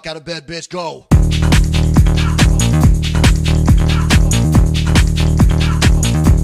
fuck 0.00 0.06
out 0.06 0.16
of 0.16 0.24
bed, 0.24 0.46
bitch. 0.46 0.70
Go. 0.70 1.04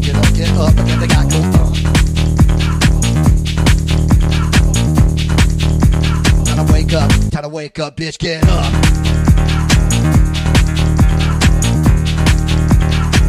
Get 0.01 0.15
up, 0.15 0.35
get 0.35 0.51
up, 0.51 0.77
and 0.77 0.87
get 0.87 1.01
the 1.01 1.07
to 6.57 6.73
wake 6.73 6.93
up, 6.93 7.11
time 7.31 7.43
to 7.43 7.49
wake 7.49 7.79
up, 7.79 7.97
bitch. 7.97 8.19
Get 8.19 8.45
up. 8.45 8.73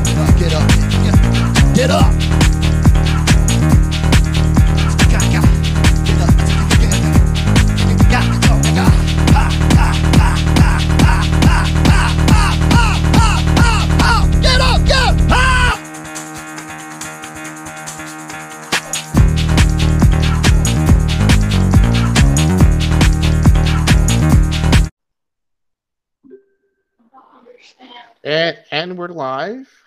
Get 0.06 0.18
up, 0.18 0.40
get 0.40 0.54
up, 0.54 1.76
get 1.76 1.90
up. 1.90 2.38
Get 2.38 2.47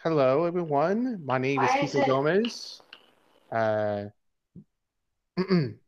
Hello, 0.02 0.44
everyone. 0.44 1.20
My 1.26 1.36
name 1.36 1.60
is 1.60 1.68
Why 1.68 1.80
is 1.80 1.92
Kiko 1.92 2.06
Gomez. 2.06 2.80
Uh, 3.52 4.04
I'm 5.38 5.78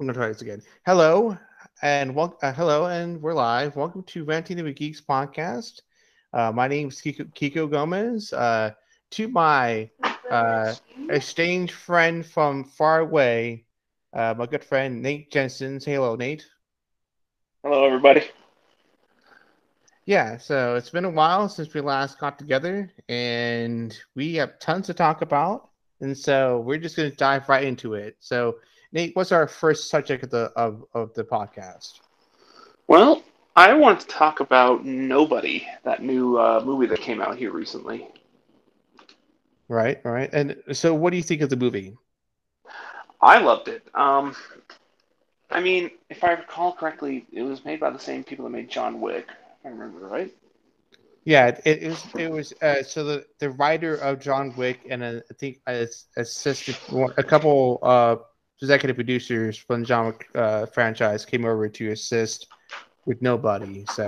gonna 0.00 0.12
try 0.12 0.26
this 0.26 0.42
again. 0.42 0.62
Hello, 0.84 1.38
and 1.80 2.12
wel- 2.12 2.36
uh, 2.42 2.52
hello, 2.52 2.86
and 2.86 3.22
we're 3.22 3.34
live. 3.34 3.76
Welcome 3.76 4.02
to 4.02 4.24
Ranting 4.24 4.60
with 4.64 4.74
Geeks 4.74 5.00
podcast. 5.00 5.82
Uh, 6.32 6.50
my 6.50 6.66
name 6.66 6.88
is 6.88 7.00
Kiko, 7.00 7.32
Kiko 7.34 7.70
Gomez. 7.70 8.32
Uh, 8.32 8.72
to 9.12 9.28
my 9.28 9.88
uh, 10.28 10.74
estranged 11.08 11.72
friend 11.72 12.26
from 12.26 12.64
far 12.64 12.98
away, 12.98 13.64
uh, 14.12 14.34
my 14.36 14.46
good 14.46 14.64
friend 14.64 15.00
Nate 15.00 15.30
Jensen. 15.30 15.78
Say 15.78 15.92
hello, 15.92 16.16
Nate. 16.16 16.44
Hello, 17.62 17.84
everybody. 17.84 18.24
Yeah, 20.06 20.38
so 20.38 20.76
it's 20.76 20.90
been 20.90 21.04
a 21.04 21.10
while 21.10 21.48
since 21.48 21.74
we 21.74 21.80
last 21.80 22.20
got 22.20 22.38
together, 22.38 22.92
and 23.08 23.98
we 24.14 24.36
have 24.36 24.60
tons 24.60 24.86
to 24.86 24.94
talk 24.94 25.20
about, 25.20 25.70
and 26.00 26.16
so 26.16 26.60
we're 26.60 26.78
just 26.78 26.96
going 26.96 27.10
to 27.10 27.16
dive 27.16 27.48
right 27.48 27.64
into 27.64 27.94
it. 27.94 28.16
So, 28.20 28.58
Nate, 28.92 29.16
what's 29.16 29.32
our 29.32 29.48
first 29.48 29.90
subject 29.90 30.22
of 30.22 30.30
the 30.30 30.52
of, 30.54 30.84
of 30.94 31.12
the 31.14 31.24
podcast? 31.24 31.98
Well, 32.86 33.24
I 33.56 33.74
want 33.74 33.98
to 33.98 34.06
talk 34.06 34.38
about 34.38 34.84
Nobody, 34.84 35.66
that 35.82 36.04
new 36.04 36.38
uh, 36.38 36.62
movie 36.64 36.86
that 36.86 37.00
came 37.00 37.20
out 37.20 37.36
here 37.36 37.50
recently. 37.50 38.06
Right, 39.68 40.00
right. 40.04 40.30
And 40.32 40.56
so, 40.70 40.94
what 40.94 41.10
do 41.10 41.16
you 41.16 41.22
think 41.24 41.42
of 41.42 41.50
the 41.50 41.56
movie? 41.56 41.96
I 43.20 43.40
loved 43.40 43.66
it. 43.66 43.82
Um, 43.92 44.36
I 45.50 45.60
mean, 45.60 45.90
if 46.10 46.22
I 46.22 46.34
recall 46.34 46.74
correctly, 46.74 47.26
it 47.32 47.42
was 47.42 47.64
made 47.64 47.80
by 47.80 47.90
the 47.90 47.98
same 47.98 48.22
people 48.22 48.44
that 48.44 48.52
made 48.52 48.70
John 48.70 49.00
Wick. 49.00 49.26
I 49.66 49.70
remember 49.70 50.06
right. 50.06 50.32
Yeah, 51.24 51.48
it, 51.64 51.82
it 51.82 51.88
was 51.88 52.06
it 52.16 52.30
was 52.30 52.52
uh, 52.62 52.82
so 52.84 53.02
the 53.02 53.26
the 53.40 53.50
writer 53.50 53.96
of 53.96 54.20
John 54.20 54.54
Wick 54.56 54.86
and 54.88 55.02
uh, 55.02 55.20
I 55.28 55.34
think 55.34 55.58
as 55.66 56.04
assisted 56.16 56.76
a 57.18 57.22
couple 57.24 57.80
uh 57.82 58.16
executive 58.62 58.94
producers 58.94 59.58
from 59.58 59.80
the 59.80 59.86
John 59.86 60.06
Wick 60.06 60.28
uh, 60.36 60.66
franchise 60.66 61.24
came 61.24 61.44
over 61.44 61.68
to 61.68 61.90
assist 61.90 62.46
with 63.06 63.20
Nobody. 63.22 63.84
So 63.86 64.06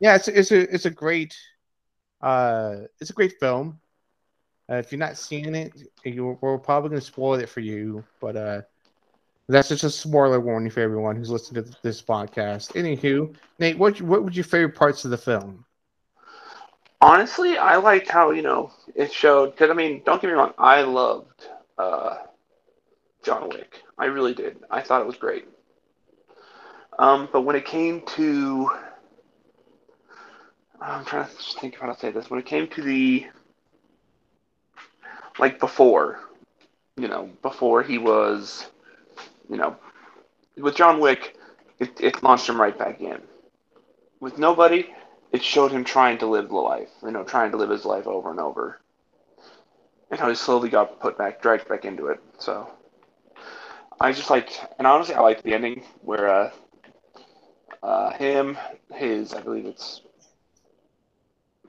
yeah, 0.00 0.16
it's 0.16 0.26
it's 0.26 0.50
a 0.50 0.74
it's 0.74 0.86
a 0.86 0.90
great 0.90 1.36
uh 2.20 2.78
it's 3.00 3.10
a 3.10 3.14
great 3.14 3.34
film. 3.38 3.78
Uh, 4.68 4.76
if 4.76 4.90
you're 4.90 4.98
not 4.98 5.16
seeing 5.16 5.54
it, 5.54 5.72
you, 6.04 6.36
we're 6.40 6.58
probably 6.58 6.90
going 6.90 7.00
to 7.00 7.06
spoil 7.06 7.34
it 7.34 7.48
for 7.48 7.60
you, 7.60 8.04
but 8.20 8.36
uh, 8.36 8.62
that's 9.50 9.68
just 9.68 9.84
a 9.84 9.90
spoiler 9.90 10.40
warning 10.40 10.70
for 10.70 10.80
everyone 10.80 11.16
who's 11.16 11.30
listening 11.30 11.64
to 11.64 11.76
this 11.82 12.00
podcast. 12.00 12.72
Anywho, 12.72 13.34
Nate, 13.58 13.78
what 13.78 14.00
what 14.02 14.24
were 14.24 14.30
your 14.30 14.44
favorite 14.44 14.76
parts 14.76 15.04
of 15.04 15.10
the 15.10 15.18
film? 15.18 15.64
Honestly, 17.00 17.56
I 17.56 17.76
liked 17.76 18.08
how 18.08 18.30
you 18.30 18.42
know 18.42 18.72
it 18.94 19.12
showed. 19.12 19.52
Because 19.52 19.70
I 19.70 19.74
mean, 19.74 20.02
don't 20.04 20.20
get 20.20 20.28
me 20.28 20.34
wrong, 20.34 20.52
I 20.58 20.82
loved 20.82 21.46
uh, 21.78 22.18
John 23.22 23.48
Wick. 23.48 23.82
I 23.98 24.06
really 24.06 24.34
did. 24.34 24.58
I 24.70 24.82
thought 24.82 25.00
it 25.00 25.06
was 25.06 25.16
great. 25.16 25.48
Um, 26.98 27.28
but 27.32 27.42
when 27.42 27.56
it 27.56 27.64
came 27.64 28.02
to, 28.16 28.70
I'm 30.80 31.04
trying 31.04 31.26
to 31.26 31.60
think 31.60 31.78
how 31.78 31.90
to 31.90 31.98
say 31.98 32.10
this. 32.10 32.30
When 32.30 32.38
it 32.38 32.46
came 32.46 32.68
to 32.68 32.82
the, 32.82 33.26
like 35.38 35.58
before, 35.58 36.20
you 36.96 37.08
know, 37.08 37.30
before 37.40 37.82
he 37.82 37.96
was, 37.96 38.66
you 39.50 39.56
know, 39.56 39.76
with 40.56 40.76
John 40.76 41.00
Wick, 41.00 41.36
it, 41.78 42.00
it 42.00 42.22
launched 42.22 42.48
him 42.48 42.60
right 42.60 42.78
back 42.78 43.00
in. 43.00 43.20
With 44.20 44.38
Nobody, 44.38 44.94
it 45.32 45.42
showed 45.42 45.72
him 45.72 45.84
trying 45.84 46.18
to 46.18 46.26
live 46.26 46.48
the 46.48 46.56
life, 46.56 46.90
you 47.02 47.10
know, 47.10 47.24
trying 47.24 47.50
to 47.50 47.56
live 47.56 47.70
his 47.70 47.84
life 47.84 48.06
over 48.06 48.30
and 48.30 48.40
over. 48.40 48.80
And 50.10 50.18
how 50.18 50.28
he 50.28 50.34
slowly 50.34 50.68
got 50.68 51.00
put 51.00 51.18
back, 51.18 51.42
dragged 51.42 51.68
back 51.68 51.84
into 51.84 52.06
it. 52.06 52.20
So, 52.38 52.70
I 54.00 54.12
just 54.12 54.30
liked, 54.30 54.60
and 54.78 54.86
honestly, 54.86 55.14
I 55.14 55.20
liked 55.20 55.42
the 55.42 55.54
ending 55.54 55.84
where 56.02 56.28
uh, 56.28 56.50
uh, 57.82 58.12
him, 58.12 58.58
his, 58.92 59.34
I 59.34 59.40
believe 59.40 59.66
it's 59.66 60.02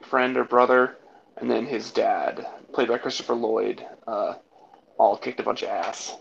friend 0.01 0.37
or 0.37 0.43
brother, 0.43 0.97
and 1.37 1.49
then 1.49 1.65
his 1.65 1.91
dad, 1.91 2.45
played 2.73 2.87
by 2.89 2.97
Christopher 2.97 3.35
Lloyd, 3.35 3.85
uh, 4.07 4.35
all 4.97 5.17
kicked 5.17 5.39
a 5.39 5.43
bunch 5.43 5.63
of 5.63 5.69
ass. 5.69 6.15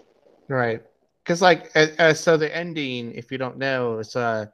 Right. 0.49 0.83
Because 1.25 1.43
like, 1.43 1.71
so 2.15 2.37
the 2.37 2.55
ending, 2.55 3.13
if 3.13 3.31
you 3.31 3.39
don't 3.39 3.59
know, 3.59 3.99
it's 3.99 4.17
uh 4.17 4.47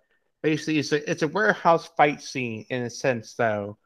basically 0.43 0.79
it's 0.79 0.93
a 0.93 1.11
it's 1.11 1.23
a 1.23 1.29
warehouse 1.29 1.89
fight 1.97 2.21
scene 2.21 2.67
in 2.71 2.83
a 2.83 2.91
sense, 2.91 3.35
though. 3.35 3.79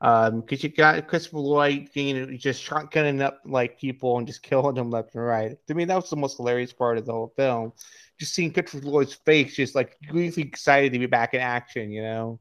Um, 0.00 0.42
because 0.42 0.62
you 0.62 0.68
got 0.68 1.08
Christopher 1.08 1.38
Lloyd, 1.38 1.88
you 1.94 2.14
know, 2.14 2.36
just 2.36 2.64
shotgunning 2.64 3.20
up 3.20 3.40
like 3.44 3.80
people 3.80 4.16
and 4.16 4.26
just 4.26 4.44
killing 4.44 4.76
them 4.76 4.90
left 4.90 5.14
and 5.14 5.24
right. 5.24 5.56
To 5.66 5.74
me, 5.74 5.84
that 5.86 5.96
was 5.96 6.10
the 6.10 6.16
most 6.16 6.36
hilarious 6.36 6.72
part 6.72 6.98
of 6.98 7.06
the 7.06 7.12
whole 7.12 7.32
film. 7.36 7.72
Just 8.18 8.34
seeing 8.34 8.52
Christopher 8.52 8.86
Lloyd's 8.86 9.14
face, 9.14 9.56
just 9.56 9.74
like 9.74 9.96
really 10.12 10.42
excited 10.42 10.92
to 10.92 10.98
be 11.00 11.06
back 11.06 11.34
in 11.34 11.40
action, 11.40 11.90
you 11.90 12.02
know. 12.02 12.40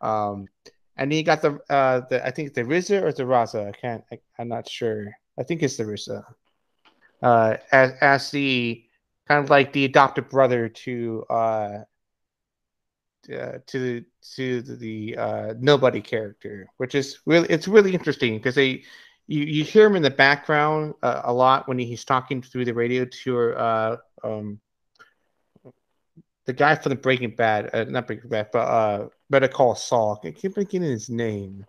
Um, 0.00 0.48
and 0.96 1.10
then 1.10 1.18
you 1.18 1.24
got 1.24 1.40
the 1.40 1.60
uh 1.70 2.02
the 2.10 2.24
I 2.26 2.30
think 2.32 2.54
the 2.54 2.64
RZA 2.64 3.02
or 3.02 3.12
the 3.12 3.22
Raza. 3.22 3.68
I 3.68 3.72
can't. 3.72 4.04
I, 4.12 4.18
I'm 4.38 4.48
not 4.48 4.68
sure. 4.68 5.12
I 5.38 5.44
think 5.44 5.62
it's 5.62 5.76
the 5.76 5.84
RZA. 5.84 6.24
Uh, 7.22 7.56
as 7.70 7.92
as 8.00 8.30
the 8.32 8.84
kind 9.28 9.42
of 9.42 9.50
like 9.50 9.72
the 9.72 9.84
adopted 9.84 10.28
brother 10.28 10.68
to 10.68 11.24
uh, 11.30 11.78
uh 13.32 13.58
to 13.66 13.78
the 13.78 14.04
to 14.34 14.62
the 14.62 15.16
uh 15.16 15.54
nobody 15.60 16.00
character 16.00 16.66
which 16.78 16.94
is 16.94 17.20
really 17.24 17.48
it's 17.48 17.68
really 17.68 17.94
interesting 17.94 18.36
because 18.36 18.56
they 18.56 18.82
you, 19.28 19.44
you 19.44 19.64
hear 19.64 19.86
him 19.86 19.94
in 19.94 20.02
the 20.02 20.10
background 20.10 20.92
uh, 21.04 21.22
a 21.24 21.32
lot 21.32 21.68
when 21.68 21.78
he's 21.78 22.04
talking 22.04 22.42
through 22.42 22.64
the 22.64 22.74
radio 22.74 23.04
to 23.04 23.52
uh 23.52 23.96
um 24.24 24.60
the 26.44 26.52
guy 26.52 26.74
from 26.74 26.90
the 26.90 26.96
Breaking 26.96 27.34
Bad, 27.34 27.70
uh, 27.72 27.84
not 27.84 28.06
Breaking 28.06 28.30
Bad, 28.30 28.48
but 28.52 28.58
uh, 28.58 29.08
Better 29.30 29.48
Call 29.48 29.74
Saul. 29.74 30.20
I 30.24 30.32
keep 30.32 30.54
forgetting 30.54 30.82
his 30.82 31.08
name. 31.08 31.64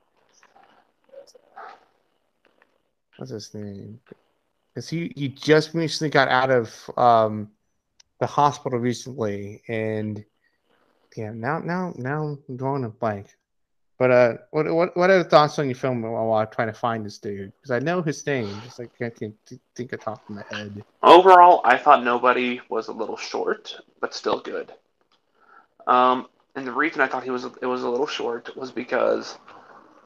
What's 3.17 3.31
his 3.31 3.53
name? 3.53 3.99
Because 4.73 4.89
he, 4.89 5.11
he 5.15 5.29
just 5.29 5.73
recently 5.73 6.09
got 6.09 6.29
out 6.29 6.49
of 6.49 6.89
um, 6.97 7.49
the 8.19 8.25
hospital 8.25 8.79
recently, 8.79 9.61
and 9.67 10.23
yeah, 11.15 11.31
now 11.31 11.59
now 11.59 11.93
now 11.95 12.39
I'm 12.49 12.57
drawing 12.57 12.85
a 12.85 12.89
blank. 12.89 13.27
But 13.99 14.11
uh, 14.11 14.33
what 14.51 14.73
what 14.73 14.97
what 14.97 15.09
are 15.09 15.19
the 15.19 15.29
thoughts 15.29 15.59
on 15.59 15.67
your 15.67 15.75
film 15.75 16.01
while 16.01 16.33
I'm 16.33 16.47
trying 16.47 16.67
to 16.67 16.73
find 16.73 17.05
this 17.05 17.19
dude? 17.19 17.53
Because 17.55 17.71
I 17.71 17.79
know 17.79 18.01
his 18.01 18.25
name, 18.25 18.49
just 18.63 18.79
like 18.79 18.89
I 18.99 19.09
can't 19.09 19.35
th- 19.45 19.61
think 19.75 19.93
of 19.93 20.01
top 20.01 20.27
of 20.27 20.35
my 20.35 20.43
head. 20.49 20.83
Overall, 21.03 21.61
I 21.63 21.77
thought 21.77 22.03
Nobody 22.03 22.59
was 22.69 22.87
a 22.87 22.91
little 22.91 23.17
short, 23.17 23.75
but 24.01 24.13
still 24.13 24.39
good. 24.39 24.73
Um, 25.85 26.27
and 26.55 26.65
the 26.65 26.71
reason 26.71 27.01
I 27.01 27.07
thought 27.07 27.23
he 27.23 27.29
was 27.29 27.45
it 27.45 27.65
was 27.65 27.83
a 27.83 27.89
little 27.89 28.07
short 28.07 28.55
was 28.57 28.71
because 28.71 29.37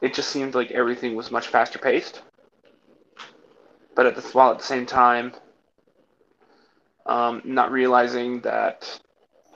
it 0.02 0.14
just 0.14 0.30
seemed 0.30 0.54
like 0.54 0.70
everything 0.70 1.14
was 1.14 1.30
much 1.30 1.48
faster 1.48 1.78
paced. 1.78 2.22
But 3.98 4.06
at 4.06 4.16
the 4.16 4.22
while 4.22 4.52
at 4.52 4.60
the 4.60 4.64
same 4.64 4.86
time, 4.86 5.34
um, 7.06 7.42
not 7.44 7.72
realizing 7.72 8.40
that 8.42 9.00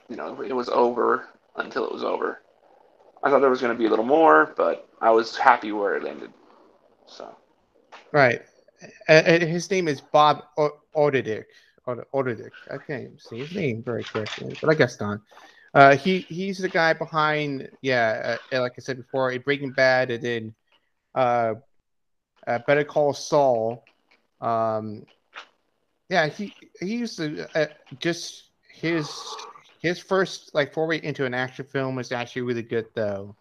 you 0.08 0.16
know 0.16 0.42
it 0.42 0.54
was 0.54 0.68
over 0.68 1.26
until 1.56 1.86
it 1.86 1.92
was 1.92 2.04
over. 2.04 2.40
I 3.22 3.30
thought 3.30 3.40
there 3.40 3.50
was 3.50 3.60
going 3.60 3.74
to 3.74 3.78
be 3.78 3.86
a 3.86 3.90
little 3.90 4.04
more, 4.04 4.52
but 4.56 4.88
I 5.00 5.10
was 5.10 5.36
happy 5.36 5.72
where 5.72 5.96
it 5.96 6.06
ended. 6.06 6.32
So 7.06 7.36
Right. 8.12 8.40
His 9.08 9.70
name 9.70 9.88
is 9.88 10.00
Bob 10.00 10.42
o- 10.58 10.80
Odedik. 10.96 11.44
Ode- 11.86 12.52
I 12.70 12.78
can't 12.78 13.02
even 13.04 13.18
see 13.18 13.40
his 13.40 13.52
name 13.52 13.82
very 13.84 14.04
correctly, 14.04 14.56
but 14.60 14.70
I 14.70 14.74
guess 14.74 15.00
not. 15.00 15.20
Uh, 15.74 15.96
he 15.96 16.20
he's 16.28 16.58
the 16.58 16.68
guy 16.68 16.92
behind 16.94 17.68
yeah, 17.82 18.36
uh, 18.52 18.60
like 18.60 18.72
I 18.78 18.80
said 18.80 18.98
before, 18.98 19.38
Breaking 19.40 19.72
Bad, 19.72 20.10
and 20.10 20.22
then 20.24 20.54
uh, 21.14 21.54
uh, 22.46 22.58
Better 22.66 22.84
Call 22.84 23.12
Saul. 23.14 23.84
Um, 24.42 25.06
yeah, 26.08 26.28
he 26.28 26.52
he 26.80 26.96
used 26.96 27.16
to 27.16 27.48
uh, 27.54 27.66
just 27.98 28.50
his 28.70 29.08
his 29.80 29.98
first 29.98 30.54
like 30.54 30.74
foray 30.74 31.00
into 31.02 31.24
an 31.24 31.32
action 31.32 31.64
film 31.64 31.94
was 31.94 32.12
actually 32.12 32.42
really 32.42 32.62
good 32.62 32.86
though, 32.94 33.34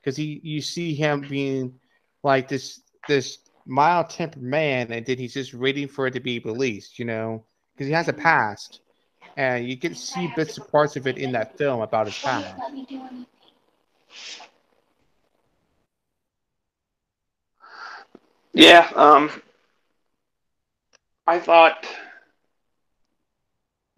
because 0.00 0.16
he 0.16 0.40
you 0.42 0.60
see 0.60 0.94
him 0.94 1.20
being 1.20 1.78
like 2.22 2.48
this 2.48 2.80
this 3.06 3.38
mild 3.66 4.10
tempered 4.10 4.42
man, 4.42 4.92
and 4.92 5.06
then 5.06 5.16
he's 5.16 5.34
just 5.34 5.54
waiting 5.54 5.88
for 5.88 6.06
it 6.08 6.12
to 6.12 6.20
be 6.20 6.38
released, 6.40 6.98
you 6.98 7.04
know, 7.04 7.44
because 7.74 7.86
he 7.86 7.92
has 7.92 8.08
a 8.08 8.12
past, 8.12 8.80
and 9.36 9.68
you 9.68 9.76
can 9.76 9.94
see 9.94 10.30
bits 10.36 10.58
and 10.58 10.68
parts 10.68 10.96
of 10.96 11.06
it 11.06 11.18
in 11.18 11.32
that 11.32 11.56
film 11.56 11.80
about 11.80 12.06
his 12.06 12.18
past. 12.18 12.60
Yeah, 18.52 18.90
um, 18.96 19.30
I 21.28 21.38
thought, 21.38 21.86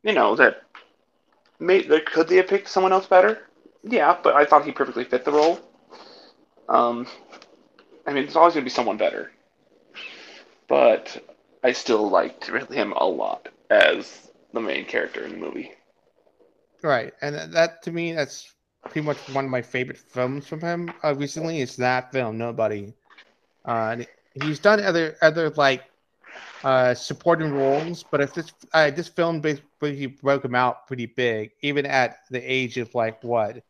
you 0.02 0.12
know, 0.12 0.34
that 0.34 0.62
may, 1.60 1.82
that 1.82 2.04
could 2.04 2.26
they 2.26 2.36
have 2.38 2.48
picked 2.48 2.68
someone 2.68 2.92
else 2.92 3.06
better? 3.06 3.46
Yeah, 3.84 4.18
but 4.20 4.34
I 4.34 4.44
thought 4.44 4.64
he 4.64 4.72
perfectly 4.72 5.04
fit 5.04 5.24
the 5.24 5.30
role. 5.30 5.60
Um, 6.68 7.06
I 8.04 8.12
mean, 8.12 8.24
there's 8.24 8.34
always 8.34 8.54
going 8.54 8.64
to 8.64 8.68
be 8.68 8.74
someone 8.74 8.96
better, 8.96 9.30
but 10.66 11.24
I 11.62 11.70
still 11.70 12.10
liked 12.10 12.46
him 12.46 12.92
a 12.96 13.04
lot 13.04 13.48
as 13.70 14.28
the 14.52 14.60
main 14.60 14.84
character 14.84 15.24
in 15.24 15.30
the 15.30 15.38
movie. 15.38 15.70
Right, 16.82 17.12
and 17.22 17.52
that 17.52 17.84
to 17.84 17.92
me, 17.92 18.12
that's 18.12 18.52
pretty 18.86 19.06
much 19.06 19.18
one 19.32 19.44
of 19.44 19.50
my 19.52 19.62
favorite 19.62 19.98
films 19.98 20.48
from 20.48 20.60
him 20.62 20.92
uh, 21.04 21.14
recently. 21.14 21.60
It's 21.60 21.76
that 21.76 22.10
film, 22.10 22.38
Nobody. 22.38 22.92
Uh, 23.64 23.98
he's 24.42 24.58
done 24.58 24.82
other 24.82 25.16
other 25.22 25.50
like 25.50 25.84
uh, 26.64 26.94
supporting 26.94 27.52
roles, 27.52 28.02
but 28.02 28.20
if 28.20 28.34
this 28.34 28.52
uh, 28.72 28.90
this 28.90 29.08
film 29.08 29.40
basically 29.40 30.06
broke 30.06 30.44
him 30.44 30.54
out 30.54 30.86
pretty 30.86 31.06
big, 31.06 31.52
even 31.62 31.86
at 31.86 32.18
the 32.30 32.40
age 32.40 32.76
of 32.76 32.94
like 32.94 33.22
what 33.24 33.62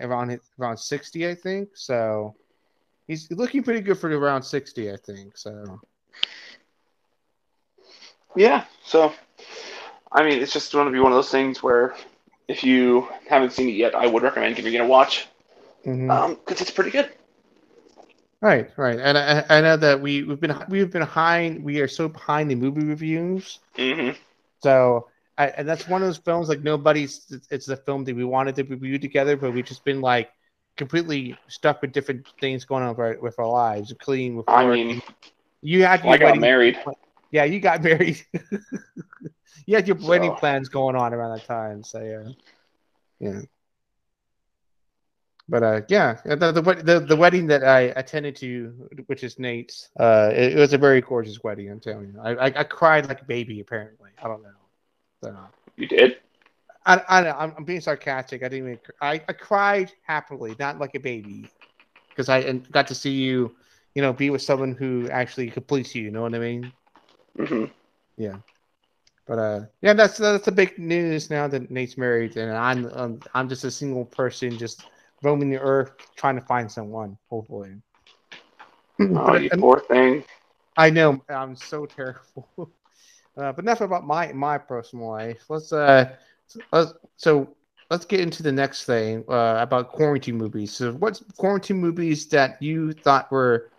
around 0.00 0.38
around 0.58 0.78
sixty, 0.78 1.28
I 1.28 1.34
think. 1.34 1.70
So 1.74 2.34
he's 3.06 3.30
looking 3.30 3.62
pretty 3.62 3.80
good 3.80 3.98
for 3.98 4.10
around 4.10 4.42
sixty, 4.42 4.92
I 4.92 4.96
think. 4.96 5.36
So 5.36 5.80
yeah, 8.36 8.64
so 8.84 9.12
I 10.12 10.22
mean, 10.22 10.40
it's 10.40 10.52
just 10.52 10.72
going 10.72 10.86
to 10.86 10.92
be 10.92 11.00
one 11.00 11.12
of 11.12 11.16
those 11.16 11.30
things 11.30 11.62
where 11.62 11.94
if 12.48 12.62
you 12.62 13.08
haven't 13.28 13.52
seen 13.52 13.68
it 13.68 13.76
yet, 13.76 13.94
I 13.94 14.06
would 14.06 14.22
recommend 14.22 14.56
giving 14.56 14.74
it 14.74 14.80
a 14.80 14.86
watch 14.86 15.26
because 15.82 15.98
mhm. 15.98 16.10
um, 16.10 16.38
it's 16.48 16.70
pretty 16.70 16.90
good. 16.90 17.10
Right, 18.40 18.70
right, 18.76 18.98
and 18.98 19.16
I, 19.18 19.44
I 19.48 19.60
know 19.60 19.76
that 19.76 20.00
we 20.00 20.22
we've 20.22 20.40
been 20.40 20.54
we've 20.68 20.90
been 20.90 21.02
behind. 21.02 21.62
We 21.64 21.80
are 21.80 21.88
so 21.88 22.08
behind 22.08 22.50
the 22.50 22.54
movie 22.54 22.84
reviews. 22.84 23.60
hmm 23.76 24.10
So, 24.62 25.08
I, 25.38 25.48
and 25.48 25.68
that's 25.68 25.86
one 25.88 26.02
of 26.02 26.08
those 26.08 26.18
films 26.18 26.48
like 26.48 26.62
nobody's. 26.62 27.26
It's 27.50 27.66
the 27.66 27.76
film 27.76 28.04
that 28.04 28.16
we 28.16 28.24
wanted 28.24 28.56
to 28.56 28.64
review 28.64 28.98
together, 28.98 29.36
but 29.36 29.52
we've 29.52 29.64
just 29.64 29.84
been 29.84 30.00
like 30.00 30.30
completely 30.76 31.36
stuck 31.48 31.80
with 31.82 31.92
different 31.92 32.26
things 32.40 32.64
going 32.64 32.82
on 32.82 32.90
with 32.90 32.98
our, 32.98 33.18
with 33.20 33.38
our 33.38 33.48
lives, 33.48 33.90
including 33.90 34.36
with 34.36 34.46
I 34.48 34.64
work. 34.64 34.80
mean, 34.80 35.02
you 35.62 35.84
had 35.84 36.04
your 36.04 36.14
I 36.14 36.18
got 36.18 36.24
wedding. 36.24 36.40
married. 36.40 36.78
Yeah, 37.30 37.44
you 37.44 37.60
got 37.60 37.82
married. 37.84 38.20
you 39.66 39.76
had 39.76 39.86
your 39.88 39.96
wedding 39.96 40.32
plans 40.34 40.68
going 40.68 40.96
on 40.96 41.12
around 41.14 41.32
that 41.38 41.44
time. 41.46 41.82
So 41.84 42.00
yeah, 42.00 42.32
yeah. 43.20 43.40
But 45.48 45.62
uh, 45.62 45.80
yeah, 45.88 46.16
the 46.24 46.52
the, 46.52 46.62
the 46.62 47.00
the 47.00 47.16
wedding 47.16 47.46
that 47.48 47.64
I 47.64 47.80
attended 47.96 48.36
to, 48.36 48.88
which 49.06 49.22
is 49.24 49.38
Nate's, 49.38 49.90
uh, 49.98 50.30
it, 50.32 50.54
it 50.54 50.58
was 50.58 50.72
a 50.72 50.78
very 50.78 51.00
gorgeous 51.00 51.42
wedding. 51.42 51.70
I'm 51.70 51.80
telling 51.80 52.08
you, 52.12 52.20
I, 52.20 52.32
I 52.46 52.60
I 52.60 52.64
cried 52.64 53.06
like 53.08 53.22
a 53.22 53.24
baby. 53.24 53.60
Apparently, 53.60 54.10
I 54.22 54.28
don't 54.28 54.42
know. 54.42 54.48
So, 55.22 55.36
You 55.76 55.86
did? 55.86 56.18
I, 56.86 56.96
I, 57.08 57.30
I'm, 57.30 57.54
I'm 57.58 57.64
being 57.64 57.80
sarcastic. 57.80 58.42
I 58.42 58.48
didn't 58.48 58.66
even. 58.66 58.78
I, 59.00 59.14
I 59.28 59.32
cried 59.32 59.92
happily, 60.06 60.56
not 60.58 60.78
like 60.78 60.94
a 60.94 61.00
baby, 61.00 61.50
because 62.14 62.28
I 62.28 62.52
got 62.70 62.86
to 62.88 62.94
see 62.94 63.12
you, 63.12 63.54
you 63.94 64.02
know, 64.02 64.12
be 64.12 64.30
with 64.30 64.42
someone 64.42 64.74
who 64.74 65.08
actually 65.10 65.50
completes 65.50 65.94
you. 65.94 66.02
You 66.02 66.10
know 66.10 66.22
what 66.22 66.34
I 66.34 66.38
mean? 66.38 66.72
hmm 67.36 67.64
Yeah. 68.16 68.38
But 69.26 69.38
uh, 69.38 69.60
yeah, 69.82 69.92
that's 69.94 70.18
that's 70.18 70.44
the 70.44 70.52
big 70.52 70.78
news 70.78 71.30
now 71.30 71.46
that 71.48 71.70
Nate's 71.70 71.96
married, 71.96 72.36
and 72.36 72.52
I'm 72.52 72.86
um, 72.92 73.22
I'm 73.34 73.48
just 73.48 73.64
a 73.64 73.70
single 73.70 74.04
person, 74.04 74.58
just 74.58 74.86
roaming 75.22 75.50
the 75.50 75.58
earth 75.58 75.92
trying 76.16 76.36
to 76.36 76.40
find 76.42 76.70
someone. 76.70 77.16
Hopefully. 77.28 77.74
Oh, 79.00 79.34
you 79.34 79.50
um, 79.52 79.60
poor 79.60 79.80
thing. 79.80 80.24
I 80.76 80.90
know 80.90 81.22
I'm 81.28 81.56
so 81.56 81.86
terrible. 81.96 82.48
Uh, 83.36 83.52
but 83.52 83.58
enough 83.58 83.80
about 83.80 84.06
my 84.06 84.32
my 84.32 84.58
personal 84.58 85.10
life. 85.10 85.44
Let's 85.48 85.72
uh, 85.72 86.16
let's 86.72 86.94
so 87.16 87.54
let's 87.90 88.04
get 88.04 88.20
into 88.20 88.42
the 88.42 88.52
next 88.52 88.84
thing 88.84 89.24
uh, 89.28 89.58
about 89.60 89.90
quarantine 89.90 90.36
movies. 90.36 90.72
So, 90.72 90.92
what's 90.92 91.22
quarantine 91.36 91.78
movies 91.78 92.26
that 92.28 92.60
you 92.62 92.92
thought 92.92 93.30
were 93.30 93.70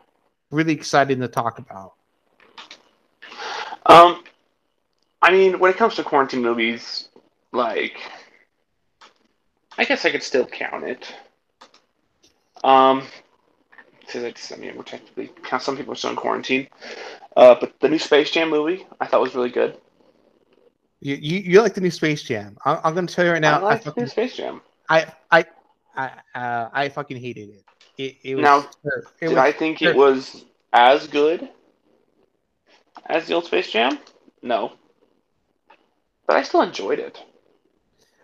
really 0.52 0.74
exciting 0.74 1.20
to 1.22 1.28
talk 1.28 1.60
about? 1.60 1.94
Um, 3.86 4.24
I 5.22 5.32
mean, 5.32 5.60
when 5.60 5.72
it 5.72 5.78
comes 5.78 5.96
to 5.96 6.04
quarantine 6.04 6.42
movies, 6.42 7.10
like, 7.52 8.00
I 9.78 9.86
guess 9.86 10.06
I 10.06 10.12
could 10.12 10.24
still 10.24 10.46
count 10.46 10.84
it. 10.84 11.14
Um, 12.64 13.04
I 14.14 14.56
mean, 14.58 14.76
we're 14.76 14.84
technically, 14.84 15.32
some 15.60 15.76
people 15.76 15.94
are 15.94 15.96
still 15.96 16.12
in 16.12 16.16
quarantine. 16.16 16.68
Uh, 17.36 17.56
but 17.60 17.80
the 17.80 17.90
new 17.90 18.00
Space 18.00 18.32
Jam 18.32 18.50
movie, 18.50 18.86
I 19.00 19.06
thought 19.06 19.22
was 19.22 19.36
really 19.36 19.50
good. 19.50 19.78
You 21.00 21.16
you, 21.16 21.40
you 21.40 21.62
like 21.62 21.76
the 21.76 21.82
new 21.82 21.92
Space 21.92 22.24
Jam? 22.24 22.58
I'm, 22.66 22.80
I'm 22.84 22.96
gonna 22.96 23.08
tell 23.08 23.26
you 23.26 23.32
right 23.32 23.42
now. 23.42 23.60
I 23.60 23.62
like 23.62 23.74
I 23.74 23.78
the 23.78 23.84
fucking 23.86 24.04
new 24.04 24.10
Space 24.10 24.36
Jam. 24.36 24.62
I 24.90 25.06
I 25.30 25.46
I 25.96 26.12
uh, 26.34 26.70
I 26.74 26.90
fucking 26.90 27.18
hated 27.18 27.50
it. 27.50 27.66
It, 27.98 28.16
it 28.24 28.36
was. 28.36 28.44
Now, 28.44 28.60
it 28.60 29.04
Did 29.20 29.30
was 29.30 29.38
I 29.38 29.52
think 29.52 29.82
it 29.82 29.96
was 29.96 30.46
as 30.74 31.08
good 31.08 31.48
as 33.06 33.28
the 33.28 33.36
old 33.36 33.46
Space 33.46 33.70
Jam? 33.70 34.00
No. 34.42 34.74
But 36.26 36.38
I 36.38 36.44
still 36.44 36.62
enjoyed 36.62 37.00
it. 37.00 37.24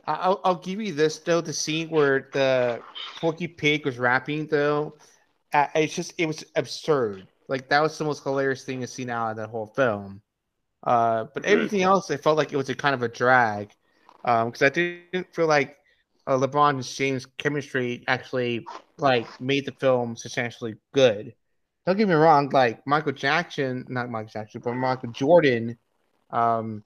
I'll 0.05 0.41
I'll 0.43 0.55
give 0.55 0.81
you 0.81 0.93
this 0.93 1.19
though. 1.19 1.41
The 1.41 1.53
scene 1.53 1.89
where 1.89 2.29
the 2.33 2.81
Porky 3.17 3.47
Pig 3.47 3.85
was 3.85 3.97
rapping 3.97 4.47
though, 4.47 4.97
uh, 5.53 5.67
it's 5.75 5.95
just 5.95 6.13
it 6.17 6.25
was 6.25 6.43
absurd. 6.55 7.27
Like 7.47 7.69
that 7.69 7.81
was 7.81 7.97
the 7.97 8.03
most 8.03 8.23
hilarious 8.23 8.63
thing 8.63 8.81
to 8.81 8.87
see 8.87 9.09
out 9.09 9.31
of 9.31 9.37
that 9.37 9.49
whole 9.49 9.67
film. 9.67 10.21
Uh, 10.83 11.25
but 11.33 11.45
everything 11.45 11.81
else, 11.81 12.09
it 12.09 12.21
felt 12.21 12.37
like 12.37 12.51
it 12.51 12.57
was 12.57 12.69
a 12.69 12.75
kind 12.75 12.93
of 12.93 13.03
a 13.03 13.07
drag. 13.07 13.71
Um, 14.25 14.49
because 14.49 14.61
I 14.61 14.69
didn't 14.69 15.33
feel 15.33 15.47
like 15.47 15.77
uh, 16.27 16.37
LeBron 16.37 16.71
and 16.71 16.83
James' 16.83 17.25
chemistry 17.37 18.03
actually 18.07 18.65
like 18.97 19.27
made 19.39 19.65
the 19.65 19.71
film 19.73 20.15
substantially 20.15 20.75
good. 20.93 21.33
Don't 21.85 21.97
get 21.97 22.07
me 22.07 22.13
wrong, 22.13 22.49
like 22.49 22.85
Michael 22.87 23.11
Jackson, 23.11 23.85
not 23.89 24.09
Michael 24.09 24.29
Jackson, 24.29 24.61
but 24.63 24.73
Michael 24.73 25.11
Jordan, 25.11 25.77
um, 26.29 26.83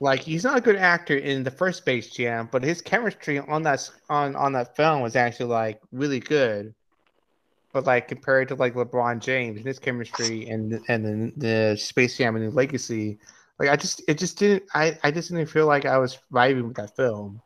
like 0.00 0.20
he's 0.20 0.44
not 0.44 0.56
a 0.56 0.62
good 0.62 0.76
actor 0.76 1.16
in 1.16 1.44
the 1.44 1.50
first 1.50 1.78
Space 1.78 2.10
Jam, 2.10 2.48
but 2.50 2.62
his 2.62 2.80
chemistry 2.80 3.38
on 3.38 3.62
that 3.62 3.88
on 4.08 4.34
on 4.34 4.52
that 4.54 4.74
film 4.74 5.02
was 5.02 5.14
actually 5.14 5.46
like 5.46 5.80
really 5.92 6.20
good. 6.20 6.74
But 7.72 7.86
like 7.86 8.08
compared 8.08 8.48
to 8.48 8.54
like 8.54 8.74
LeBron 8.74 9.20
James 9.20 9.58
and 9.58 9.66
his 9.66 9.78
chemistry 9.78 10.48
and 10.48 10.80
and 10.88 11.04
the, 11.04 11.32
the 11.36 11.76
Space 11.76 12.16
Jam 12.16 12.34
and 12.34 12.50
the 12.50 12.50
Legacy, 12.50 13.18
like 13.58 13.68
I 13.68 13.76
just 13.76 14.02
it 14.08 14.18
just 14.18 14.38
didn't 14.38 14.64
I 14.74 14.98
I 15.04 15.10
just 15.10 15.30
didn't 15.30 15.46
feel 15.46 15.66
like 15.66 15.84
I 15.84 15.98
was 15.98 16.18
vibing 16.32 16.68
with 16.68 16.76
that 16.76 16.96
film. 16.96 17.42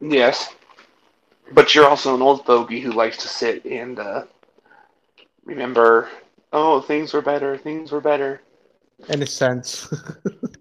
Yes. 0.00 0.54
But 1.52 1.74
you're 1.74 1.86
also 1.86 2.14
an 2.14 2.22
old 2.22 2.44
bogey 2.44 2.80
who 2.80 2.90
likes 2.90 3.18
to 3.18 3.28
sit 3.28 3.64
and 3.64 3.98
uh, 3.98 4.24
remember, 5.44 6.08
oh, 6.52 6.80
things 6.80 7.12
were 7.12 7.22
better, 7.22 7.56
things 7.56 7.92
were 7.92 8.00
better. 8.00 8.40
In 9.08 9.22
a 9.22 9.26
sense, 9.26 9.92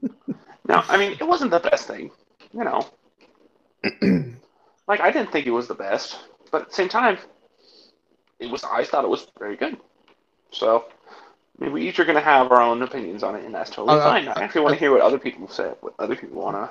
Now, 0.67 0.83
I 0.87 0.97
mean, 0.97 1.13
it 1.19 1.27
wasn't 1.27 1.51
the 1.51 1.59
best 1.59 1.87
thing, 1.87 2.11
you 2.53 2.63
know. 2.63 2.85
Like, 4.87 4.99
I 4.99 5.09
didn't 5.09 5.31
think 5.31 5.47
it 5.47 5.51
was 5.51 5.67
the 5.67 5.73
best, 5.73 6.19
but 6.51 6.61
at 6.61 6.69
the 6.69 6.75
same 6.75 6.89
time, 6.89 7.17
it 8.39 8.51
was. 8.51 8.63
I 8.63 8.83
thought 8.83 9.03
it 9.03 9.09
was 9.09 9.25
very 9.39 9.55
good. 9.55 9.77
So, 10.51 10.85
I 11.59 11.63
mean, 11.63 11.73
we 11.73 11.87
each 11.89 11.99
are 11.99 12.05
going 12.05 12.17
to 12.17 12.21
have 12.21 12.51
our 12.51 12.61
own 12.61 12.83
opinions 12.83 13.23
on 13.23 13.35
it, 13.35 13.43
and 13.45 13.55
that's 13.55 13.71
totally 13.71 13.97
Uh, 13.97 14.03
fine. 14.03 14.27
I 14.27 14.43
actually 14.43 14.61
want 14.61 14.75
to 14.75 14.79
hear 14.79 14.91
what 14.91 15.01
other 15.01 15.17
people 15.17 15.47
say, 15.47 15.73
what 15.81 15.95
other 15.97 16.15
people 16.15 16.39
want 16.39 16.55
to. 16.55 16.69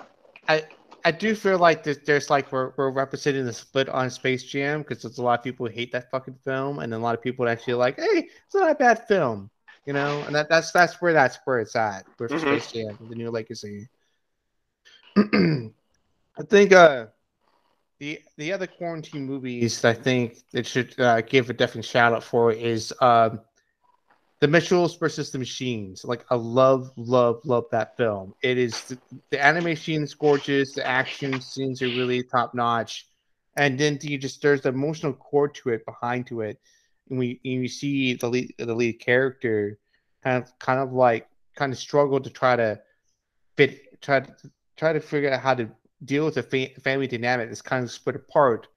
I 0.49 0.64
I 1.04 1.11
do 1.11 1.35
feel 1.35 1.59
like 1.59 1.83
there's, 1.83 1.99
there's 2.06 2.30
like 2.30 2.52
we're, 2.52 2.73
we're 2.76 2.90
representing 2.90 3.44
the 3.47 3.52
split 3.52 3.88
on 3.88 4.09
Space 4.11 4.44
Jam 4.44 4.83
because 4.83 5.02
there's 5.02 5.18
a 5.18 5.23
lot 5.23 5.40
of 5.40 5.44
people 5.44 5.66
who 5.66 5.73
hate 5.73 5.90
that 5.90 6.09
fucking 6.12 6.37
film, 6.44 6.78
and 6.78 6.92
then 6.92 7.00
a 7.00 7.02
lot 7.02 7.16
of 7.16 7.23
people 7.23 7.49
actually 7.49 7.75
like, 7.75 7.99
hey, 7.99 8.28
it's 8.47 8.54
not 8.54 8.71
a 8.71 8.75
bad 8.76 9.09
film, 9.09 9.50
you 9.87 9.93
know. 9.93 10.23
And 10.26 10.35
that, 10.35 10.49
that's 10.49 10.73
that's 10.73 11.00
where 11.00 11.12
that's 11.12 11.38
where 11.45 11.61
it's 11.61 11.76
at 11.76 12.05
with 12.19 12.31
Mhm. 12.31 12.41
Space 12.41 12.73
Jam, 12.73 12.99
the 13.09 13.14
new 13.17 13.31
legacy. 13.31 13.88
I 15.17 16.43
think 16.49 16.73
uh, 16.73 17.07
the 17.99 18.21
the 18.37 18.53
other 18.53 18.67
quarantine 18.67 19.25
movies 19.25 19.85
I 19.85 19.93
think 19.95 20.38
that 20.53 20.67
should 20.67 20.99
uh, 20.99 21.21
give 21.23 21.50
a 21.50 21.55
definite 21.55 21.85
shout 21.85 22.12
out 22.12 22.25
for 22.25 22.53
is 22.53 22.93
um, 23.00 23.41
the 24.41 24.49
Mitchells 24.49 24.97
versus 24.97 25.31
the 25.31 25.38
Machines. 25.38 26.05
Like 26.05 26.25
I 26.31 26.35
love, 26.35 26.91
love, 26.97 27.41
love 27.45 27.64
that 27.71 27.97
film. 27.97 28.35
It 28.43 28.59
is 28.59 28.83
the, 28.88 28.99
the 29.31 29.45
animation 29.45 30.03
is 30.03 30.14
gorgeous, 30.14 30.75
the 30.75 30.87
action 30.87 31.41
scenes 31.41 31.83
are 31.83 31.88
really 31.88 32.23
top 32.23 32.55
notch, 32.55 33.07
and 33.57 33.79
then 33.79 33.99
you 34.03 34.19
just 34.19 34.43
there's 34.43 34.62
the 34.62 34.71
emotional 34.71 35.12
core 35.12 35.49
to 35.49 35.71
it 35.71 35.85
behind 35.87 36.26
to 36.29 36.41
it. 36.43 36.59
And 37.11 37.19
we 37.19 37.41
and 37.45 37.63
you 37.63 37.69
see 37.69 38.15
the 38.15 38.29
lead 38.29 38.55
the 38.59 38.75
lead 38.75 39.01
character 39.01 39.79
kind 40.23 40.43
of 40.43 40.59
kind 40.59 40.81
of 40.81 40.93
like 40.93 41.29
kind 41.57 41.73
of 41.73 41.79
struggle 41.79 42.21
to 42.21 42.31
try 42.31 42.57
to 42.57 42.81
fit 43.57 44.01
try 44.01 44.21
to 44.21 44.35
try 44.77 44.93
to 44.93 45.01
figure 45.01 45.33
out 45.33 45.41
how 45.41 45.55
to 45.55 45.69
deal 46.05 46.25
with 46.25 46.35
the 46.35 46.43
fa- 46.43 46.81
family 46.81 47.07
dynamic 47.07 47.49
that's 47.49 47.63
kind 47.63 47.85
of 47.85 47.91
split 47.91 48.17
apart 48.17 48.69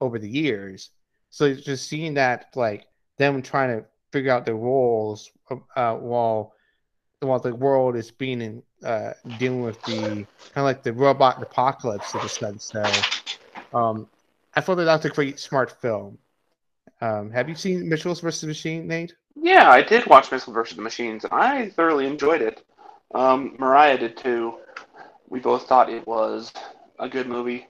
over 0.00 0.18
the 0.18 0.28
years. 0.28 0.90
So 1.30 1.54
just 1.54 1.88
seeing 1.88 2.14
that 2.14 2.46
like 2.54 2.86
them 3.18 3.42
trying 3.42 3.78
to 3.78 3.84
figure 4.12 4.32
out 4.32 4.44
their 4.46 4.56
roles 4.56 5.30
uh, 5.76 5.94
while 5.94 6.52
while 7.20 7.40
the 7.40 7.54
world 7.54 7.96
is 7.96 8.10
being 8.10 8.40
in, 8.42 8.62
uh, 8.84 9.12
dealing 9.38 9.62
with 9.62 9.82
the 9.84 9.98
kind 9.98 10.26
of 10.56 10.64
like 10.64 10.82
the 10.82 10.92
robot 10.92 11.42
apocalypse 11.42 12.14
in 12.14 12.20
a 12.20 12.28
sense. 12.28 12.70
So 12.72 12.82
um, 13.72 14.08
I 14.54 14.60
thought 14.60 14.76
that 14.76 14.84
that's 14.84 15.04
a 15.04 15.10
great 15.10 15.38
smart 15.38 15.80
film. 15.80 16.18
Um, 17.00 17.30
have 17.30 17.48
you 17.48 17.54
seen 17.54 17.88
Mitchell's 17.88 18.20
versus 18.20 18.40
the 18.42 18.46
Machine, 18.48 18.86
Nate? 18.86 19.14
Yeah, 19.36 19.70
I 19.70 19.82
did 19.82 20.06
watch 20.06 20.32
Mitchell 20.32 20.52
versus 20.52 20.76
the 20.76 20.82
Machines, 20.82 21.24
and 21.24 21.32
I 21.32 21.68
thoroughly 21.70 22.06
enjoyed 22.06 22.42
it. 22.42 22.64
Um, 23.14 23.56
Mariah 23.58 23.98
did 23.98 24.16
too. 24.16 24.58
We 25.28 25.40
both 25.40 25.68
thought 25.68 25.90
it 25.90 26.06
was 26.06 26.52
a 26.98 27.08
good 27.08 27.28
movie, 27.28 27.68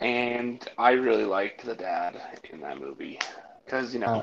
and 0.00 0.66
I 0.78 0.92
really 0.92 1.24
liked 1.24 1.64
the 1.64 1.74
dad 1.74 2.20
in 2.50 2.60
that 2.62 2.80
movie 2.80 3.18
because 3.64 3.94
you 3.94 4.00
know 4.00 4.22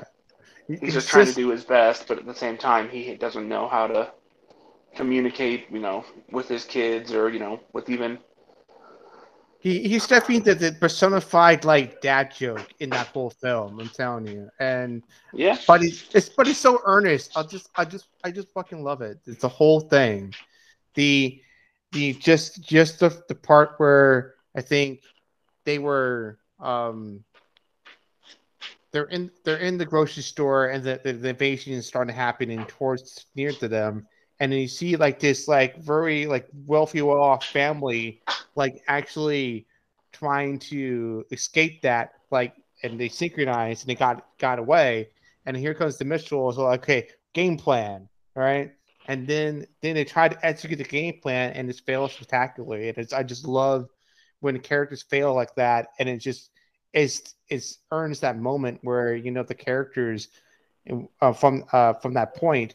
he's 0.80 0.94
just 0.94 1.08
trying 1.08 1.26
to 1.26 1.34
do 1.34 1.50
his 1.50 1.64
best, 1.64 2.08
but 2.08 2.18
at 2.18 2.26
the 2.26 2.34
same 2.34 2.58
time 2.58 2.88
he 2.90 3.14
doesn't 3.16 3.48
know 3.48 3.68
how 3.68 3.86
to 3.88 4.12
communicate, 4.96 5.70
you 5.70 5.80
know, 5.80 6.04
with 6.30 6.48
his 6.48 6.64
kids 6.64 7.12
or 7.12 7.30
you 7.30 7.38
know 7.40 7.60
with 7.72 7.88
even 7.90 8.18
He 9.60 9.88
he's 9.88 10.06
definitely 10.06 10.52
the, 10.52 10.54
the 10.54 10.72
personified 10.72 11.64
like 11.64 12.00
dad 12.00 12.32
joke 12.34 12.72
in 12.80 12.90
that 12.90 13.08
whole 13.08 13.30
film. 13.30 13.80
I'm 13.80 13.88
telling 13.88 14.26
you, 14.26 14.48
and 14.60 15.02
yeah. 15.32 15.58
but 15.66 15.82
it's, 15.82 16.14
it's 16.14 16.28
but 16.28 16.46
it's 16.46 16.58
so 16.58 16.80
earnest. 16.84 17.36
I 17.36 17.42
just 17.42 17.70
I 17.76 17.84
just 17.84 18.06
I 18.22 18.30
just 18.30 18.48
fucking 18.52 18.82
love 18.82 19.02
it. 19.02 19.18
It's 19.26 19.40
the 19.40 19.48
whole 19.48 19.80
thing. 19.80 20.34
The 20.94 21.40
the 21.92 22.12
just 22.14 22.62
just 22.62 23.00
the 23.00 23.22
the 23.28 23.34
part 23.34 23.74
where 23.78 24.34
I 24.54 24.60
think 24.60 25.00
they 25.64 25.78
were 25.78 26.38
um 26.60 27.24
they're 28.92 29.04
in 29.04 29.30
they're 29.44 29.58
in 29.58 29.78
the 29.78 29.84
grocery 29.84 30.22
store 30.22 30.68
and 30.68 30.82
the, 30.82 31.00
the, 31.02 31.12
the 31.12 31.28
invasion 31.28 31.74
is 31.74 31.86
starting 31.86 32.14
to 32.14 32.18
happen 32.18 32.64
towards 32.66 33.26
near 33.34 33.52
to 33.52 33.68
them 33.68 34.06
and 34.40 34.52
then 34.52 34.60
you 34.60 34.68
see 34.68 34.96
like 34.96 35.18
this 35.18 35.48
like 35.48 35.78
very 35.78 36.26
like 36.26 36.46
wealthy 36.66 37.02
well 37.02 37.20
off 37.20 37.44
family 37.44 38.20
like 38.54 38.82
actually 38.88 39.66
trying 40.12 40.58
to 40.58 41.24
escape 41.30 41.82
that 41.82 42.12
like 42.30 42.54
and 42.82 42.98
they 43.00 43.08
synchronized 43.08 43.82
and 43.82 43.90
they 43.90 43.94
got 43.94 44.26
got 44.38 44.58
away. 44.58 45.08
And 45.46 45.56
here 45.56 45.74
comes 45.74 45.96
the 45.96 46.04
Mitchells 46.04 46.58
like 46.58 46.80
okay 46.80 47.08
game 47.32 47.56
plan 47.56 48.08
right? 48.34 48.72
And 49.08 49.26
then 49.26 49.66
then 49.82 49.94
they 49.94 50.04
try 50.04 50.28
to 50.28 50.46
execute 50.46 50.78
the 50.78 50.84
game 50.84 51.20
plan 51.20 51.52
and 51.52 51.70
it 51.70 51.80
fails 51.86 52.12
spectacularly. 52.12 52.88
And 52.88 52.98
it's 52.98 53.12
I 53.12 53.22
just 53.22 53.46
love 53.46 53.88
when 54.40 54.58
characters 54.60 55.02
fail 55.02 55.34
like 55.34 55.54
that 55.56 55.88
and 55.98 56.08
it 56.08 56.18
just 56.18 56.50
is 56.92 57.34
is 57.48 57.78
earns 57.90 58.20
that 58.20 58.38
moment 58.38 58.80
where 58.82 59.14
you 59.14 59.30
know 59.30 59.42
the 59.42 59.54
characters 59.54 60.28
uh, 61.20 61.32
from 61.32 61.64
uh, 61.72 61.94
from 61.94 62.14
that 62.14 62.34
point 62.34 62.74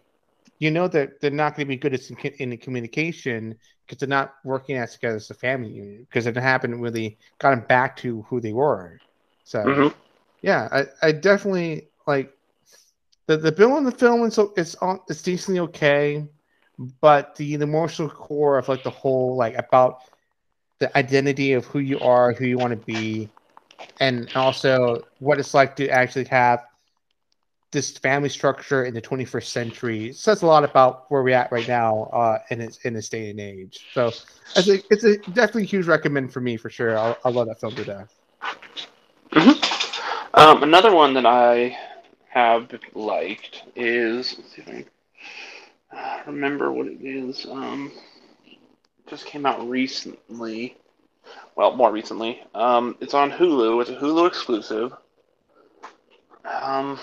you 0.62 0.72
know 0.72 0.90
that 0.90 1.22
they're 1.22 1.32
not 1.32 1.58
going 1.58 1.68
to 1.68 1.70
be 1.70 1.78
good 1.78 1.96
at 1.96 2.12
in, 2.12 2.18
in 2.40 2.52
the 2.52 2.58
communication 2.58 3.60
because 3.88 4.00
they're 4.00 4.10
not 4.10 4.34
working 4.46 4.78
as 4.78 4.94
together 4.94 5.18
as 5.18 5.32
a 5.32 5.36
family 5.36 5.72
unit 5.72 6.08
because 6.10 6.28
it 6.28 6.38
happened 6.38 6.82
really 6.82 7.20
got 7.40 7.52
them 7.52 7.66
back 7.70 7.98
to 7.98 8.24
who 8.30 8.42
they 8.42 8.54
were 8.54 9.02
so 9.44 9.82
Mhm. 9.82 9.94
yeah 10.42 10.70
I, 10.72 11.10
I 11.10 11.12
definitely 11.14 11.90
like 12.08 12.32
the 13.28 13.38
the 13.38 13.52
bill 13.52 13.78
in 13.78 13.86
the 13.86 13.92
film 13.92 14.24
is 14.26 14.40
it's 14.58 14.76
on 14.76 15.00
it's 15.10 15.24
decently 15.24 15.60
okay 15.60 16.26
but 17.02 17.36
the, 17.36 17.58
the 17.58 17.64
emotional 17.64 18.10
core 18.10 18.58
of 18.60 18.70
like 18.70 18.84
the 18.84 18.92
whole 18.92 19.38
like 19.38 19.56
about 19.58 19.98
the 20.80 20.96
identity 20.98 21.54
of 21.54 21.66
who 21.66 21.80
you 21.80 22.00
are 22.00 22.34
who 22.34 22.46
you 22.46 22.60
want 22.60 22.72
to 22.72 22.78
be 22.78 23.34
and 24.00 24.30
also 24.36 25.02
what 25.20 25.40
it's 25.40 25.54
like 25.54 25.76
to 25.78 25.90
actually 25.90 26.26
have 26.26 26.62
this 27.72 27.98
family 27.98 28.30
structure 28.30 28.84
in 28.84 28.94
the 28.94 29.02
21st 29.02 29.46
century 29.46 30.14
says 30.14 30.42
a 30.42 30.46
lot 30.46 30.64
about 30.64 31.10
where 31.10 31.24
we're 31.24 31.36
at 31.36 31.52
right 31.52 31.68
now 31.68 32.04
uh, 32.14 32.40
in 32.50 32.60
this 32.60 32.80
in 32.84 32.94
this 32.94 33.08
day 33.10 33.30
and 33.30 33.40
age. 33.40 33.88
So 33.94 34.12
it's 34.56 35.04
a 35.04 35.18
definitely 35.18 35.66
huge 35.66 35.88
recommend 35.88 36.34
for 36.34 36.42
me 36.42 36.58
for 36.58 36.70
sure. 36.70 36.98
I, 36.98 37.30
love 37.30 37.48
that 37.48 37.60
film 37.60 37.76
to 37.76 37.86
death. 37.86 38.14
Um, 40.34 40.64
another 40.64 40.94
one 40.94 41.14
that 41.16 41.26
I 41.26 41.78
have 42.30 42.72
liked 42.94 43.64
is 43.76 44.36
let's 44.38 44.56
see 44.56 44.62
if 44.62 44.86
I 45.94 46.24
remember 46.26 46.72
what 46.72 46.88
it 46.88 47.02
is. 47.02 47.46
Um, 47.46 47.92
just 49.08 49.26
came 49.26 49.46
out 49.46 49.68
recently. 49.68 50.78
Well, 51.56 51.76
more 51.76 51.92
recently. 51.92 52.42
Um, 52.56 52.96
it's 53.02 53.14
on 53.14 53.30
Hulu. 53.30 53.82
It's 53.82 53.90
a 53.90 53.96
Hulu 53.96 54.28
exclusive. 54.28 54.94
Um, 56.46 56.98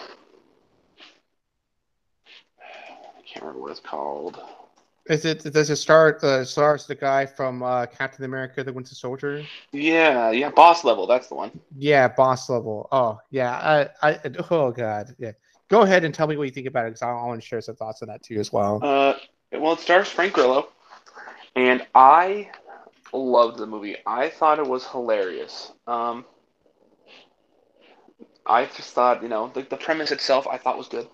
I 2.60 3.22
can't 3.38 3.46
remember 3.46 3.62
what 3.62 3.70
it's 3.70 3.80
called. 3.80 4.40
Is 5.06 5.24
it 5.24 5.42
does 5.52 5.70
it 5.70 5.76
start 5.76 6.22
uh, 6.22 6.44
stars 6.44 6.86
the 6.86 6.94
guy 6.94 7.24
from 7.24 7.62
uh, 7.62 7.86
Captain 7.86 8.24
America: 8.24 8.62
The 8.62 8.72
Winter 8.72 8.94
Soldier? 8.94 9.42
Yeah, 9.72 10.30
yeah, 10.32 10.50
Boss 10.50 10.84
Level. 10.84 11.06
That's 11.06 11.28
the 11.28 11.34
one. 11.34 11.50
Yeah, 11.76 12.08
boss 12.08 12.50
level. 12.50 12.88
Oh 12.92 13.18
yeah, 13.30 13.88
I, 14.02 14.10
I 14.10 14.20
oh 14.50 14.70
god, 14.70 15.14
yeah. 15.18 15.32
Go 15.68 15.82
ahead 15.82 16.04
and 16.04 16.12
tell 16.12 16.26
me 16.26 16.36
what 16.36 16.44
you 16.44 16.50
think 16.50 16.66
about 16.66 16.86
it 16.86 16.88
because 16.90 17.02
I 17.02 17.12
want 17.12 17.40
to 17.40 17.46
share 17.46 17.60
some 17.60 17.76
thoughts 17.76 18.02
on 18.02 18.08
that 18.08 18.22
too 18.22 18.38
as 18.38 18.52
well. 18.52 18.80
Uh, 18.82 19.14
well, 19.52 19.74
it 19.74 19.80
stars 19.80 20.08
Frank 20.08 20.34
Grillo, 20.34 20.68
and 21.56 21.86
I 21.94 22.50
loved 23.12 23.58
the 23.58 23.66
movie. 23.66 23.96
I 24.06 24.28
thought 24.28 24.58
it 24.58 24.66
was 24.66 24.86
hilarious. 24.86 25.72
Um, 25.86 26.26
I 28.44 28.66
just 28.66 28.92
thought, 28.92 29.22
you 29.22 29.28
know, 29.28 29.50
the, 29.54 29.62
the 29.62 29.76
premise 29.76 30.10
itself 30.10 30.46
I 30.46 30.58
thought 30.58 30.76
was 30.76 30.88
good. 30.88 31.06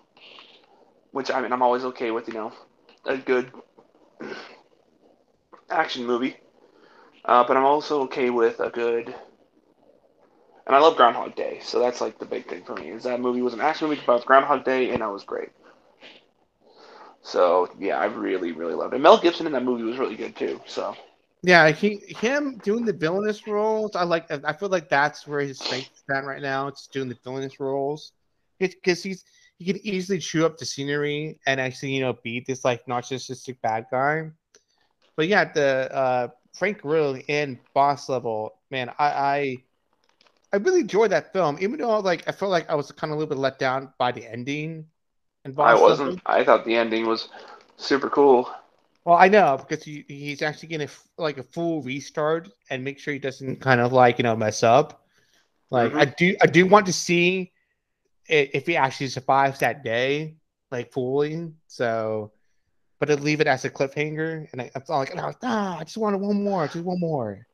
Which 1.15 1.31
I 1.31 1.41
mean, 1.41 1.53
I'm 1.53 1.63
always 1.63 1.85
okay 1.85 2.11
with, 2.11 2.27
you 2.27 2.33
know, 2.33 2.53
a 3.05 3.17
good 3.17 3.51
action 5.69 6.05
movie. 6.05 6.37
Uh, 7.25 7.43
but 7.47 7.57
I'm 7.57 7.65
also 7.65 8.03
okay 8.03 8.29
with 8.29 8.59
a 8.59 8.69
good. 8.69 9.15
And 10.67 10.75
I 10.75 10.79
love 10.79 10.97
Groundhog 10.97 11.35
Day, 11.35 11.59
so 11.61 11.79
that's 11.79 12.01
like 12.01 12.19
the 12.19 12.25
big 12.25 12.47
thing 12.47 12.63
for 12.63 12.75
me. 12.75 12.89
Is 12.89 13.03
that 13.03 13.19
movie 13.21 13.41
was 13.41 13.53
an 13.53 13.61
action 13.61 13.87
movie 13.87 14.01
about 14.01 14.25
Groundhog 14.25 14.65
Day, 14.65 14.89
and 14.91 15.01
that 15.01 15.11
was 15.11 15.23
great. 15.23 15.49
So 17.21 17.69
yeah, 17.79 17.97
I 17.99 18.05
really, 18.05 18.51
really 18.51 18.75
loved 18.75 18.93
it. 18.93 18.99
Mel 18.99 19.17
Gibson 19.17 19.47
in 19.47 19.53
that 19.53 19.63
movie 19.63 19.83
was 19.83 19.97
really 19.97 20.15
good 20.15 20.35
too. 20.35 20.61
So 20.65 20.95
Yeah, 21.43 21.69
he 21.71 22.01
him 22.07 22.59
doing 22.63 22.85
the 22.85 22.93
villainous 22.93 23.47
roles. 23.47 23.95
I 23.95 24.03
like. 24.03 24.29
I 24.31 24.53
feel 24.53 24.69
like 24.69 24.89
that's 24.89 25.27
where 25.27 25.41
his 25.41 25.61
strength 25.61 25.91
is 25.93 26.03
at 26.15 26.25
right 26.25 26.41
now. 26.41 26.67
It's 26.67 26.87
doing 26.87 27.09
the 27.09 27.17
villainous 27.23 27.59
roles 27.59 28.13
because 28.59 29.03
he's 29.03 29.25
he 29.57 29.65
could 29.65 29.77
easily 29.77 30.19
chew 30.19 30.45
up 30.45 30.57
the 30.57 30.65
scenery 30.65 31.39
and 31.47 31.59
actually 31.59 31.93
you 31.93 32.01
know 32.01 32.13
be 32.23 32.41
this 32.47 32.65
like 32.65 32.85
narcissistic 32.85 33.57
bad 33.61 33.85
guy. 33.91 34.29
But 35.15 35.27
yeah, 35.27 35.45
the 35.51 35.89
uh, 35.93 36.27
Frank 36.53 36.81
Grillo 36.81 37.17
in 37.17 37.59
Boss 37.73 38.09
Level, 38.09 38.55
man, 38.71 38.89
I, 38.99 39.05
I 39.07 39.57
I 40.53 40.57
really 40.57 40.81
enjoyed 40.81 41.11
that 41.11 41.33
film. 41.33 41.57
Even 41.59 41.77
though 41.79 41.99
like 41.99 42.27
I 42.27 42.31
felt 42.31 42.51
like 42.51 42.69
I 42.69 42.75
was 42.75 42.91
kind 42.91 43.11
of 43.11 43.17
a 43.17 43.19
little 43.19 43.35
bit 43.35 43.39
let 43.41 43.59
down 43.59 43.93
by 43.97 44.11
the 44.11 44.25
ending. 44.25 44.85
In 45.45 45.53
I 45.59 45.75
wasn't. 45.75 46.09
Level. 46.09 46.21
I 46.25 46.43
thought 46.43 46.65
the 46.65 46.75
ending 46.75 47.07
was 47.07 47.29
super 47.77 48.09
cool. 48.09 48.49
Well, 49.05 49.17
I 49.17 49.27
know 49.27 49.57
because 49.57 49.83
he, 49.83 50.03
he's 50.07 50.41
actually 50.41 50.69
getting 50.69 50.87
a, 50.87 51.21
like 51.21 51.37
a 51.37 51.43
full 51.43 51.81
restart 51.83 52.49
and 52.69 52.83
make 52.83 52.97
sure 52.99 53.13
he 53.13 53.19
doesn't 53.19 53.61
kind 53.61 53.79
of 53.81 53.93
like 53.93 54.17
you 54.17 54.23
know 54.23 54.35
mess 54.35 54.63
up. 54.63 55.05
Like 55.71 55.93
Mhm. 55.93 55.99
I 56.01 56.05
do, 56.05 56.35
I 56.41 56.47
do 56.47 56.67
want 56.67 56.85
to 56.87 56.93
see 56.93 57.51
if 58.27 58.65
he 58.65 58.75
actually 58.75 59.07
survives 59.07 59.59
that 59.59 59.83
day, 59.83 60.37
like 60.71 60.91
fully. 60.91 61.53
So, 61.67 62.31
but 62.99 63.07
to 63.07 63.15
leave 63.17 63.41
it 63.41 63.47
as 63.47 63.65
a 63.65 63.69
cliffhanger, 63.69 64.47
and 64.51 64.61
I, 64.61 64.71
I'm 64.75 64.83
all 64.89 64.99
like, 64.99 65.15
"Oh, 65.15 65.33
ah, 65.43 65.79
I 65.79 65.83
just 65.83 65.97
wanted 65.97 66.21
one 66.21 66.43
more, 66.43 66.67
just 66.67 66.85
one 66.85 66.99
more, 66.99 67.45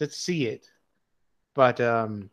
let's 0.00 0.16
see 0.16 0.46
it. 0.46 0.66
But 1.54 1.80
um, 1.80 2.30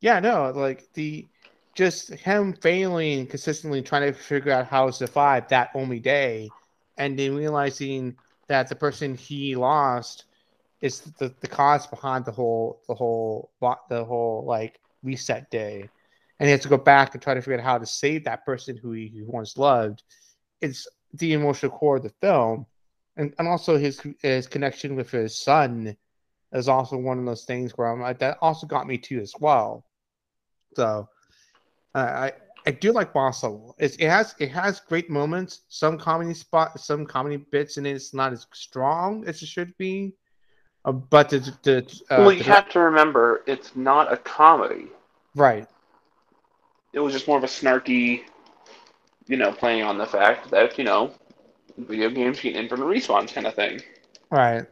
yeah, 0.00 0.20
no, 0.20 0.52
like 0.54 0.92
the 0.94 1.26
just 1.74 2.10
him 2.10 2.52
failing 2.52 3.26
consistently 3.26 3.80
trying 3.80 4.12
to 4.12 4.18
figure 4.18 4.52
out 4.52 4.66
how 4.66 4.86
to 4.86 4.92
survive 4.92 5.48
that 5.48 5.70
only 5.74 5.98
day 5.98 6.50
and 6.98 7.18
then 7.18 7.34
realizing 7.34 8.14
that 8.48 8.68
the 8.68 8.74
person 8.74 9.14
he 9.14 9.56
lost 9.56 10.26
is 10.82 11.00
the, 11.00 11.34
the 11.40 11.48
cause 11.48 11.86
behind 11.86 12.24
the 12.24 12.32
whole 12.32 12.82
the 12.88 12.94
whole 12.94 13.50
the 13.88 14.04
whole 14.04 14.44
like 14.46 14.80
reset 15.02 15.50
day, 15.50 15.88
and 16.42 16.48
he 16.48 16.50
has 16.50 16.62
to 16.62 16.68
go 16.68 16.76
back 16.76 17.14
and 17.14 17.22
try 17.22 17.34
to 17.34 17.40
figure 17.40 17.60
out 17.60 17.64
how 17.64 17.78
to 17.78 17.86
save 17.86 18.24
that 18.24 18.44
person 18.44 18.76
who 18.76 18.90
he, 18.90 19.06
he 19.06 19.22
once 19.22 19.56
loved. 19.56 20.02
It's 20.60 20.88
the 21.14 21.34
emotional 21.34 21.70
core 21.70 21.98
of 21.98 22.02
the 22.02 22.08
film, 22.20 22.66
and 23.16 23.32
and 23.38 23.46
also 23.46 23.78
his 23.78 24.02
his 24.20 24.48
connection 24.48 24.96
with 24.96 25.08
his 25.12 25.38
son 25.38 25.96
is 26.52 26.68
also 26.68 26.96
one 26.96 27.20
of 27.20 27.26
those 27.26 27.44
things 27.44 27.78
where 27.78 27.86
I'm 27.86 28.00
like 28.00 28.18
that 28.18 28.38
also 28.42 28.66
got 28.66 28.88
me 28.88 28.98
too 28.98 29.20
as 29.20 29.32
well. 29.38 29.86
So 30.74 31.08
uh, 31.94 31.98
I 31.98 32.32
I 32.66 32.72
do 32.72 32.90
like 32.92 33.12
Boss 33.12 33.44
Level. 33.44 33.76
It's, 33.78 33.94
it 33.96 34.08
has 34.08 34.34
it 34.40 34.50
has 34.50 34.80
great 34.80 35.08
moments. 35.10 35.60
Some 35.68 35.96
comedy 35.96 36.34
spot, 36.34 36.80
some 36.80 37.06
comedy 37.06 37.36
bits 37.36 37.76
in 37.76 37.86
it. 37.86 37.92
It's 37.92 38.14
not 38.14 38.32
as 38.32 38.48
strong 38.52 39.24
as 39.28 39.42
it 39.42 39.46
should 39.46 39.76
be. 39.78 40.14
Uh, 40.84 40.92
but 40.92 41.30
the, 41.30 41.38
the 41.62 42.02
uh, 42.10 42.18
well, 42.18 42.32
you 42.32 42.38
the- 42.38 42.44
have 42.44 42.68
to 42.70 42.80
remember, 42.80 43.42
it's 43.46 43.76
not 43.76 44.12
a 44.12 44.16
comedy. 44.16 44.88
right, 45.36 45.68
It 46.92 47.00
was 47.00 47.12
just 47.12 47.26
more 47.28 47.38
of 47.38 47.44
a 47.44 47.48
snarky, 47.48 48.22
you 49.26 49.36
know, 49.36 49.52
playing 49.52 49.82
on 49.82 49.98
the 49.98 50.06
fact 50.06 50.50
that 50.50 50.78
you 50.78 50.84
know, 50.84 51.12
video 51.76 52.10
games 52.10 52.40
get 52.40 52.56
infinite 52.56 52.84
respawns 52.84 53.32
kind 53.32 53.46
of 53.46 53.54
thing. 53.54 53.80
right. 54.30 54.66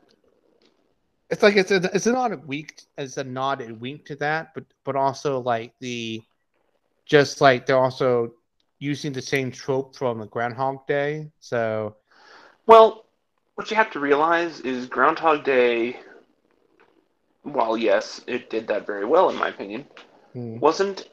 It's 1.30 1.42
like 1.42 1.56
it's 1.56 1.70
a 1.70 1.76
it's 1.94 2.06
a 2.06 2.12
not 2.12 2.32
a 2.32 2.36
weak 2.36 2.82
it's 2.98 3.16
a 3.16 3.24
nod 3.24 3.60
and 3.60 3.80
wink 3.80 4.04
to 4.06 4.16
that, 4.16 4.48
but 4.54 4.64
but 4.84 4.96
also 4.96 5.40
like 5.40 5.74
the 5.80 6.22
just 7.06 7.40
like 7.40 7.66
they're 7.66 7.78
also 7.78 8.32
using 8.78 9.12
the 9.12 9.22
same 9.22 9.50
trope 9.50 9.96
from 9.96 10.18
the 10.20 10.26
Groundhog 10.26 10.86
Day. 10.86 11.30
So 11.40 11.96
Well, 12.66 13.04
what 13.54 13.70
you 13.70 13.76
have 13.76 13.90
to 13.92 14.00
realize 14.00 14.60
is 14.60 14.86
Groundhog 14.86 15.44
Day, 15.44 16.00
while 17.42 17.76
yes, 17.76 18.22
it 18.26 18.50
did 18.50 18.66
that 18.68 18.86
very 18.86 19.04
well 19.04 19.28
in 19.30 19.36
my 19.36 19.48
opinion, 19.48 19.86
hmm, 20.34 20.58
wasn't 20.60 21.08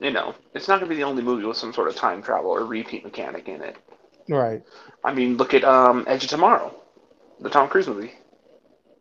you 0.00 0.10
know, 0.10 0.34
it's 0.54 0.68
not 0.68 0.80
going 0.80 0.88
to 0.88 0.94
be 0.94 1.00
the 1.00 1.06
only 1.06 1.22
movie 1.22 1.44
with 1.44 1.56
some 1.56 1.72
sort 1.72 1.88
of 1.88 1.96
time 1.96 2.22
travel 2.22 2.50
or 2.50 2.64
repeat 2.64 3.04
mechanic 3.04 3.48
in 3.48 3.62
it. 3.62 3.76
right. 4.28 4.62
I 5.04 5.12
mean, 5.12 5.36
look 5.36 5.54
at 5.54 5.64
um, 5.64 6.04
Edge 6.06 6.24
of 6.24 6.30
Tomorrow, 6.30 6.74
the 7.40 7.50
Tom 7.50 7.68
Cruise 7.68 7.88
movie. 7.88 8.12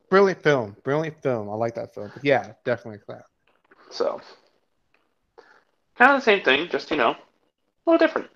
Brilliant 0.10 0.44
film. 0.44 0.76
Brilliant 0.84 1.22
film. 1.22 1.50
I 1.50 1.54
like 1.54 1.76
that 1.76 1.94
film. 1.94 2.12
But 2.14 2.26
yeah, 2.26 2.54
definitely 2.66 3.00
that. 3.08 3.24
So, 3.90 4.22
kind 5.98 6.12
of 6.12 6.20
the 6.20 6.26
same 6.26 6.44
thing, 6.44 6.68
just 6.70 6.92
you 6.92 6.98
know, 6.98 7.12
a 7.12 7.18
little 7.86 7.98
different. 7.98 8.30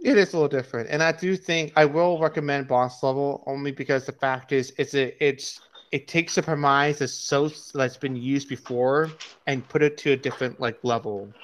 It 0.00 0.18
is 0.18 0.34
a 0.34 0.36
little 0.36 0.48
different, 0.48 0.90
and 0.90 1.02
I 1.02 1.12
do 1.12 1.34
think 1.34 1.72
I 1.76 1.86
will 1.86 2.18
recommend 2.18 2.68
Boss 2.68 3.02
Level 3.02 3.42
only 3.46 3.72
because 3.72 4.04
the 4.04 4.12
fact 4.12 4.52
is, 4.52 4.72
it's 4.76 4.94
a 4.94 5.24
it's 5.24 5.60
it 5.92 6.08
takes 6.08 6.36
a 6.38 6.42
premise 6.42 6.98
that's 6.98 7.14
so 7.14 7.50
that's 7.74 7.96
been 7.96 8.16
used 8.16 8.48
before 8.48 9.20
and 9.46 9.68
put 9.68 9.82
it 9.82 9.98
to 9.98 10.12
a 10.12 10.16
different 10.16 10.60
like 10.60 10.78
level, 10.84 11.34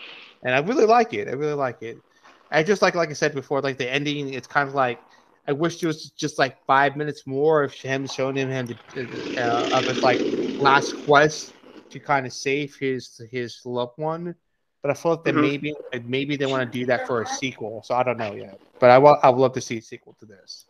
and 0.43 0.55
I 0.55 0.59
really 0.61 0.87
like 0.87 1.15
it. 1.15 1.29
I 1.29 1.33
really 1.33 1.55
like 1.55 1.83
it. 1.83 2.03
I 2.51 2.63
just 2.63 2.83
like 2.83 2.95
like 2.95 3.11
I 3.11 3.15
said 3.15 3.35
before, 3.35 3.61
like 3.61 3.79
the 3.79 3.91
ending. 3.91 4.33
It's 4.35 4.47
kind 4.49 4.69
of 4.69 4.75
like 4.75 5.01
I 5.47 5.53
wish 5.53 5.83
it 5.83 5.87
was 5.87 6.11
just 6.11 6.39
like 6.39 6.57
five 6.67 6.97
minutes 6.97 7.27
more 7.27 7.63
of 7.63 7.73
him 7.73 8.07
showing 8.07 8.37
him 8.37 8.51
him 8.51 8.67
the, 8.67 9.25
uh, 9.37 9.69
of 9.73 9.87
his 9.87 10.03
like 10.03 10.23
last 10.59 10.95
quest 10.95 11.55
to 11.91 12.01
kind 12.01 12.27
of 12.27 12.33
save 12.33 12.77
his 12.77 13.21
his 13.31 13.61
loved 13.65 13.93
one. 13.97 14.35
But 14.83 14.91
I 14.91 14.95
feel 14.95 15.13
like 15.13 15.25
that 15.25 15.35
Mhm. 15.35 15.37
maybe 15.37 15.75
maybe 16.05 16.37
they 16.37 16.47
want 16.47 16.71
to 16.71 16.79
do 16.79 16.87
that 16.87 17.07
for 17.07 17.21
a 17.23 17.27
sequel. 17.27 17.83
So 17.85 17.95
I 17.95 18.03
don't 18.03 18.19
know 18.19 18.35
yet. 18.35 18.59
But 18.81 18.91
I 18.91 18.99
will. 18.99 19.19
I 19.23 19.31
would 19.31 19.41
love 19.41 19.53
to 19.55 19.61
see 19.61 19.79
a 19.79 19.83
sequel 19.83 20.17
to 20.21 20.27
this. 20.27 20.67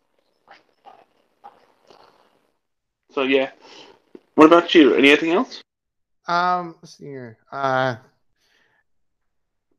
So 3.12 3.23
yeah. 3.23 3.51
What 4.35 4.46
about 4.46 4.75
you? 4.75 4.94
Anything 4.94 5.33
else? 5.33 5.62
Um, 6.27 6.77
let's 6.81 6.96
see 6.96 7.07
here. 7.07 7.38
Uh, 7.51 7.96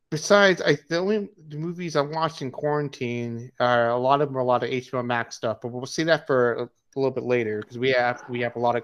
besides, 0.09 0.61
I 0.61 0.77
the 0.89 0.97
only 0.97 1.29
the 1.47 1.57
movies 1.57 1.95
I 1.95 2.01
watched 2.01 2.41
in 2.41 2.51
quarantine 2.51 3.51
are 3.59 3.89
a 3.89 3.97
lot 3.97 4.21
of 4.21 4.29
them 4.29 4.37
are 4.37 4.41
a 4.41 4.45
lot 4.45 4.63
of 4.63 4.69
HBO 4.69 5.05
Max 5.05 5.35
stuff, 5.35 5.59
but 5.61 5.69
we'll 5.69 5.85
see 5.85 6.03
that 6.03 6.27
for 6.27 6.53
a, 6.53 6.63
a 6.63 6.69
little 6.95 7.11
bit 7.11 7.23
later 7.23 7.61
because 7.61 7.77
we 7.77 7.91
have 7.91 8.23
we 8.29 8.41
have 8.41 8.55
a 8.55 8.59
lot 8.59 8.75
of 8.75 8.83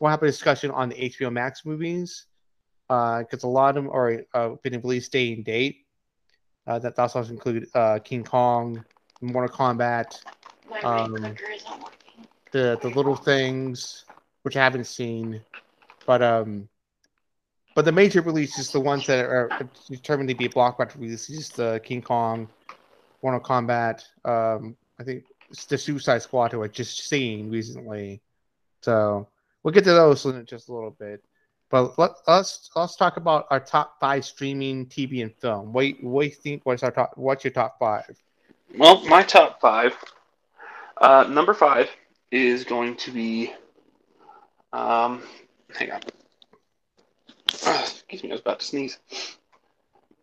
we'll 0.00 0.10
have 0.10 0.22
a 0.22 0.26
discussion 0.26 0.70
on 0.70 0.88
the 0.88 0.94
HBO 0.96 1.32
Max 1.32 1.64
movies 1.64 2.26
because 2.88 3.42
a 3.42 3.48
lot 3.48 3.76
of 3.76 3.84
them 3.84 3.92
are 3.92 4.24
uh, 4.34 4.50
been 4.62 4.80
released 4.80 5.12
day 5.12 5.32
and 5.32 5.44
date. 5.44 5.86
Uh, 6.66 6.78
that 6.78 6.98
also 6.98 7.22
include 7.24 7.68
uh, 7.74 7.98
King 8.02 8.24
Kong, 8.24 8.82
Mortal 9.20 9.54
Kombat, 9.54 10.22
My 10.70 10.80
Um, 10.80 11.14
is 11.14 11.64
not 11.66 11.82
working. 11.82 12.03
The 12.54 12.78
the 12.80 12.88
little 12.88 13.16
things 13.16 14.04
which 14.42 14.56
I 14.56 14.62
haven't 14.62 14.84
seen, 14.84 15.42
but 16.06 16.22
um, 16.22 16.68
but 17.74 17.84
the 17.84 17.92
major 17.92 18.22
releases, 18.22 18.70
the 18.70 18.80
ones 18.80 19.06
that 19.06 19.24
are 19.24 19.50
determined 19.90 20.28
to 20.28 20.36
be 20.36 20.48
blockbuster 20.48 21.00
releases, 21.00 21.48
the 21.48 21.80
King 21.82 22.00
Kong, 22.00 22.48
Mortal 23.22 23.40
Kombat, 23.40 24.04
um, 24.24 24.76
I 25.00 25.02
think 25.02 25.24
the 25.68 25.76
Suicide 25.76 26.22
Squad 26.22 26.52
who 26.52 26.62
I 26.62 26.68
just 26.68 27.08
seen 27.08 27.50
recently, 27.50 28.22
so 28.82 29.26
we'll 29.62 29.74
get 29.74 29.84
to 29.84 29.92
those 29.92 30.24
in 30.24 30.46
just 30.46 30.68
a 30.68 30.72
little 30.72 30.92
bit. 30.92 31.24
But 31.70 31.98
let, 31.98 32.12
let's 32.28 32.70
let's 32.76 32.94
talk 32.94 33.16
about 33.16 33.48
our 33.50 33.58
top 33.58 33.98
five 33.98 34.24
streaming 34.24 34.86
TV 34.86 35.22
and 35.22 35.34
film. 35.34 35.72
What 35.72 35.86
what 36.02 36.32
think? 36.34 36.64
What's 36.64 36.84
our 36.84 36.92
top? 36.92 37.14
What's 37.16 37.42
your 37.42 37.52
top 37.52 37.80
five? 37.80 38.16
Well, 38.78 39.04
my 39.06 39.24
top 39.24 39.60
five. 39.60 39.96
Uh, 41.00 41.26
number 41.28 41.52
five 41.52 41.90
is 42.34 42.64
going 42.64 42.96
to 42.96 43.10
be. 43.10 43.52
Um, 44.72 45.22
hang 45.76 45.92
on. 45.92 46.00
Ah, 47.64 47.82
excuse 47.82 48.22
me, 48.22 48.30
I 48.30 48.32
was 48.32 48.40
about 48.40 48.60
to 48.60 48.66
sneeze. 48.66 48.98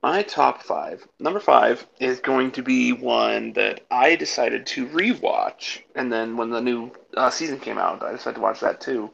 My 0.03 0.23
top 0.23 0.63
five. 0.63 1.07
Number 1.19 1.39
five 1.39 1.85
is 1.99 2.19
going 2.19 2.51
to 2.53 2.63
be 2.63 2.91
one 2.91 3.53
that 3.53 3.81
I 3.91 4.15
decided 4.15 4.65
to 4.67 4.87
rewatch, 4.87 5.81
and 5.95 6.11
then 6.11 6.37
when 6.37 6.49
the 6.49 6.61
new 6.61 6.91
uh, 7.15 7.29
season 7.29 7.59
came 7.59 7.77
out, 7.77 8.03
I 8.03 8.11
decided 8.11 8.35
to 8.35 8.41
watch 8.41 8.59
that 8.61 8.81
too. 8.81 9.11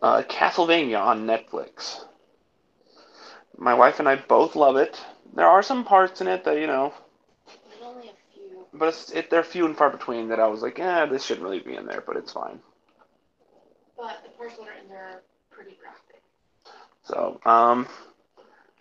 Uh, 0.00 0.22
Castlevania 0.22 1.00
on 1.00 1.26
Netflix. 1.26 2.04
My 3.58 3.74
wife 3.74 3.98
and 3.98 4.08
I 4.08 4.16
both 4.16 4.56
love 4.56 4.76
it. 4.76 4.98
There 5.34 5.46
are 5.46 5.62
some 5.62 5.84
parts 5.84 6.20
in 6.20 6.28
it 6.28 6.44
that 6.44 6.58
you 6.58 6.66
know 6.66 6.94
There's 7.46 7.82
only 7.84 8.08
a 8.08 8.12
few. 8.32 8.59
But 8.72 8.88
it's, 8.88 9.10
it, 9.10 9.30
they're 9.30 9.42
few 9.42 9.66
and 9.66 9.76
far 9.76 9.90
between 9.90 10.28
that 10.28 10.40
I 10.40 10.46
was 10.46 10.62
like, 10.62 10.78
eh, 10.78 11.06
this 11.06 11.24
shouldn't 11.24 11.44
really 11.44 11.60
be 11.60 11.74
in 11.74 11.86
there, 11.86 12.02
but 12.06 12.16
it's 12.16 12.32
fine. 12.32 12.60
But 13.96 14.22
the 14.24 14.30
parts 14.30 14.56
that 14.56 14.68
are 14.68 14.82
in 14.82 14.88
there 14.88 15.04
are 15.04 15.22
pretty 15.50 15.76
graphic. 15.80 16.22
So, 17.02 17.40
um, 17.44 17.86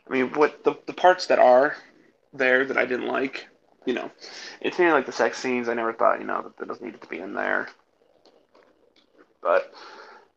I 0.07 0.13
mean, 0.13 0.31
what 0.33 0.63
the, 0.63 0.75
the 0.85 0.93
parts 0.93 1.27
that 1.27 1.39
are 1.39 1.75
there 2.33 2.65
that 2.65 2.77
I 2.77 2.85
didn't 2.85 3.07
like, 3.07 3.47
you 3.85 3.93
know, 3.93 4.11
it's 4.61 4.77
mainly 4.77 4.93
like 4.93 5.05
the 5.05 5.11
sex 5.11 5.39
scenes. 5.39 5.67
I 5.67 5.73
never 5.73 5.93
thought, 5.93 6.19
you 6.19 6.25
know, 6.25 6.53
that 6.57 6.67
those 6.67 6.81
needed 6.81 7.01
to 7.01 7.07
be 7.07 7.19
in 7.19 7.33
there. 7.33 7.69
But, 9.41 9.73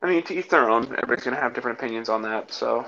I 0.01 0.09
mean, 0.09 0.23
to 0.25 0.35
each 0.35 0.49
their 0.49 0.71
own. 0.71 0.85
Everybody's 0.85 1.25
going 1.25 1.37
to 1.37 1.43
have 1.43 1.55
different 1.55 1.79
opinions 1.79 2.09
on 2.09 2.23
that, 2.23 2.53
so. 2.53 2.87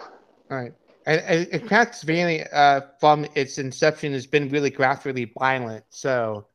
All 0.51 0.57
right. 0.57 0.73
And, 1.07 1.21
and, 1.21 1.49
and 1.49 1.63
Castlevania, 1.69 2.49
uh, 2.53 2.81
from 2.99 3.27
its 3.35 3.59
inception, 3.59 4.13
has 4.13 4.27
been 4.27 4.49
really 4.49 4.71
graphically 4.71 5.31
violent. 5.39 5.85
So 5.91 6.47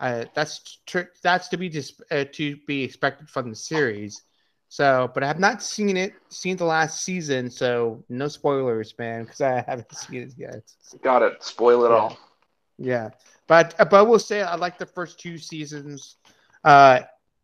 uh, 0.00 0.24
that's 0.34 0.80
tr- 0.86 1.12
that's 1.22 1.48
to 1.48 1.58
be 1.58 1.68
dis- 1.68 2.00
uh, 2.10 2.24
to 2.32 2.56
be 2.66 2.84
expected 2.84 3.28
from 3.28 3.50
the 3.50 3.56
series. 3.56 4.22
So, 4.68 5.10
but 5.14 5.22
I 5.24 5.28
have 5.28 5.40
not 5.40 5.62
seen 5.62 5.96
it, 5.96 6.14
seen 6.30 6.56
the 6.56 6.64
last 6.64 7.04
season. 7.04 7.50
So 7.50 8.04
no 8.08 8.28
spoilers, 8.28 8.94
man, 8.98 9.24
because 9.24 9.40
I 9.40 9.62
haven't 9.66 9.94
seen 9.94 10.22
it 10.22 10.34
yet. 10.36 10.64
Got 11.02 11.22
it. 11.22 11.42
Spoil 11.42 11.84
it 11.84 11.90
Yeah. 11.90 11.92
all. 11.92 12.18
Yeah, 12.78 13.10
but 13.46 13.74
but 13.78 13.92
I 13.94 14.02
will 14.02 14.18
say 14.18 14.42
I 14.42 14.56
like 14.56 14.78
the 14.78 14.86
first 14.86 15.20
two 15.20 15.38
seasons. 15.38 16.16
Uh, 16.64 17.00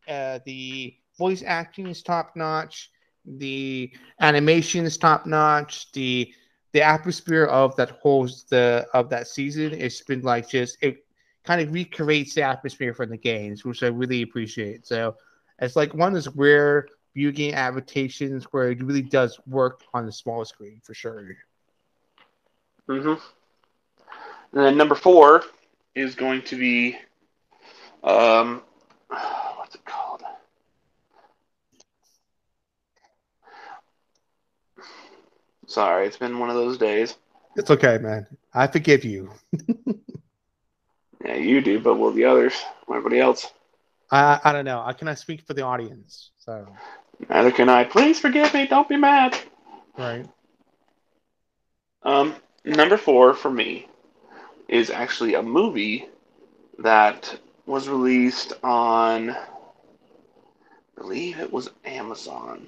uh, 0.08 0.40
the 0.44 0.94
voice 1.18 1.42
acting 1.46 1.88
is 1.88 2.02
top 2.02 2.32
notch. 2.36 2.90
The 3.24 3.92
animation 4.20 4.84
is 4.84 4.96
top 4.98 5.26
notch. 5.26 5.92
The 5.92 6.32
the 6.72 6.82
atmosphere 6.82 7.44
of 7.44 7.76
that 7.76 7.90
whole 8.02 8.26
the 8.50 8.86
of 8.94 9.10
that 9.10 9.28
season 9.28 9.72
it's 9.74 10.02
been 10.02 10.22
like 10.22 10.48
just 10.48 10.78
it 10.82 11.05
kind 11.46 11.60
of 11.60 11.72
recreates 11.72 12.34
the 12.34 12.42
atmosphere 12.42 12.94
from 12.94 13.10
the 13.10 13.16
games, 13.16 13.64
which 13.64 13.82
I 13.82 13.88
really 13.88 14.22
appreciate. 14.22 14.86
So 14.86 15.16
it's 15.60 15.76
like 15.76 15.94
one 15.94 16.08
of 16.08 16.14
those 16.14 16.28
rare 16.36 16.88
video 17.14 17.30
game 17.32 17.54
adaptations 17.54 18.44
where 18.52 18.70
it 18.70 18.82
really 18.82 19.02
does 19.02 19.38
work 19.46 19.82
on 19.94 20.06
the 20.06 20.12
small 20.12 20.44
screen 20.44 20.80
for 20.82 20.94
sure. 20.94 21.36
hmm 22.88 23.14
And 24.52 24.64
then 24.64 24.76
number 24.76 24.94
four 24.94 25.44
is 25.94 26.14
going 26.14 26.42
to 26.42 26.56
be, 26.56 26.96
um, 28.04 28.62
what's 29.08 29.74
it 29.74 29.84
called? 29.84 30.22
Sorry, 35.66 36.06
it's 36.06 36.16
been 36.18 36.38
one 36.38 36.48
of 36.50 36.56
those 36.56 36.78
days. 36.78 37.16
It's 37.56 37.70
okay, 37.70 37.98
man. 37.98 38.26
I 38.54 38.66
forgive 38.66 39.04
you. 39.04 39.30
Yeah, 41.24 41.34
you 41.36 41.60
do, 41.60 41.80
but 41.80 41.94
will 41.96 42.12
the 42.12 42.24
others? 42.24 42.54
Everybody 42.88 43.20
else? 43.20 43.50
I 44.10 44.40
I 44.44 44.52
don't 44.52 44.64
know. 44.64 44.80
I 44.80 44.92
can 44.92 45.08
I 45.08 45.14
cannot 45.14 45.18
speak 45.18 45.42
for 45.42 45.54
the 45.54 45.62
audience. 45.62 46.30
So 46.38 46.66
Neither 47.28 47.50
can 47.50 47.68
I. 47.68 47.84
Please 47.84 48.20
forgive 48.20 48.52
me. 48.54 48.66
Don't 48.66 48.88
be 48.88 48.96
mad. 48.96 49.36
Right. 49.96 50.26
Um, 52.02 52.34
number 52.64 52.96
four 52.96 53.34
for 53.34 53.50
me 53.50 53.88
is 54.68 54.90
actually 54.90 55.34
a 55.34 55.42
movie 55.42 56.08
that 56.78 57.38
was 57.66 57.88
released 57.88 58.52
on, 58.62 59.30
I 59.30 59.46
believe 60.96 61.38
it 61.40 61.52
was 61.52 61.70
Amazon 61.84 62.66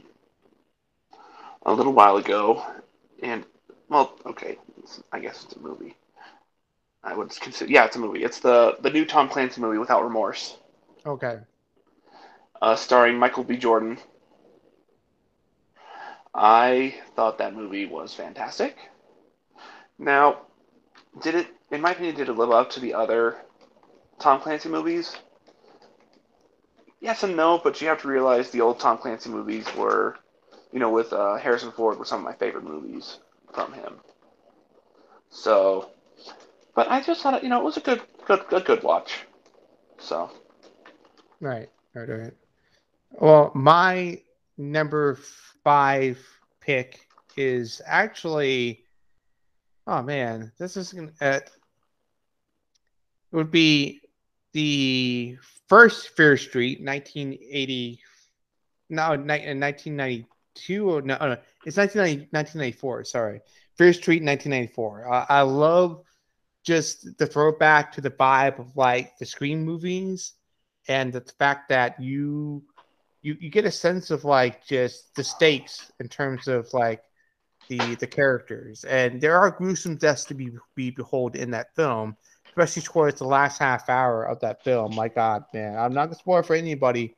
a 1.64 1.72
little 1.72 1.92
while 1.92 2.16
ago, 2.16 2.64
and 3.22 3.44
well, 3.88 4.14
okay, 4.26 4.58
I 5.12 5.20
guess 5.20 5.44
it's 5.44 5.56
a 5.56 5.60
movie. 5.60 5.94
I 7.02 7.14
would 7.14 7.30
consider, 7.40 7.70
yeah, 7.70 7.84
it's 7.86 7.96
a 7.96 7.98
movie. 7.98 8.22
It's 8.24 8.40
the 8.40 8.76
the 8.80 8.90
new 8.90 9.04
Tom 9.04 9.28
Clancy 9.28 9.60
movie, 9.60 9.78
Without 9.78 10.04
Remorse, 10.04 10.56
Okay. 11.06 11.40
uh, 12.62 12.76
starring 12.76 13.18
Michael 13.18 13.44
B. 13.44 13.56
Jordan. 13.56 13.98
I 16.34 16.94
thought 17.14 17.38
that 17.38 17.54
movie 17.54 17.84
was 17.86 18.14
fantastic. 18.14 18.76
Now, 19.98 20.46
did 21.20 21.34
it, 21.34 21.48
in 21.70 21.80
my 21.80 21.92
opinion, 21.92 22.14
did 22.16 22.28
it 22.28 22.34
live 22.34 22.50
up 22.50 22.70
to 22.70 22.80
the 22.80 22.94
other 22.94 23.36
Tom 24.18 24.40
Clancy 24.40 24.68
movies? 24.68 25.16
Yes 27.00 27.22
and 27.22 27.36
no, 27.36 27.58
but 27.58 27.80
you 27.80 27.88
have 27.88 28.00
to 28.02 28.08
realize 28.08 28.50
the 28.50 28.60
old 28.60 28.78
Tom 28.78 28.98
Clancy 28.98 29.28
movies 29.30 29.66
were, 29.74 30.16
you 30.72 30.78
know, 30.78 30.90
with 30.90 31.12
uh, 31.12 31.36
Harrison 31.36 31.72
Ford 31.72 31.98
were 31.98 32.04
some 32.04 32.20
of 32.20 32.24
my 32.24 32.34
favorite 32.34 32.64
movies 32.64 33.18
from 33.52 33.72
him. 33.72 34.00
So, 35.30 35.90
but 36.78 36.88
I 36.88 37.00
just 37.00 37.22
thought, 37.22 37.42
you 37.42 37.48
know, 37.48 37.58
it 37.58 37.64
was 37.64 37.76
a 37.76 37.80
good, 37.80 38.02
good, 38.24 38.44
a 38.52 38.60
good 38.60 38.84
watch. 38.84 39.26
So, 39.98 40.30
Right. 41.40 41.68
Right. 41.92 42.08
Right. 42.08 42.32
Well, 43.10 43.50
my 43.56 44.22
number 44.56 45.18
five 45.64 46.24
pick 46.60 47.00
is 47.36 47.82
actually. 47.84 48.84
Oh 49.88 50.02
man, 50.02 50.52
this 50.56 50.76
is 50.76 50.92
gonna. 50.92 51.10
Uh, 51.20 51.40
it 51.42 51.50
would 53.32 53.50
be 53.50 54.00
the 54.52 55.36
first 55.68 56.10
Fear 56.10 56.36
Street, 56.36 56.80
1980. 56.80 58.00
No, 58.88 59.16
ni- 59.16 59.48
uh, 59.48 59.58
1992 59.58 60.88
or 60.88 61.02
no, 61.02 61.16
no 61.16 61.36
it's 61.66 61.76
1990, 61.76 62.28
1994. 62.30 63.02
Sorry, 63.02 63.40
Fear 63.76 63.92
Street, 63.94 64.22
1994. 64.22 65.12
Uh, 65.12 65.26
I 65.28 65.40
love 65.40 66.04
just 66.68 67.16
the 67.16 67.26
throwback 67.26 67.90
to 67.92 68.02
the 68.02 68.10
vibe 68.10 68.58
of 68.58 68.76
like 68.76 69.16
the 69.16 69.24
Scream 69.24 69.64
movies 69.64 70.34
and 70.86 71.10
the 71.10 71.22
fact 71.38 71.70
that 71.70 71.98
you 71.98 72.62
you 73.22 73.38
you 73.40 73.48
get 73.48 73.64
a 73.64 73.70
sense 73.70 74.10
of 74.10 74.26
like 74.26 74.66
just 74.66 75.14
the 75.16 75.24
stakes 75.24 75.90
in 75.98 76.08
terms 76.08 76.46
of 76.46 76.68
like 76.74 77.00
the 77.70 77.94
the 77.94 78.06
characters. 78.06 78.84
And 78.84 79.18
there 79.18 79.38
are 79.38 79.50
gruesome 79.50 79.96
deaths 79.96 80.26
to 80.26 80.34
be 80.34 80.50
be 80.74 80.90
behold 80.90 81.36
in 81.36 81.50
that 81.52 81.74
film 81.74 82.16
especially 82.50 82.82
towards 82.82 83.18
the 83.18 83.24
last 83.24 83.58
half 83.58 83.88
hour 83.88 84.24
of 84.24 84.40
that 84.40 84.62
film. 84.62 84.94
My 84.94 85.08
god 85.08 85.44
man 85.54 85.78
i'm 85.78 85.94
not 85.94 86.06
gonna 86.06 86.16
spoil 86.16 86.42
for 86.42 86.56
anybody 86.56 87.16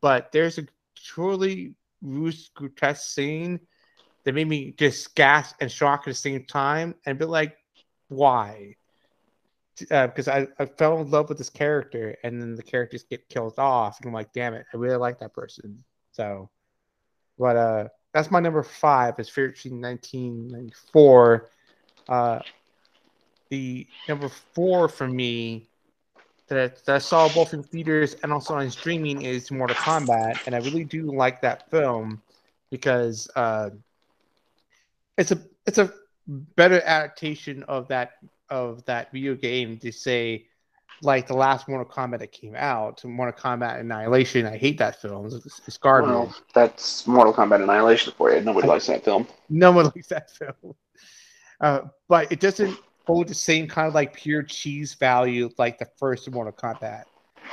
but 0.00 0.32
there's 0.32 0.58
a 0.58 0.66
truly 0.96 1.74
rus- 2.02 2.50
grotesque 2.54 3.10
scene 3.14 3.60
that 4.24 4.34
made 4.34 4.48
me 4.48 4.72
just 4.72 5.14
gasp 5.14 5.54
and 5.60 5.70
shock 5.70 6.00
at 6.00 6.06
the 6.06 6.14
same 6.14 6.44
time 6.44 6.94
and 7.06 7.18
be 7.18 7.24
like 7.24 7.56
why 8.08 8.74
because 9.80 10.28
I, 10.28 10.46
I 10.58 10.66
fell 10.66 11.00
in 11.00 11.10
love 11.10 11.28
with 11.28 11.38
this 11.38 11.50
character 11.50 12.16
and 12.22 12.40
then 12.40 12.54
the 12.54 12.62
characters 12.62 13.04
get 13.04 13.28
killed 13.28 13.58
off 13.58 13.98
and 13.98 14.06
I'm 14.08 14.12
like, 14.12 14.32
damn 14.32 14.54
it, 14.54 14.66
I 14.72 14.76
really 14.76 14.96
like 14.96 15.18
that 15.20 15.34
person. 15.34 15.84
So, 16.12 16.50
but 17.38 17.56
uh, 17.56 17.88
that's 18.12 18.30
my 18.30 18.40
number 18.40 18.62
five. 18.62 19.18
Is 19.18 19.28
Fear 19.28 19.54
Street 19.54 19.72
1994. 19.74 21.50
Uh, 22.08 22.40
the 23.50 23.86
number 24.08 24.28
four 24.28 24.88
for 24.88 25.08
me 25.08 25.68
that, 26.48 26.84
that 26.84 26.96
I 26.96 26.98
saw 26.98 27.28
both 27.28 27.54
in 27.54 27.62
theaters 27.62 28.16
and 28.22 28.32
also 28.32 28.54
on 28.54 28.70
streaming 28.70 29.22
is 29.22 29.50
Mortal 29.50 29.76
Kombat, 29.76 30.46
and 30.46 30.54
I 30.54 30.58
really 30.58 30.84
do 30.84 31.12
like 31.12 31.40
that 31.42 31.70
film 31.70 32.22
because 32.70 33.28
uh, 33.36 33.70
it's 35.16 35.30
a 35.30 35.40
it's 35.66 35.78
a 35.78 35.92
better 36.26 36.80
adaptation 36.82 37.62
of 37.64 37.88
that 37.88 38.12
of 38.50 38.84
that 38.86 39.12
video 39.12 39.34
game 39.34 39.78
to 39.78 39.92
say 39.92 40.46
like 41.02 41.26
the 41.26 41.34
last 41.34 41.68
Mortal 41.68 41.86
Kombat 41.86 42.18
that 42.20 42.32
came 42.32 42.54
out, 42.56 43.04
Mortal 43.04 43.38
Kombat 43.40 43.80
Annihilation. 43.80 44.46
I 44.46 44.56
hate 44.56 44.78
that 44.78 45.00
film. 45.00 45.26
It's, 45.26 45.60
it's 45.66 45.78
garbage. 45.78 46.10
well, 46.10 46.34
that's 46.54 47.06
Mortal 47.06 47.32
Kombat 47.32 47.62
Annihilation 47.62 48.12
for 48.16 48.32
you. 48.32 48.40
Nobody 48.40 48.66
likes 48.66 48.86
that 48.86 49.04
film. 49.04 49.26
No 49.48 49.72
one 49.72 49.84
likes 49.94 50.08
that 50.08 50.30
film. 50.30 50.74
Uh, 51.60 51.80
but 52.08 52.30
it 52.32 52.40
doesn't 52.40 52.78
hold 53.06 53.28
the 53.28 53.34
same 53.34 53.66
kind 53.68 53.88
of 53.88 53.94
like 53.94 54.12
pure 54.14 54.42
cheese 54.42 54.94
value 54.94 55.48
like 55.58 55.78
the 55.78 55.88
first 55.96 56.30
Mortal 56.30 56.52
Kombat. 56.52 57.04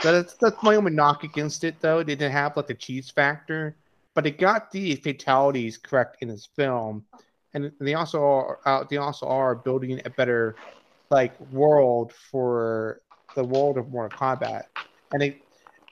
So 0.02 0.12
that's 0.12 0.34
that's 0.36 0.62
my 0.62 0.76
only 0.76 0.92
knock 0.92 1.24
against 1.24 1.64
it 1.64 1.80
though. 1.80 2.00
They 2.00 2.16
didn't 2.16 2.34
have 2.34 2.58
like 2.58 2.68
the 2.68 2.74
cheese 2.74 3.10
factor, 3.10 3.78
but 4.14 4.28
it 4.28 4.38
got 4.38 4.72
the 4.72 4.96
fatalities 4.96 5.78
correct 5.78 6.18
in 6.22 6.28
this 6.28 6.46
film, 6.46 7.06
and 7.54 7.72
they 7.80 7.94
also 7.94 8.22
are 8.22 8.60
uh, 8.66 8.84
they 8.90 8.98
also 8.98 9.28
are 9.28 9.56
building 9.56 10.02
a 10.04 10.10
better 10.10 10.56
like 11.10 11.40
world 11.52 12.14
for 12.32 13.02
the 13.36 13.44
world 13.44 13.78
of 13.78 13.90
Mortal 13.90 14.18
Kombat, 14.18 14.64
and 15.12 15.22
they 15.22 15.42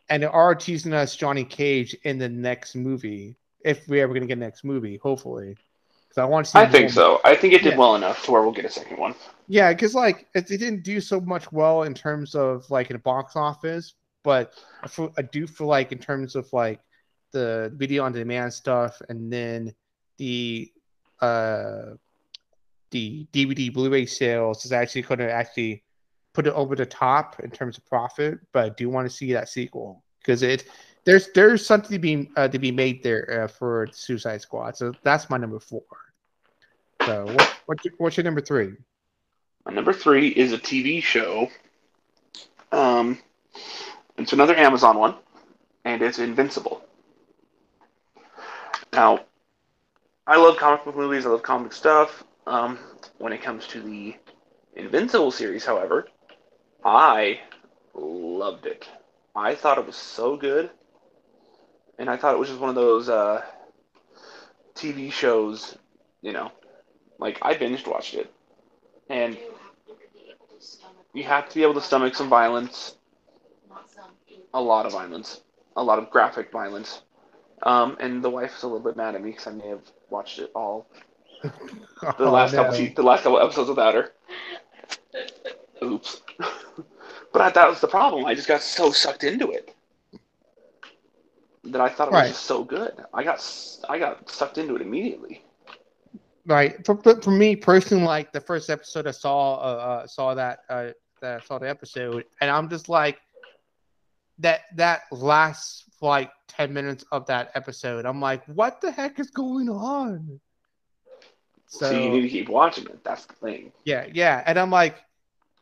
and 0.09 0.23
they 0.23 0.27
are 0.27 0.55
teasing 0.55 0.93
us 0.93 1.15
Johnny 1.15 1.43
Cage 1.43 1.95
in 2.03 2.17
the 2.17 2.29
next 2.29 2.75
movie 2.75 3.35
if 3.63 3.87
we're 3.87 4.03
ever 4.03 4.13
gonna 4.13 4.25
get 4.25 4.37
a 4.37 4.41
next 4.41 4.63
movie, 4.63 4.97
hopefully. 4.97 5.55
Because 6.07 6.17
I 6.21 6.25
want 6.25 6.45
to 6.45 6.51
see. 6.51 6.59
I 6.59 6.65
think 6.67 6.89
so. 6.91 7.19
I 7.23 7.35
think 7.35 7.53
it 7.53 7.63
did 7.63 7.73
Yeah. 7.73 7.77
well 7.79 7.95
enough 7.95 8.23
to 8.25 8.31
where 8.31 8.41
we'll 8.41 8.51
get 8.51 8.65
a 8.65 8.69
second 8.69 8.97
one. 8.97 9.15
Yeah, 9.47 9.73
because 9.73 9.95
like 9.95 10.27
it, 10.35 10.49
it 10.51 10.57
didn't 10.57 10.83
do 10.83 10.99
so 11.01 11.19
much 11.21 11.51
well 11.51 11.83
in 11.83 11.93
terms 11.93 12.35
of 12.35 12.69
like 12.69 12.89
in 12.89 12.95
the 12.95 12.99
box 12.99 13.35
office, 13.35 13.95
but 14.23 14.53
I, 14.83 14.87
feel, 14.87 15.11
I 15.17 15.21
do 15.23 15.47
feel 15.47 15.67
like 15.67 15.91
in 15.91 15.97
terms 15.97 16.35
of 16.35 16.51
like 16.53 16.79
the 17.31 17.71
video 17.75 18.03
on 18.03 18.11
demand 18.11 18.53
stuff, 18.53 19.01
and 19.09 19.31
then 19.31 19.73
the 20.17 20.71
uh 21.21 21.93
the 22.93 23.27
DVD 23.33 23.73
Blu-ray 23.73 24.05
sales 24.05 24.63
is 24.63 24.71
actually 24.71 25.01
going 25.01 25.19
to 25.19 25.31
actually 25.31 25.83
put 26.33 26.47
it 26.47 26.53
over 26.53 26.75
the 26.75 26.85
top 26.85 27.39
in 27.41 27.49
terms 27.49 27.77
of 27.77 27.85
profit. 27.85 28.39
But 28.53 28.65
I 28.65 28.69
do 28.69 28.89
want 28.89 29.09
to 29.09 29.15
see 29.15 29.33
that 29.33 29.49
sequel 29.49 30.03
because 30.19 30.43
it 30.43 30.65
there's 31.03 31.29
there's 31.33 31.65
something 31.65 31.91
to 31.91 31.99
be 31.99 32.29
uh, 32.37 32.47
to 32.47 32.59
be 32.59 32.71
made 32.71 33.03
there 33.03 33.43
uh, 33.43 33.47
for 33.47 33.87
Suicide 33.91 34.41
Squad. 34.41 34.77
So 34.77 34.93
that's 35.03 35.29
my 35.29 35.37
number 35.37 35.59
four. 35.59 35.83
So 37.05 37.25
what, 37.25 37.55
what's 37.65 37.85
your, 37.85 37.93
what's 37.97 38.15
your 38.15 38.23
number 38.23 38.41
three? 38.41 38.73
My 39.65 39.73
number 39.73 39.91
three 39.91 40.29
is 40.29 40.53
a 40.53 40.57
TV 40.57 41.01
show. 41.01 41.49
Um, 42.71 43.19
it's 44.17 44.33
another 44.33 44.55
Amazon 44.55 44.97
one, 44.97 45.15
and 45.83 46.01
it's 46.01 46.19
Invincible. 46.19 46.81
Now, 48.93 49.21
I 50.27 50.37
love 50.37 50.57
comic 50.57 50.85
book 50.85 50.95
movies. 50.95 51.25
I 51.25 51.29
love 51.29 51.41
comic 51.41 51.73
stuff. 51.73 52.23
Um, 52.45 52.77
when 53.17 53.33
it 53.33 53.41
comes 53.41 53.67
to 53.67 53.81
the 53.81 54.15
Invincible 54.75 55.31
series, 55.31 55.65
however, 55.65 56.07
I 56.83 57.41
loved 57.93 58.65
it. 58.65 58.87
I 59.35 59.55
thought 59.55 59.77
it 59.77 59.85
was 59.85 59.95
so 59.95 60.37
good, 60.37 60.69
and 61.97 62.09
I 62.09 62.17
thought 62.17 62.35
it 62.35 62.39
was 62.39 62.49
just 62.49 62.59
one 62.59 62.69
of 62.69 62.75
those 62.75 63.09
uh, 63.09 63.43
TV 64.75 65.09
shows. 65.09 65.77
You 66.21 66.33
know, 66.33 66.51
like 67.19 67.39
I 67.41 67.55
binged 67.55 67.87
watched 67.87 68.15
it, 68.15 68.31
and 69.09 69.37
You 71.13 71.23
have 71.23 71.49
to 71.49 71.55
be 71.55 71.63
able 71.63 71.75
to 71.75 71.81
stomach. 71.81 72.15
some 72.15 72.29
violence, 72.29 72.95
a 74.53 74.61
lot 74.61 74.85
of 74.85 74.91
violence, 74.91 75.41
a 75.75 75.83
lot 75.83 75.99
of 75.99 76.09
graphic 76.09 76.51
violence. 76.51 77.01
Um, 77.63 77.97
and 77.99 78.23
the 78.23 78.29
wife 78.29 78.55
is 78.57 78.63
a 78.63 78.67
little 78.67 78.81
bit 78.83 78.97
mad 78.97 79.15
at 79.15 79.21
me 79.23 79.31
because 79.31 79.47
I 79.47 79.51
may 79.51 79.67
have 79.69 79.83
watched 80.09 80.39
it 80.39 80.51
all 80.55 80.87
the 82.01 82.15
Oh, 82.19 82.31
last 82.31 82.53
no. 82.53 82.63
couple 82.63 82.87
the 82.95 83.03
last 83.03 83.23
couple 83.23 83.39
episodes 83.39 83.69
without 83.69 83.93
her. 83.95 84.11
Oops. 85.83 86.21
but 87.31 87.41
I, 87.41 87.49
that 87.51 87.69
was 87.69 87.81
the 87.81 87.87
problem. 87.87 88.25
I 88.25 88.33
just 88.33 88.47
got 88.47 88.61
so 88.61 88.91
sucked 88.91 89.23
into 89.23 89.51
it 89.51 89.75
that 91.65 91.81
I 91.81 91.89
thought 91.89 92.09
it 92.09 92.11
was 92.11 92.29
just 92.29 92.45
so 92.45 92.63
good. 92.63 92.93
I 93.13 93.23
got 93.23 93.39
I 93.89 93.97
got 93.97 94.29
sucked 94.29 94.57
into 94.57 94.75
it 94.75 94.81
immediately. 94.81 95.43
Right. 96.45 96.85
For, 96.85 96.97
for, 96.97 97.21
for 97.21 97.31
me 97.31 97.55
personally, 97.55 98.03
like 98.03 98.33
the 98.33 98.41
first 98.41 98.69
episode 98.69 99.07
I 99.07 99.11
saw, 99.11 99.55
uh, 99.55 99.57
uh 100.03 100.07
saw 100.07 100.33
that, 100.33 100.59
uh, 100.69 100.89
that 101.21 101.41
I 101.41 101.45
saw 101.45 101.57
the 101.57 101.69
episode, 101.69 102.25
and 102.41 102.51
I'm 102.51 102.69
just 102.69 102.89
like, 102.89 103.19
that 104.39 104.61
that 104.75 105.01
last 105.11 105.85
like 106.01 106.31
ten 106.47 106.73
minutes 106.73 107.05
of 107.11 107.25
that 107.27 107.51
episode, 107.55 108.05
I'm 108.05 108.19
like, 108.19 108.43
what 108.47 108.81
the 108.81 108.91
heck 108.91 109.19
is 109.19 109.29
going 109.29 109.69
on? 109.69 110.39
So, 111.73 111.89
you 111.89 112.09
need 112.09 112.21
to 112.21 112.29
keep 112.29 112.49
watching 112.49 112.85
it. 112.85 113.03
That's 113.03 113.25
the 113.25 113.33
thing. 113.33 113.71
Yeah, 113.83 114.05
yeah, 114.13 114.43
and 114.45 114.59
I'm 114.59 114.69
like, 114.69 114.97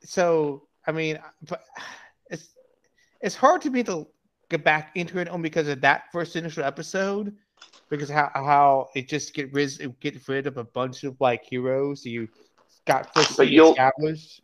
so 0.03 0.63
I 0.85 0.91
mean, 0.91 1.17
but 1.47 1.63
it's 2.29 2.49
it's 3.21 3.35
hard 3.35 3.61
to 3.61 3.69
me 3.69 3.81
to 3.83 4.05
get 4.49 4.63
back 4.65 4.91
into 4.95 5.19
it 5.19 5.29
only 5.29 5.43
because 5.49 5.69
of 5.69 5.79
that 5.81 6.11
first 6.11 6.35
initial 6.35 6.65
episode. 6.65 7.33
because 7.89 8.09
how 8.09 8.29
how 8.35 8.89
it 8.93 9.07
just 9.07 9.33
get 9.33 9.53
rid 9.53 9.71
it 9.79 9.97
get 10.01 10.27
rid 10.27 10.47
of 10.47 10.57
a 10.57 10.63
bunch 10.65 11.03
of 11.05 11.15
like 11.21 11.45
heroes 11.45 12.05
you 12.05 12.27
got 12.85 13.13
first 13.13 13.37
But 13.37 13.49
you'll- 13.49 13.71
established. 13.71 14.41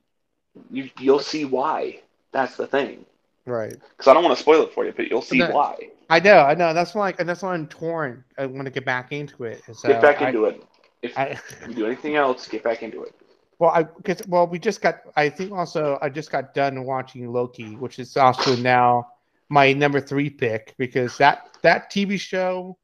You 0.71 0.89
you'll 0.99 1.19
see 1.19 1.43
why. 1.43 1.99
That's 2.31 2.55
the 2.55 2.65
thing. 2.67 3.05
Right. 3.45 3.75
Because 3.91 4.07
I 4.07 4.13
don't 4.13 4.23
want 4.23 4.37
to 4.37 4.41
spoil 4.41 4.63
it 4.63 4.73
for 4.73 4.85
you, 4.85 4.93
but 4.95 5.09
you'll 5.09 5.21
see 5.21 5.39
that- 5.39 5.53
why. 5.53 5.75
I 6.09 6.21
know, 6.21 6.39
I 6.39 6.53
know. 6.55 6.73
That's 6.73 6.95
why, 6.95 7.13
and 7.19 7.27
that's 7.27 7.41
why 7.41 7.53
I'm 7.53 7.67
torn. 7.67 8.23
I 8.37 8.45
want 8.45 8.63
to 8.65 8.71
get 8.71 8.85
back 8.85 9.11
into 9.11 9.43
it. 9.43 9.61
So 9.73 9.89
get 9.89 10.01
back 10.01 10.21
I- 10.21 10.29
into 10.29 10.45
it. 10.45 10.63
If 11.01 11.17
I, 11.17 11.39
you 11.67 11.73
do 11.73 11.85
anything 11.85 12.15
else, 12.15 12.47
get 12.47 12.63
back 12.63 12.83
into 12.83 13.03
it. 13.03 13.13
well, 13.59 13.71
I 13.71 13.83
because 13.83 14.25
well, 14.27 14.47
we 14.47 14.59
just 14.59 14.81
got. 14.81 15.01
I 15.15 15.29
think 15.29 15.51
also 15.51 15.97
I 16.01 16.09
just 16.09 16.31
got 16.31 16.53
done 16.53 16.83
watching 16.83 17.31
Loki, 17.31 17.75
which 17.75 17.99
is 17.99 18.17
also 18.17 18.55
now 18.55 19.07
my 19.49 19.73
number 19.73 20.01
three 20.01 20.29
pick 20.29 20.75
because 20.77 21.17
that 21.17 21.57
that 21.61 21.91
TV 21.91 22.19
show 22.19 22.77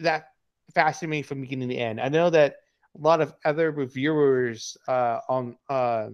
that 0.00 0.28
fascinated 0.74 1.10
me 1.10 1.22
from 1.22 1.40
beginning 1.40 1.68
to 1.68 1.76
end. 1.76 2.00
I 2.00 2.08
know 2.08 2.30
that 2.30 2.56
a 2.96 3.00
lot 3.00 3.20
of 3.20 3.34
other 3.44 3.70
reviewers 3.70 4.76
uh, 4.88 5.20
on 5.28 5.56
uh, 5.68 6.08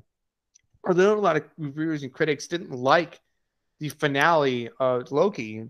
or 0.83 0.95
there 0.95 1.11
a 1.11 1.21
lot 1.21 1.37
of 1.37 1.45
reviewers 1.59 2.03
and 2.03 2.13
critics 2.13 2.47
didn't 2.47 2.71
like 2.71 3.21
the 3.81 3.89
finale 3.89 4.71
of 4.79 5.11
Loki, 5.11 5.69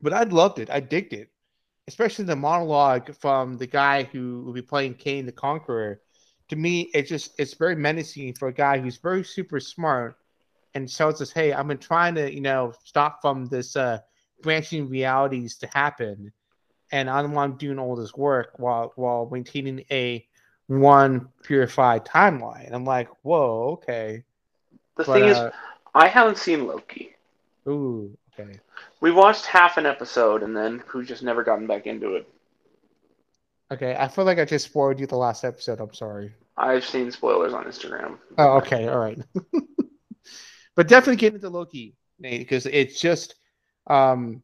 but 0.00 0.12
I 0.12 0.24
loved 0.24 0.58
it. 0.58 0.70
I 0.70 0.80
digged 0.80 1.12
it, 1.12 1.30
especially 1.88 2.26
the 2.26 2.36
monologue 2.36 3.14
from 3.16 3.58
the 3.58 3.66
guy 3.66 4.04
who 4.04 4.42
will 4.44 4.52
be 4.52 4.62
playing 4.62 4.94
Kang 4.94 5.26
the 5.26 5.32
Conqueror. 5.32 6.00
To 6.50 6.56
me, 6.56 6.90
it 6.94 7.04
just 7.04 7.32
it's 7.38 7.54
very 7.54 7.74
menacing 7.76 8.34
for 8.34 8.48
a 8.48 8.52
guy 8.54 8.78
who's 8.78 8.98
very 8.98 9.24
super 9.24 9.60
smart 9.60 10.16
and 10.74 10.88
tells 10.88 11.20
us, 11.22 11.32
"Hey, 11.32 11.52
I've 11.52 11.66
been 11.68 11.78
trying 11.78 12.14
to, 12.16 12.32
you 12.32 12.42
know, 12.42 12.74
stop 12.84 13.20
from 13.22 13.46
this 13.46 13.76
uh, 13.76 13.98
branching 14.42 14.88
realities 14.88 15.56
to 15.58 15.66
happen, 15.74 16.32
and 16.92 17.10
I'm 17.10 17.32
one 17.32 17.56
doing 17.56 17.78
all 17.78 17.96
this 17.96 18.14
work 18.14 18.52
while 18.58 18.92
while 18.96 19.28
maintaining 19.32 19.84
a 19.90 20.26
one 20.68 21.28
purified 21.42 22.04
timeline." 22.04 22.72
I'm 22.72 22.84
like, 22.84 23.08
"Whoa, 23.22 23.72
okay." 23.72 24.24
The 24.96 25.04
But, 25.06 25.12
thing 25.12 25.24
is, 25.26 25.38
uh, 25.38 25.50
I 25.94 26.08
haven't 26.08 26.38
seen 26.38 26.66
Loki. 26.66 27.14
ooh, 27.68 28.16
okay. 28.38 28.60
We 29.00 29.10
watched 29.10 29.46
half 29.46 29.76
an 29.76 29.86
episode 29.86 30.42
and 30.42 30.56
then 30.56 30.82
we've 30.94 31.06
just 31.06 31.22
never 31.22 31.44
gotten 31.44 31.66
back 31.66 31.86
into 31.86 32.14
it. 32.14 32.28
Okay, 33.70 33.94
I 33.98 34.08
feel 34.08 34.24
like 34.24 34.38
I 34.38 34.44
just 34.44 34.66
spoiled 34.66 34.98
you 34.98 35.06
the 35.06 35.16
last 35.16 35.44
episode. 35.44 35.80
I'm 35.80 35.92
sorry. 35.92 36.32
I've 36.56 36.84
seen 36.84 37.10
spoilers 37.10 37.52
on 37.52 37.64
Instagram. 37.64 38.18
Oh, 38.38 38.56
okay, 38.58 38.88
all 38.88 38.98
right. 38.98 39.18
but 40.74 40.88
definitely 40.88 41.16
get 41.16 41.34
into 41.34 41.50
Loki, 41.50 41.94
Nate, 42.18 42.40
because 42.40 42.64
it's 42.66 42.98
just, 42.98 43.34
um, 43.86 44.42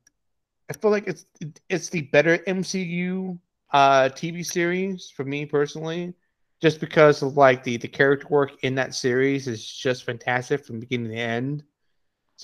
I 0.68 0.74
feel 0.74 0.90
like 0.90 1.08
it's 1.08 1.26
it's 1.68 1.88
the 1.88 2.02
better 2.02 2.38
MCU 2.38 3.38
uh 3.72 4.08
TV 4.10 4.44
series 4.44 5.12
for 5.14 5.24
me 5.24 5.46
personally, 5.46 6.14
just 6.60 6.80
because 6.80 7.22
of 7.22 7.36
like 7.36 7.64
the 7.64 7.78
the 7.78 7.88
character 7.88 8.26
work 8.28 8.52
in 8.62 8.74
that 8.76 8.94
series 8.94 9.48
is 9.48 9.66
just 9.66 10.04
fantastic 10.04 10.64
from 10.64 10.80
beginning 10.80 11.10
to 11.10 11.16
end. 11.16 11.64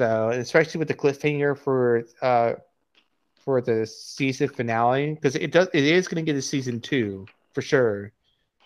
So, 0.00 0.30
especially 0.30 0.78
with 0.78 0.88
the 0.88 0.94
cliffhanger 0.94 1.58
for 1.58 2.06
uh 2.22 2.54
for 3.44 3.60
the 3.60 3.86
season 3.86 4.48
finale, 4.48 5.12
because 5.12 5.36
it 5.36 5.52
does 5.52 5.68
it 5.74 5.84
is 5.84 6.08
going 6.08 6.24
to 6.24 6.32
get 6.32 6.38
a 6.38 6.40
season 6.40 6.80
two 6.80 7.26
for 7.52 7.60
sure. 7.60 8.10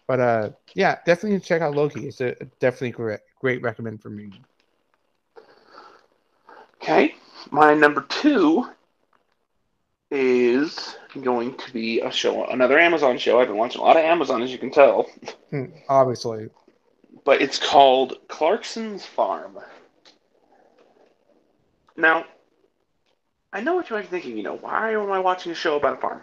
But 0.07 0.21
uh, 0.21 0.51
yeah, 0.75 0.99
definitely 1.05 1.41
check 1.41 1.61
out 1.61 1.75
Loki. 1.75 2.07
It's 2.07 2.21
a 2.21 2.37
definitely 2.61 2.93
great, 2.93 3.19
great 3.41 3.63
recommend 3.63 4.01
for 4.01 4.11
me. 4.11 4.31
Okay, 6.81 7.17
my 7.51 7.75
number 7.75 8.03
two 8.09 8.69
is 10.13 10.97
going 11.21 11.57
to 11.57 11.73
be 11.73 12.01
a 12.01 12.13
show, 12.13 12.45
another 12.45 12.79
Amazon 12.79 13.19
show. 13.19 13.41
I've 13.41 13.49
been 13.49 13.57
watching 13.57 13.81
a 13.81 13.85
lot 13.85 13.97
of 13.97 14.05
Amazon, 14.05 14.41
as 14.41 14.53
you 14.53 14.59
can 14.59 14.71
tell, 14.71 15.11
Hmm, 15.51 15.65
Obviously, 15.89 16.49
but 17.25 17.43
it's 17.43 17.59
called 17.59 18.19
Clarkson's 18.29 19.05
Farm. 19.05 19.59
Now, 21.97 22.25
I 23.53 23.61
know 23.61 23.75
what 23.75 23.89
you 23.89 23.97
might 23.97 24.03
be 24.03 24.09
thinking. 24.09 24.37
You 24.37 24.43
know, 24.43 24.57
why 24.57 24.93
am 24.93 25.13
I 25.13 25.21
watching 25.21 25.53
a 25.53 25.55
show 25.55 25.77
about 25.77 25.99
a 25.99 26.01
farm? 26.01 26.23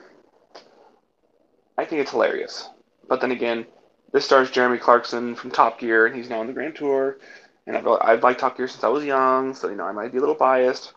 I 1.78 1.86
think 1.86 2.02
it's 2.02 2.12
hilarious. 2.12 2.70
But 3.08 3.22
then 3.22 3.32
again, 3.32 3.66
this 4.12 4.26
stars 4.26 4.52
Jeremy 4.52 4.78
Clarkson 4.78 5.36
from 5.36 5.52
Top 5.52 5.80
Gear, 5.80 6.06
and 6.06 6.16
he's 6.16 6.30
now 6.30 6.42
on 6.42 6.48
the 6.48 6.54
Grand 6.54 6.76
Tour. 6.76 7.18
And 7.66 7.78
I've, 7.78 7.88
I've 7.88 8.24
liked 8.24 8.42
Top 8.42 8.58
Gear 8.58 8.68
since 8.68 8.84
I 8.84 8.90
was 8.90 9.06
young, 9.06 9.54
so 9.54 9.70
you 9.70 9.76
know 9.76 9.86
I 9.86 9.92
might 9.92 10.12
be 10.12 10.18
a 10.18 10.22
little 10.22 10.36
biased. 10.36 10.94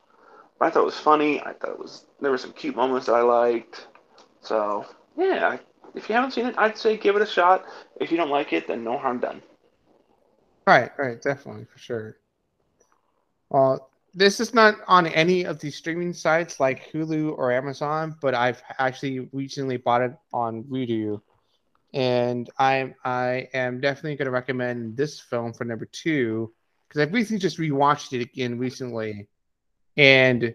But 0.58 0.66
I 0.66 0.70
thought 0.70 0.82
it 0.82 0.86
was 0.86 0.98
funny. 0.98 1.40
I 1.40 1.52
thought 1.52 1.70
it 1.70 1.78
was 1.78 2.06
there 2.20 2.30
were 2.30 2.38
some 2.38 2.52
cute 2.52 2.76
moments 2.76 3.06
that 3.06 3.14
I 3.14 3.22
liked. 3.22 3.86
So 4.40 4.86
yeah, 5.16 5.58
if 5.94 6.08
you 6.08 6.14
haven't 6.14 6.32
seen 6.32 6.46
it, 6.46 6.54
I'd 6.58 6.76
say 6.76 6.96
give 6.96 7.16
it 7.16 7.22
a 7.22 7.26
shot. 7.26 7.64
If 8.00 8.10
you 8.10 8.16
don't 8.16 8.30
like 8.30 8.52
it, 8.52 8.66
then 8.66 8.82
no 8.82 8.98
harm 8.98 9.20
done. 9.20 9.42
right, 10.66 10.90
right, 10.98 11.20
definitely 11.22 11.64
for 11.64 11.78
sure. 11.78 12.16
Well, 13.50 13.88
this 14.14 14.38
is 14.38 14.54
not 14.54 14.76
on 14.86 15.08
any 15.08 15.44
of 15.44 15.58
the 15.58 15.70
streaming 15.70 16.12
sites 16.12 16.60
like 16.60 16.90
Hulu 16.92 17.36
or 17.36 17.50
Amazon, 17.50 18.16
but 18.20 18.34
I've 18.34 18.62
actually 18.78 19.28
recently 19.32 19.76
bought 19.76 20.02
it 20.02 20.16
on 20.32 20.62
Vudu, 20.64 21.20
and 21.92 22.48
I'm 22.58 22.94
I 23.04 23.48
am 23.52 23.80
definitely 23.80 24.16
going 24.16 24.26
to 24.26 24.30
recommend 24.30 24.96
this 24.96 25.18
film 25.18 25.52
for 25.52 25.64
number 25.64 25.86
two 25.86 26.52
because 26.88 27.02
I've 27.02 27.12
recently 27.12 27.40
just 27.40 27.58
rewatched 27.58 28.12
it 28.12 28.22
again 28.22 28.58
recently, 28.58 29.26
and 29.96 30.54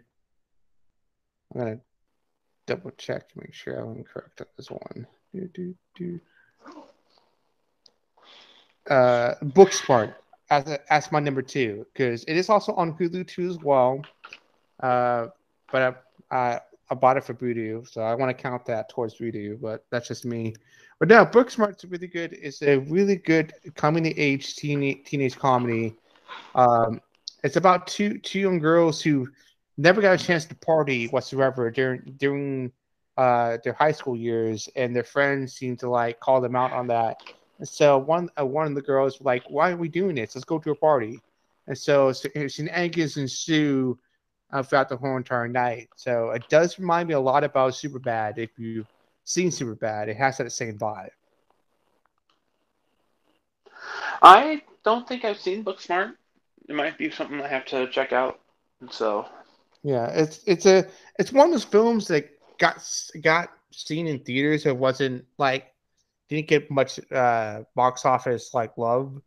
I'm 1.53 1.59
gonna 1.59 1.79
double 2.65 2.91
check 2.91 3.27
to 3.29 3.39
make 3.39 3.53
sure 3.53 3.75
I'm 3.77 4.03
correct 4.05 4.39
on 4.39 4.47
this 4.55 4.71
one. 4.71 5.05
Do, 5.33 5.49
do, 5.53 5.75
do. 5.95 6.19
Uh, 8.89 9.35
Booksmart 9.43 10.13
as 10.49 10.67
a, 10.67 10.93
as 10.93 11.11
my 11.11 11.19
number 11.19 11.41
two 11.41 11.85
because 11.93 12.23
it 12.25 12.35
is 12.35 12.49
also 12.49 12.73
on 12.73 12.93
Hulu 12.93 13.27
too 13.27 13.49
as 13.49 13.59
well. 13.59 14.01
Uh, 14.81 15.27
but 15.71 16.03
I, 16.31 16.35
I 16.35 16.59
I 16.91 16.95
bought 16.95 17.17
it 17.17 17.23
for 17.23 17.33
Vudu, 17.35 17.87
so 17.87 18.01
I 18.01 18.15
want 18.15 18.35
to 18.35 18.41
count 18.41 18.65
that 18.65 18.89
towards 18.89 19.15
Vudu. 19.19 19.61
But 19.61 19.85
that's 19.91 20.07
just 20.07 20.25
me. 20.25 20.55
But 20.99 21.07
no, 21.07 21.25
Booksmart's 21.25 21.85
really 21.85 22.07
good. 22.07 22.33
It's 22.33 22.61
a 22.61 22.77
really 22.77 23.15
good 23.15 23.53
coming 23.75 24.03
to 24.03 24.17
age 24.17 24.55
teen, 24.55 25.03
teenage 25.03 25.37
comedy. 25.37 25.95
Um, 26.55 26.99
it's 27.43 27.55
about 27.55 27.87
two 27.87 28.17
two 28.19 28.39
young 28.39 28.59
girls 28.59 29.01
who 29.01 29.27
never 29.77 30.01
got 30.01 30.19
a 30.19 30.23
chance 30.23 30.45
to 30.45 30.55
party 30.55 31.07
whatsoever 31.07 31.69
during 31.69 32.01
during 32.17 32.71
uh, 33.17 33.57
their 33.63 33.73
high 33.73 33.91
school 33.91 34.15
years, 34.15 34.67
and 34.75 34.95
their 34.95 35.03
friends 35.03 35.53
seem 35.53 35.77
to 35.77 35.89
like 35.89 36.19
call 36.19 36.41
them 36.41 36.55
out 36.55 36.71
on 36.71 36.87
that. 36.87 37.17
And 37.59 37.67
so 37.67 37.97
one 37.97 38.29
uh, 38.39 38.45
one 38.45 38.67
of 38.67 38.75
the 38.75 38.81
girls 38.81 39.19
was 39.19 39.25
like, 39.25 39.43
"Why 39.49 39.71
are 39.71 39.77
we 39.77 39.89
doing 39.89 40.15
this? 40.15 40.35
Let's 40.35 40.45
go 40.45 40.59
to 40.59 40.71
a 40.71 40.75
party." 40.75 41.21
And 41.67 41.77
so 41.77 42.09
it's 42.09 42.25
shenanigans 42.53 43.17
ensue 43.17 43.97
uh, 44.51 44.63
throughout 44.63 44.89
the 44.89 44.97
whole 44.97 45.17
entire 45.17 45.47
night. 45.47 45.89
So 45.95 46.31
it 46.31 46.47
does 46.49 46.79
remind 46.79 47.07
me 47.07 47.13
a 47.13 47.19
lot 47.19 47.43
about 47.43 47.73
Superbad. 47.73 48.37
If 48.37 48.57
you've 48.57 48.87
seen 49.23 49.49
Superbad, 49.49 50.07
it 50.07 50.17
has 50.17 50.37
that 50.37 50.51
same 50.51 50.77
vibe. 50.77 51.09
I 54.21 54.61
don't 54.83 55.07
think 55.07 55.23
I've 55.25 55.39
seen 55.39 55.63
Booksmart. 55.63 56.13
It 56.67 56.75
might 56.75 56.97
be 56.97 57.09
something 57.11 57.41
I 57.41 57.47
have 57.47 57.65
to 57.67 57.87
check 57.89 58.13
out. 58.13 58.39
So 58.89 59.25
Yeah, 59.83 60.07
it's 60.07 60.41
it's 60.45 60.65
a 60.65 60.87
it's 61.19 61.31
one 61.31 61.47
of 61.47 61.51
those 61.53 61.63
films 61.63 62.07
that 62.07 62.29
got 62.57 62.81
got 63.21 63.49
seen 63.71 64.07
in 64.07 64.19
theaters. 64.19 64.65
It 64.65 64.75
wasn't 64.75 65.25
like 65.37 65.73
didn't 66.29 66.47
get 66.47 66.71
much 66.71 66.99
uh, 67.11 67.61
box 67.75 68.05
office 68.05 68.53
like 68.53 68.77
love. 68.77 69.21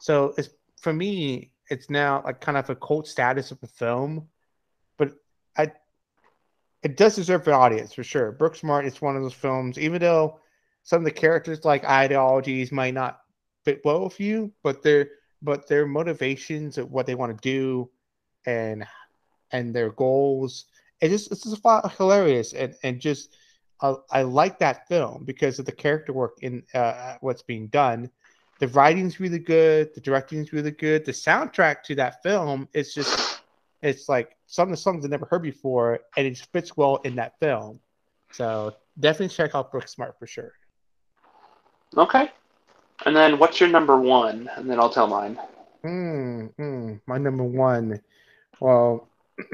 So 0.00 0.34
it's 0.36 0.48
for 0.80 0.92
me, 0.92 1.52
it's 1.70 1.90
now 1.90 2.22
like 2.24 2.40
kind 2.40 2.58
of 2.58 2.70
a 2.70 2.76
cult 2.76 3.06
status 3.06 3.50
of 3.50 3.58
a 3.62 3.66
film. 3.66 4.28
But 4.96 5.12
I, 5.56 5.72
it 6.82 6.96
does 6.96 7.16
deserve 7.16 7.46
an 7.48 7.54
audience 7.54 7.92
for 7.92 8.04
sure. 8.04 8.32
Booksmart 8.32 8.86
is 8.86 9.02
one 9.02 9.16
of 9.16 9.22
those 9.22 9.34
films, 9.34 9.78
even 9.78 10.00
though 10.00 10.40
some 10.82 10.98
of 10.98 11.04
the 11.04 11.10
characters 11.10 11.64
like 11.64 11.84
ideologies 11.84 12.72
might 12.72 12.94
not 12.94 13.20
fit 13.64 13.82
well 13.84 14.04
with 14.04 14.18
you, 14.20 14.52
but 14.62 14.82
their 14.82 15.08
but 15.42 15.68
their 15.68 15.86
motivations 15.86 16.78
of 16.78 16.90
what 16.90 17.06
they 17.06 17.14
want 17.14 17.36
to 17.36 17.48
do, 17.48 17.90
and 18.46 18.86
and 19.52 19.74
their 19.74 19.90
goals. 19.90 20.66
It 21.00 21.08
just 21.10 21.30
it's 21.30 21.42
just 21.42 21.62
hilarious 21.96 22.52
and 22.54 22.74
and 22.82 23.00
just 23.00 23.36
uh, 23.80 23.94
I 24.10 24.22
like 24.22 24.58
that 24.60 24.88
film 24.88 25.24
because 25.24 25.58
of 25.58 25.66
the 25.66 25.72
character 25.72 26.12
work 26.12 26.38
in 26.42 26.62
uh, 26.74 27.16
what's 27.20 27.42
being 27.42 27.68
done. 27.68 28.10
The 28.58 28.68
writing's 28.68 29.20
really 29.20 29.38
good. 29.38 29.94
The 29.94 30.00
directing's 30.00 30.52
really 30.52 30.70
good. 30.70 31.04
The 31.04 31.12
soundtrack 31.12 31.82
to 31.84 31.94
that 31.96 32.22
film 32.22 32.68
is 32.72 32.94
just 32.94 33.42
it's 33.82 34.08
like 34.08 34.36
some 34.46 34.68
of 34.68 34.70
the 34.70 34.76
songs 34.78 35.04
I've 35.04 35.10
never 35.10 35.26
heard 35.26 35.42
before, 35.42 36.00
and 36.16 36.26
it 36.26 36.38
fits 36.52 36.76
well 36.76 36.96
in 37.04 37.14
that 37.16 37.38
film. 37.38 37.80
So 38.32 38.74
definitely 38.98 39.34
check 39.34 39.54
out 39.54 39.72
Booksmart 39.72 40.18
for 40.18 40.26
sure. 40.26 40.52
okay. 41.96 42.30
And 43.04 43.14
then 43.14 43.38
what's 43.38 43.60
your 43.60 43.68
number 43.68 43.98
one? 43.98 44.48
And 44.56 44.70
then 44.70 44.80
I'll 44.80 44.90
tell 44.90 45.06
mine. 45.06 45.38
Hmm, 45.82 46.46
hmm, 46.56 46.94
my 47.06 47.18
number 47.18 47.44
one. 47.44 48.00
Well, 48.58 49.08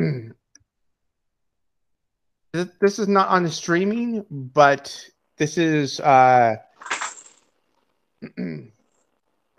This, 2.52 2.98
is 2.98 3.08
not 3.08 3.28
on 3.28 3.44
the 3.44 3.50
streaming, 3.50 4.26
but 4.30 4.94
this 5.38 5.56
is 5.56 6.00
uh 6.00 6.56
this 8.36 8.70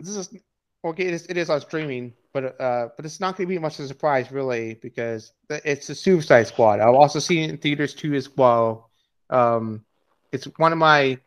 is 0.00 0.36
okay. 0.84 1.06
It 1.06 1.14
is, 1.14 1.26
it 1.26 1.36
is 1.36 1.50
on 1.50 1.60
streaming, 1.60 2.12
but 2.32 2.60
uh, 2.60 2.88
but 2.96 3.04
it's 3.04 3.18
not 3.18 3.36
going 3.36 3.48
to 3.48 3.54
be 3.54 3.58
much 3.58 3.80
of 3.80 3.86
a 3.86 3.88
surprise 3.88 4.30
really 4.30 4.74
because 4.74 5.32
it's 5.50 5.88
the 5.88 5.94
Suicide 5.94 6.46
Squad. 6.46 6.78
I've 6.80 6.94
also 6.94 7.18
seen 7.18 7.42
it 7.42 7.50
in 7.50 7.58
theaters 7.58 7.94
too 7.94 8.14
as 8.14 8.34
well. 8.36 8.90
Um, 9.28 9.84
it's 10.30 10.44
one 10.58 10.72
of 10.72 10.78
my 10.78 11.18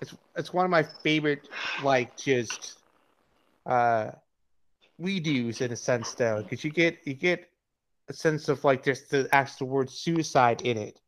it's 0.00 0.14
it's 0.36 0.52
one 0.52 0.64
of 0.64 0.70
my 0.70 0.82
favorite 0.82 1.48
like 1.84 2.16
just 2.16 2.78
uh 3.66 4.10
redos 5.00 5.60
in 5.60 5.72
a 5.72 5.76
sense 5.76 6.14
though 6.14 6.42
because 6.42 6.64
you 6.64 6.70
get 6.70 6.98
you 7.04 7.14
get 7.14 7.49
a 8.10 8.12
sense 8.12 8.48
of 8.48 8.62
like 8.64 8.84
just 8.84 9.08
the 9.08 9.28
actual 9.32 9.68
word 9.68 9.88
suicide 9.88 10.60
in 10.62 10.76
it. 10.76 11.00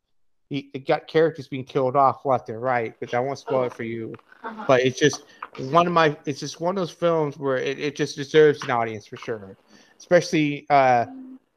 You, 0.49 0.63
it 0.73 0.87
got 0.87 1.07
characters 1.07 1.47
being 1.47 1.65
killed 1.65 1.95
off 1.95 2.25
left 2.25 2.49
and 2.49 2.61
right, 2.61 2.95
but 2.99 3.13
I 3.13 3.19
won't 3.19 3.37
spoil 3.37 3.65
it 3.65 3.73
for 3.73 3.83
you. 3.83 4.15
Uh-huh. 4.43 4.63
But 4.67 4.81
it's 4.81 4.99
just 4.99 5.23
one 5.57 5.85
of 5.85 5.93
my 5.93 6.17
it's 6.25 6.39
just 6.39 6.59
one 6.59 6.75
of 6.77 6.81
those 6.81 6.91
films 6.91 7.37
where 7.37 7.57
it, 7.57 7.77
it 7.79 7.95
just 7.95 8.15
deserves 8.15 8.63
an 8.63 8.71
audience 8.71 9.05
for 9.05 9.17
sure. 9.17 9.57
Especially 9.97 10.65
uh 10.69 11.05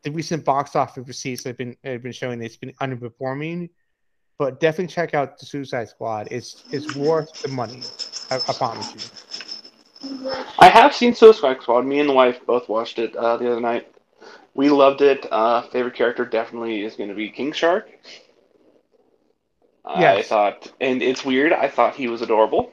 the 0.02 0.11
recent 0.11 0.44
box 0.44 0.76
office 0.76 1.06
receipts 1.06 1.44
have 1.44 1.56
been 1.56 1.76
have 1.85 2.02
been 2.02 2.12
showing 2.12 2.42
it's 2.42 2.56
been 2.56 2.72
underperforming. 2.82 3.70
But 4.38 4.61
definitely 4.61 4.92
check 4.92 5.14
out 5.14 5.38
the 5.38 5.46
Suicide 5.46 5.88
Squad. 5.88 6.28
It's 6.30 6.64
it's 6.70 6.94
worth 6.94 7.32
the 7.42 7.48
money. 7.48 7.82
I, 8.30 8.37
I 8.37 8.52
promise 8.52 8.92
you. 8.94 9.00
I 10.59 10.68
have 10.68 10.94
seen 10.94 11.14
Suicide 11.14 11.62
Squad. 11.62 11.87
Me 11.87 12.00
and 12.00 12.09
the 12.09 12.12
wife 12.12 12.40
both 12.46 12.68
watched 12.68 12.98
it 12.98 13.16
uh, 13.16 13.37
the 13.37 13.50
other 13.50 13.61
night. 13.61 13.95
We 14.57 14.71
loved 14.71 15.03
it. 15.03 15.27
Uh, 15.31 15.62
favorite 15.69 15.95
character 15.95 16.25
definitely 16.25 16.83
is 16.83 16.97
going 16.97 17.11
to 17.11 17.14
be 17.14 17.29
King 17.31 17.53
Shark. 17.53 17.88
I 19.85 20.01
Yes. 20.01 20.29
thought, 20.29 20.73
and 20.81 21.03
it's 21.03 21.25
weird. 21.25 21.53
I 21.53 21.69
thought 21.69 21.95
he 21.95 22.09
was 22.09 22.23
adorable. 22.23 22.73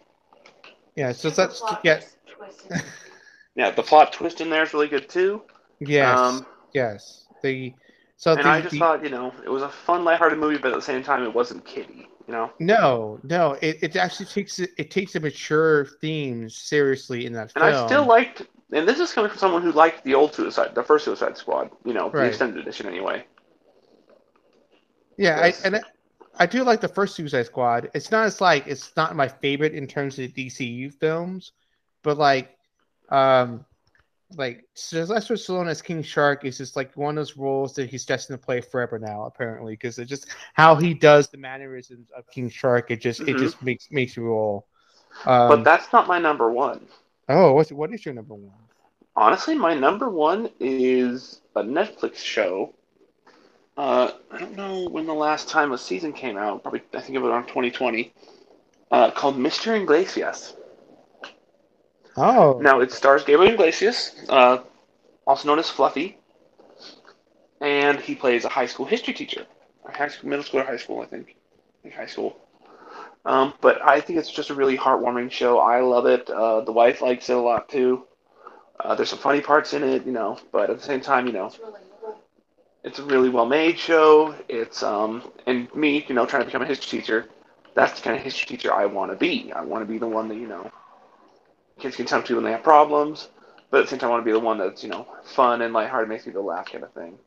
Yeah, 0.95 1.11
so 1.11 1.29
that's 1.29 1.59
plot 1.59 1.81
yeah. 1.83 2.01
Yeah, 3.55 3.69
the 3.69 3.83
plot 3.83 4.13
twist 4.13 4.41
in 4.41 4.49
there 4.49 4.63
is 4.63 4.73
really 4.73 4.87
good 4.87 5.09
too. 5.09 5.43
yes, 5.79 6.17
Um, 6.17 6.45
yes. 6.73 7.25
The 7.43 7.73
so 8.17 8.35
and 8.35 8.45
the, 8.45 8.49
I 8.49 8.61
just 8.61 8.71
the- 8.71 8.79
thought, 8.79 9.03
you 9.03 9.09
know, 9.09 9.31
it 9.43 9.49
was 9.49 9.61
a 9.61 9.69
fun, 9.69 10.03
lighthearted 10.03 10.39
movie, 10.39 10.57
but 10.57 10.71
at 10.71 10.75
the 10.75 10.81
same 10.81 11.03
time, 11.03 11.23
it 11.23 11.33
wasn't 11.33 11.65
kiddie. 11.65 12.07
You 12.27 12.33
know, 12.33 12.51
no, 12.59 13.19
no, 13.23 13.57
it, 13.61 13.79
it 13.81 13.95
actually 13.97 14.27
takes 14.27 14.57
it, 14.57 14.71
it 14.77 14.89
takes 14.89 15.11
the 15.13 15.19
mature 15.19 15.85
themes 15.99 16.55
seriously 16.55 17.25
in 17.25 17.33
that 17.33 17.51
and 17.55 17.63
film. 17.63 17.65
I 17.65 17.85
still 17.85 18.05
liked. 18.07 18.43
And 18.73 18.87
this 18.87 18.99
is 18.99 19.11
coming 19.13 19.29
from 19.29 19.39
someone 19.39 19.61
who 19.61 19.71
liked 19.71 20.03
the 20.03 20.15
old 20.15 20.33
Suicide, 20.33 20.73
the 20.73 20.83
first 20.83 21.05
Suicide 21.05 21.37
Squad. 21.37 21.69
You 21.85 21.93
know, 21.93 22.09
the 22.09 22.25
extended 22.25 22.59
edition 22.59 22.87
anyway. 22.87 23.25
Yeah, 25.17 25.39
I, 25.41 25.53
and 25.63 25.75
I, 25.75 25.81
I 26.39 26.45
do 26.47 26.63
like 26.63 26.81
the 26.81 26.87
first 26.87 27.15
Suicide 27.15 27.45
Squad. 27.45 27.89
It's 27.93 28.11
not 28.11 28.25
as 28.25 28.41
like 28.41 28.67
it's 28.67 28.95
not 28.97 29.15
my 29.15 29.27
favorite 29.27 29.73
in 29.73 29.87
terms 29.87 30.17
of 30.19 30.33
DCU 30.33 30.89
films, 30.89 31.51
but 32.03 32.17
like, 32.17 32.57
um, 33.09 33.65
like 34.35 34.65
Sylvester 34.73 35.35
Stallone 35.35 35.69
as 35.69 35.81
King 35.81 36.01
Shark 36.01 36.43
is 36.43 36.57
just 36.57 36.75
like 36.75 36.95
one 36.97 37.17
of 37.17 37.21
those 37.21 37.37
roles 37.37 37.75
that 37.75 37.89
he's 37.89 38.05
destined 38.05 38.39
to 38.39 38.45
play 38.45 38.61
forever 38.61 38.97
now, 38.97 39.25
apparently, 39.25 39.73
because 39.73 39.99
it's 39.99 40.09
just 40.09 40.27
how 40.53 40.75
he 40.75 40.95
does 40.95 41.27
the 41.29 41.37
mannerisms 41.37 42.09
of 42.17 42.25
King 42.31 42.49
Shark. 42.49 42.89
It 42.89 43.01
just 43.01 43.21
it 43.21 43.35
Mhm. 43.35 43.39
just 43.39 43.61
makes 43.61 43.91
makes 43.91 44.17
you 44.17 44.23
roll. 44.23 44.65
Um, 45.25 45.47
but 45.49 45.63
that's 45.63 45.93
not 45.93 46.07
my 46.07 46.17
number 46.17 46.49
one. 46.51 46.87
oh, 47.29 47.53
what's 47.53 47.71
what 47.71 47.93
is 47.93 48.03
your 48.03 48.15
number 48.15 48.33
one? 48.33 48.62
Honestly, 49.15 49.55
my 49.55 49.73
number 49.73 50.09
one 50.09 50.49
is 50.59 51.35
a 51.49 51.55
Netflix 51.55 52.11
show. 52.17 52.73
Uh, 53.77 54.11
I 54.31 54.37
don't 54.39 54.55
know 54.55 54.87
when 54.89 55.05
the 55.05 55.13
last 55.13 55.49
time 55.49 55.71
a 55.71 55.77
season 55.77 56.13
came 56.13 56.37
out. 56.37 56.63
Probably, 56.63 56.81
I 56.93 57.01
think 57.01 57.15
it 57.15 57.19
was 57.19 57.29
around 57.29 57.47
2020. 57.47 58.13
Uh, 58.91 59.11
called 59.11 59.37
Mr. 59.37 59.75
Iglesias. 59.75 60.55
Oh, 62.17 62.65
Now 62.65 62.79
it 62.81 62.91
stars 62.91 63.23
Gabriel 63.23 63.53
Iglesias, 63.53 64.15
uh, 64.29 64.59
also 65.25 65.47
known 65.47 65.59
as 65.59 65.69
Fluffy, 65.69 66.17
and 67.61 67.99
he 67.99 68.15
plays 68.15 68.45
a 68.45 68.49
high 68.49 68.65
school 68.65 68.85
history 68.85 69.13
teacher, 69.13 69.45
high 69.85 70.07
school, 70.09 70.29
middle 70.29 70.43
school 70.43 70.61
or 70.61 70.65
high 70.65 70.77
school, 70.77 71.01
I 71.01 71.05
think, 71.05 71.29
I 71.29 71.81
think 71.83 71.95
high 71.95 72.05
school. 72.07 72.37
Um, 73.25 73.53
but 73.61 73.81
I 73.83 73.99
think 74.01 74.19
it's 74.19 74.31
just 74.31 74.49
a 74.49 74.55
really 74.55 74.77
heartwarming 74.77 75.31
show. 75.31 75.59
I 75.59 75.81
love 75.81 76.05
it. 76.05 76.29
Uh, 76.29 76.61
the 76.61 76.71
wife 76.71 77.01
likes 77.01 77.29
it 77.29 77.37
a 77.37 77.39
lot 77.41 77.69
too. 77.69 78.05
Uh, 78.83 78.95
there's 78.95 79.09
some 79.09 79.19
funny 79.19 79.41
parts 79.41 79.73
in 79.73 79.83
it, 79.83 80.05
you 80.05 80.11
know, 80.11 80.37
but 80.51 80.69
at 80.69 80.77
the 80.77 80.83
same 80.83 81.01
time, 81.01 81.27
you 81.27 81.33
know, 81.33 81.51
It's 82.83 82.99
a 82.99 83.03
really 83.03 83.29
well 83.29 83.45
made 83.45 83.77
show. 83.79 84.35
It's 84.47 84.83
um 84.83 85.31
and 85.45 85.73
me, 85.75 86.05
you 86.07 86.15
know, 86.15 86.25
trying 86.25 86.41
to 86.43 86.45
become 86.45 86.61
a 86.61 86.65
history 86.65 86.99
teacher, 86.99 87.27
that's 87.73 87.93
the 87.99 88.01
kind 88.01 88.15
of 88.17 88.23
history 88.23 88.45
teacher 88.45 88.73
I 88.73 88.85
want 88.85 89.11
to 89.11 89.17
be. 89.17 89.51
I 89.53 89.61
want 89.61 89.81
to 89.83 89.91
be 89.91 89.97
the 89.97 90.07
one 90.07 90.27
that, 90.29 90.35
you 90.35 90.47
know, 90.47 90.69
kids 91.79 91.95
can 91.95 92.05
come 92.05 92.23
to 92.23 92.35
when 92.35 92.43
they 92.43 92.51
have 92.51 92.63
problems, 92.63 93.29
but 93.69 93.79
at 93.79 93.83
the 93.83 93.89
same 93.89 93.99
time 93.99 94.09
I 94.09 94.11
want 94.13 94.21
to 94.21 94.25
be 94.25 94.31
the 94.31 94.39
one 94.39 94.57
that's, 94.57 94.83
you 94.83 94.89
know, 94.89 95.07
fun 95.23 95.61
and 95.61 95.73
lighthearted, 95.73 96.09
makes 96.09 96.25
people 96.25 96.43
laugh 96.45 96.71
kind 96.71 96.83
of 96.83 96.93
thing. 96.93 97.17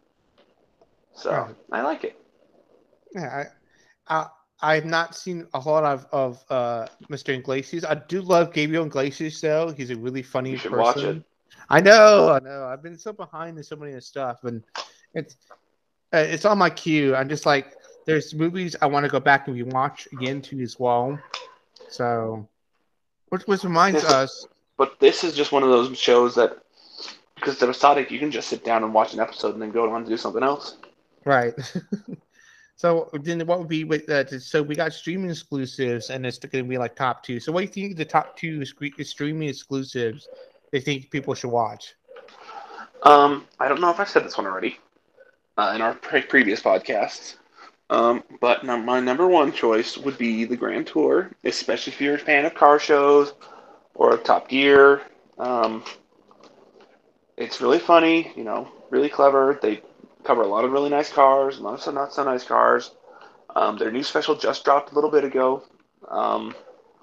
So 1.14 1.48
Right. 1.48 1.56
I 1.72 1.82
like 1.82 2.04
it. 2.04 2.16
Yeah, 3.14 3.46
I, 4.08 4.14
I 4.16 4.26
I've 4.62 4.84
not 4.86 5.14
seen 5.14 5.46
a 5.54 5.58
lot 5.58 5.84
of 5.84 6.06
of 6.12 6.44
uh, 6.50 6.86
Mr. 7.08 7.32
Iglesias. 7.32 7.84
I 7.84 7.94
do 7.94 8.20
love 8.22 8.52
Gabriel 8.52 8.86
Iglesias 8.86 9.40
though. 9.40 9.70
He's 9.72 9.90
a 9.90 9.96
really 9.96 10.22
funny 10.22 10.56
You 10.56 10.58
should 10.58 10.72
person. 10.72 11.00
watch 11.04 11.04
it. 11.04 11.22
I 11.68 11.80
know, 11.80 12.30
I 12.30 12.38
know. 12.40 12.66
I've 12.66 12.82
been 12.82 12.98
so 12.98 13.12
behind 13.12 13.56
in 13.58 13.64
so 13.64 13.76
many 13.76 13.92
of 13.92 13.96
the 13.96 14.00
stuff, 14.02 14.44
and 14.44 14.62
it's 15.14 15.36
uh, 16.14 16.18
it's 16.18 16.44
on 16.44 16.58
my 16.58 16.70
queue. 16.70 17.14
I'm 17.14 17.28
just 17.28 17.46
like, 17.46 17.74
there's 18.06 18.34
movies 18.34 18.76
I 18.80 18.86
want 18.86 19.04
to 19.04 19.10
go 19.10 19.20
back 19.20 19.48
and 19.48 19.56
rewatch 19.56 20.10
again 20.12 20.40
too 20.42 20.60
as 20.60 20.78
well. 20.78 21.18
So, 21.88 22.48
which 23.30 23.42
which 23.46 23.64
reminds 23.64 24.02
Yes. 24.02 24.12
us, 24.12 24.46
But 24.76 24.98
this 25.00 25.24
is 25.24 25.34
just 25.34 25.52
one 25.52 25.62
of 25.62 25.68
those 25.70 25.96
shows 25.98 26.34
that 26.36 26.58
because 27.34 27.54
it's 27.54 27.62
episodic, 27.62 28.10
you 28.10 28.18
can 28.18 28.30
just 28.30 28.48
sit 28.48 28.64
down 28.64 28.84
and 28.84 28.92
watch 28.94 29.14
an 29.14 29.20
episode 29.20 29.54
and 29.54 29.62
then 29.62 29.70
go 29.70 29.90
on 29.90 30.04
to 30.04 30.08
do 30.08 30.16
something 30.16 30.42
else. 30.42 30.76
right? 31.24 31.54
so 32.76 33.10
then, 33.22 33.44
what 33.46 33.58
would 33.58 33.68
be 33.68 33.84
with 33.84 34.08
uh, 34.08 34.26
so 34.38 34.62
we 34.62 34.74
got 34.74 34.92
streaming 34.92 35.30
exclusives, 35.30 36.10
and 36.10 36.24
it's 36.26 36.38
going 36.38 36.64
to 36.64 36.68
be 36.68 36.78
like 36.78 36.94
top 36.94 37.22
two. 37.22 37.40
So, 37.40 37.52
what 37.52 37.60
do 37.60 37.64
you 37.80 37.88
think 37.88 37.96
the 37.96 38.04
top 38.04 38.36
two 38.36 38.64
streaming 38.64 39.48
exclusives? 39.48 40.28
They 40.76 40.80
think 40.80 41.10
people 41.10 41.32
should 41.32 41.50
watch. 41.52 41.94
Um, 43.02 43.46
I 43.58 43.66
don't 43.66 43.80
know 43.80 43.88
if 43.88 43.98
I've 43.98 44.10
said 44.10 44.26
this 44.26 44.36
one 44.36 44.46
already 44.46 44.76
uh, 45.56 45.72
in 45.74 45.80
our 45.80 45.94
pre- 45.94 46.20
previous 46.20 46.60
podcasts, 46.60 47.36
um, 47.88 48.22
but 48.42 48.62
my 48.62 49.00
number 49.00 49.26
one 49.26 49.52
choice 49.52 49.96
would 49.96 50.18
be 50.18 50.44
the 50.44 50.54
Grand 50.54 50.86
Tour, 50.86 51.30
especially 51.44 51.94
if 51.94 52.00
you're 52.02 52.16
a 52.16 52.18
fan 52.18 52.44
of 52.44 52.54
car 52.54 52.78
shows 52.78 53.32
or 53.94 54.18
Top 54.18 54.50
Gear. 54.50 55.00
Um, 55.38 55.82
it's 57.38 57.62
really 57.62 57.78
funny, 57.78 58.30
you 58.36 58.44
know, 58.44 58.70
really 58.90 59.08
clever. 59.08 59.58
They 59.62 59.80
cover 60.24 60.42
a 60.42 60.46
lot 60.46 60.66
of 60.66 60.72
really 60.72 60.90
nice 60.90 61.10
cars, 61.10 61.56
a 61.56 61.62
lot 61.62 61.86
of 61.86 61.94
not 61.94 62.12
so 62.12 62.22
nice 62.22 62.44
cars. 62.44 62.90
Um, 63.54 63.78
their 63.78 63.90
new 63.90 64.02
special 64.02 64.34
just 64.34 64.62
dropped 64.62 64.92
a 64.92 64.94
little 64.94 65.10
bit 65.10 65.24
ago. 65.24 65.62
Um, 66.06 66.54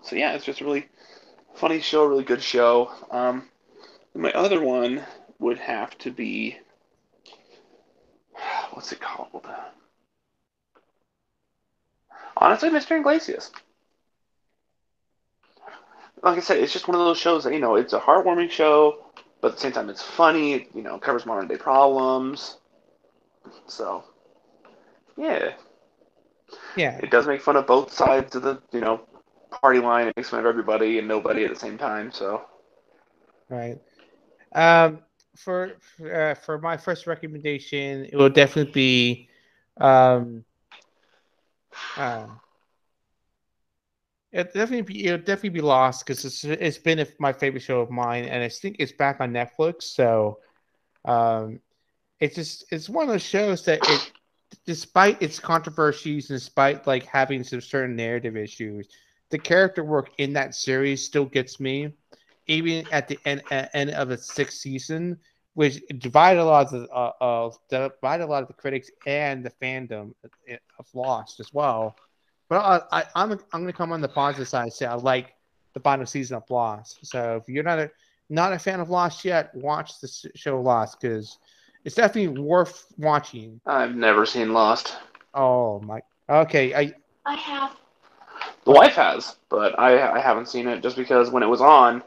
so 0.04 0.16
yeah, 0.16 0.34
it's 0.34 0.46
just 0.46 0.62
a 0.62 0.64
really 0.64 0.90
funny 1.56 1.82
show, 1.82 2.06
really 2.06 2.24
good 2.24 2.44
show. 2.44 2.92
Um, 3.10 3.50
my 4.15 4.32
other 4.32 4.62
one 4.62 5.04
would 5.39 5.58
have 5.60 5.97
to 5.99 6.12
be 6.12 6.58
what's 8.71 8.91
it 8.91 8.99
called? 8.99 9.47
Honestly, 12.38 12.69
Mr. 12.69 12.97
Iglesias. 12.97 13.52
Like 16.23 16.38
I 16.38 16.42
said, 16.42 16.58
it's 16.60 16.73
just 16.73 16.88
one 16.88 16.96
of 16.96 17.06
those 17.06 17.17
shows 17.19 17.44
that 17.44 17.54
you 17.54 17.60
know 17.60 17.75
it's 17.75 17.94
a 17.94 18.00
heartwarming 18.00 18.50
show, 18.50 19.06
but 19.42 19.50
at 19.50 19.56
the 19.56 19.62
same 19.62 19.71
time 19.73 19.90
it's 19.90 20.02
funny. 20.04 20.54
It, 20.54 20.69
you 20.73 20.81
know, 20.81 20.98
covers 20.98 21.25
modern 21.25 21.48
day 21.48 21.58
problems. 21.58 22.58
So, 23.67 24.04
yeah, 25.17 25.54
Yeah, 26.75 26.98
it 26.98 27.12
does 27.12 27.27
make 27.27 27.42
fun 27.42 27.58
of 27.58 27.67
both 27.67 27.92
sides 27.92 28.35
of 28.35 28.44
the 28.44 28.62
you 28.71 28.81
know 28.81 29.02
party 29.52 29.79
line. 29.79 30.08
It 30.08 30.15
makes 30.15 30.29
fun 30.29 30.40
of 30.40 30.46
everybody 30.46 30.98
and 31.00 31.08
nobody 31.08 31.44
at 31.44 31.54
the 31.54 31.60
same 31.60 31.77
time. 31.77 32.12
So, 32.12 32.46
Right. 33.50 33.79
Um, 34.54 34.99
for 35.35 35.73
uh, 36.13 36.35
for 36.35 36.60
my 36.60 36.77
first 36.77 37.08
recommendation, 37.08 38.06
it 38.06 38.15
will 38.15 38.29
definitely 38.29 38.71
be, 38.71 39.29
um, 39.79 40.43
uh, 41.97 42.27
it 44.31 44.54
definitely 44.54 44.81
be 44.81 45.06
it'll 45.06 45.17
definitely 45.19 45.49
be 45.49 45.62
Lost 45.62 46.06
because 46.06 46.25
it's 46.25 46.43
it's 46.43 46.77
been 46.77 47.06
my 47.19 47.33
favorite 47.33 47.62
show 47.62 47.81
of 47.81 47.89
mine, 47.91 48.25
and 48.25 48.43
I 48.43 48.49
think 48.49 48.77
it's 48.79 48.91
back 48.91 49.19
on 49.19 49.31
Netflix. 49.31 49.83
So, 49.83 50.39
um, 51.06 51.60
it's 52.19 52.35
just 52.35 52.65
it's 52.71 52.89
one 52.89 53.08
of 53.08 53.13
those 53.13 53.23
shows 53.23 53.65
that 53.65 53.87
it, 53.87 54.12
despite 54.65 55.21
its 55.21 55.39
controversies 55.39 56.27
despite 56.27 56.85
like 56.87 57.06
having 57.06 57.43
some 57.43 57.62
certain 57.62 57.95
narrative 57.95 58.35
issues, 58.37 58.87
the 59.29 59.37
character 59.39 59.83
work 59.83 60.10
in 60.17 60.33
that 60.33 60.56
series 60.56 61.04
still 61.06 61.25
gets 61.25 61.60
me 61.60 61.93
even 62.48 62.85
at 62.91 63.08
the 63.08 63.19
end, 63.25 63.44
uh, 63.52 63.65
end 63.73 63.91
of 63.91 64.10
the 64.10 64.17
sixth 64.17 64.58
season, 64.58 65.17
which 65.54 65.81
divided 66.00 66.41
a 66.41 66.46
lot 66.46 66.65
of 66.65 66.71
the 66.71 66.89
uh, 66.89 67.12
uh, 67.21 67.52
divided 67.69 68.23
a 68.23 68.27
lot 68.27 68.41
of 68.41 68.48
the 68.48 68.54
critics 68.54 68.89
and 69.06 69.46
the 69.46 69.52
fandom 69.62 70.13
of 70.79 70.87
Lost 70.94 71.39
as 71.39 71.54
well. 71.54 71.96
But 72.50 72.58
I, 72.91 73.00
I, 73.00 73.04
I'm 73.15 73.31
I'm 73.31 73.62
going 73.62 73.67
to 73.67 73.73
come 73.73 73.91
on 73.91 74.02
the 74.02 74.08
positive 74.08 74.48
side 74.48 74.63
and 74.63 74.73
say 74.73 74.85
I 74.85 74.96
like 74.96 75.35
the 75.73 75.79
final 75.79 76.06
season 76.06 76.37
of 76.37 76.50
Lost. 76.50 77.06
So 77.06 77.41
if 77.41 77.52
you're 77.52 77.63
not 77.63 77.79
a 77.79 77.91
not 78.29 78.54
a 78.54 78.60
fan 78.60 78.79
of 78.79 78.89
Lost 78.89 79.23
yet, 79.25 79.54
watch 79.56 80.00
the 80.00 80.08
show 80.35 80.62
Lost 80.62 81.00
because 81.00 81.37
it's 81.85 81.96
definitely 81.96 82.41
worth 82.41 82.85
watching. 82.98 83.60
I've 83.65 83.96
never 83.96 84.25
seen 84.25 84.54
Lost. 84.54 84.98
Oh 85.33 85.79
my. 85.81 86.02
Okay, 86.29 86.73
I 86.73 86.94
I 87.25 87.35
have. 87.35 87.75
The 88.65 88.71
wife 88.71 88.96
has, 88.96 89.35
but 89.50 89.77
I 89.77 90.17
I 90.17 90.19
haven't 90.19 90.48
seen 90.48 90.67
it 90.67 90.81
just 90.81 90.96
because 90.96 91.29
when 91.29 91.44
it 91.44 91.48
was 91.48 91.62
on, 91.62 92.02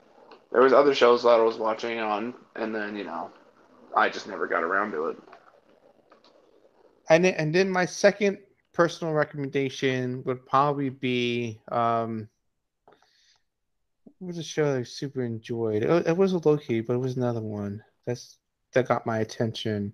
there 0.52 0.62
was 0.62 0.72
other 0.72 0.94
shows 0.94 1.22
that 1.22 1.28
I 1.30 1.42
was 1.42 1.58
watching 1.58 1.98
on, 1.98 2.34
and 2.54 2.74
then 2.74 2.96
you 2.96 3.04
know, 3.04 3.30
I 3.96 4.08
just 4.08 4.28
never 4.28 4.46
got 4.46 4.62
around 4.62 4.92
to 4.92 5.06
it. 5.06 5.16
and 7.08 7.24
then, 7.24 7.34
and 7.34 7.54
then 7.54 7.70
my 7.70 7.84
second 7.84 8.38
personal 8.72 9.14
recommendation 9.14 10.22
would 10.24 10.44
probably 10.46 10.90
be 10.90 11.60
um 11.72 12.28
was 14.20 14.38
a 14.38 14.42
show 14.42 14.76
I 14.76 14.82
super 14.82 15.22
enjoyed. 15.22 15.82
It, 15.82 16.06
it 16.08 16.16
was 16.16 16.32
a 16.32 16.38
Loki, 16.38 16.80
but 16.80 16.94
it 16.94 16.98
was 17.00 17.16
another 17.16 17.40
one 17.40 17.82
that's 18.06 18.38
that 18.72 18.88
got 18.88 19.06
my 19.06 19.18
attention. 19.18 19.92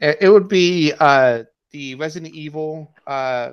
It, 0.00 0.18
it 0.22 0.28
would 0.28 0.48
be 0.48 0.92
uh 0.98 1.44
the 1.70 1.94
Resident 1.96 2.34
Evil 2.34 2.92
uh 3.06 3.52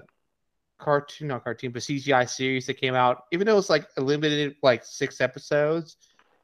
cartoon, 0.83 1.27
not 1.29 1.43
cartoon, 1.43 1.71
but 1.71 1.81
CGI 1.81 2.29
series 2.29 2.65
that 2.67 2.75
came 2.75 2.93
out. 2.95 3.25
Even 3.31 3.47
though 3.47 3.57
it's 3.57 3.69
like 3.69 3.87
a 3.97 4.01
limited 4.01 4.55
like 4.61 4.83
six 4.85 5.21
episodes, 5.21 5.97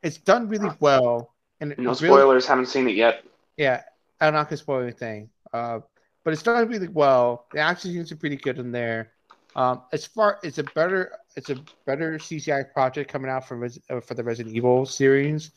it's 0.03 0.17
done 0.17 0.47
really 0.47 0.69
well. 0.79 1.33
And 1.61 1.75
No 1.77 1.91
really- 1.91 1.95
spoilers. 1.95 2.45
Haven't 2.47 2.67
seen 2.67 2.87
it 2.87 2.95
yet. 2.95 3.23
yeah, 3.57 3.83
I'm 4.21 4.33
not 4.33 4.47
gonna 4.49 4.57
spoil 4.57 4.81
anything. 4.81 5.29
Uh, 5.53 5.79
but 6.23 6.33
it's 6.33 6.43
done 6.43 6.67
really 6.67 6.87
well. 6.87 7.45
The 7.53 7.59
action 7.59 7.91
scenes 7.91 8.11
are 8.11 8.15
pretty 8.15 8.35
good 8.37 8.57
in 8.59 8.71
there. 8.71 9.11
Um, 9.55 9.81
as 9.91 10.05
far 10.05 10.39
it's 10.43 10.57
a 10.59 10.63
better 10.63 11.11
it's 11.35 11.49
a 11.49 11.57
better 11.85 12.17
CGI 12.19 12.71
project 12.73 13.11
coming 13.11 13.31
out 13.31 13.47
from 13.47 13.61
Res- 13.61 13.79
uh, 13.89 13.99
for 13.99 14.13
the 14.13 14.23
Resident 14.23 14.55
Evil 14.55 14.85
series 14.85 15.51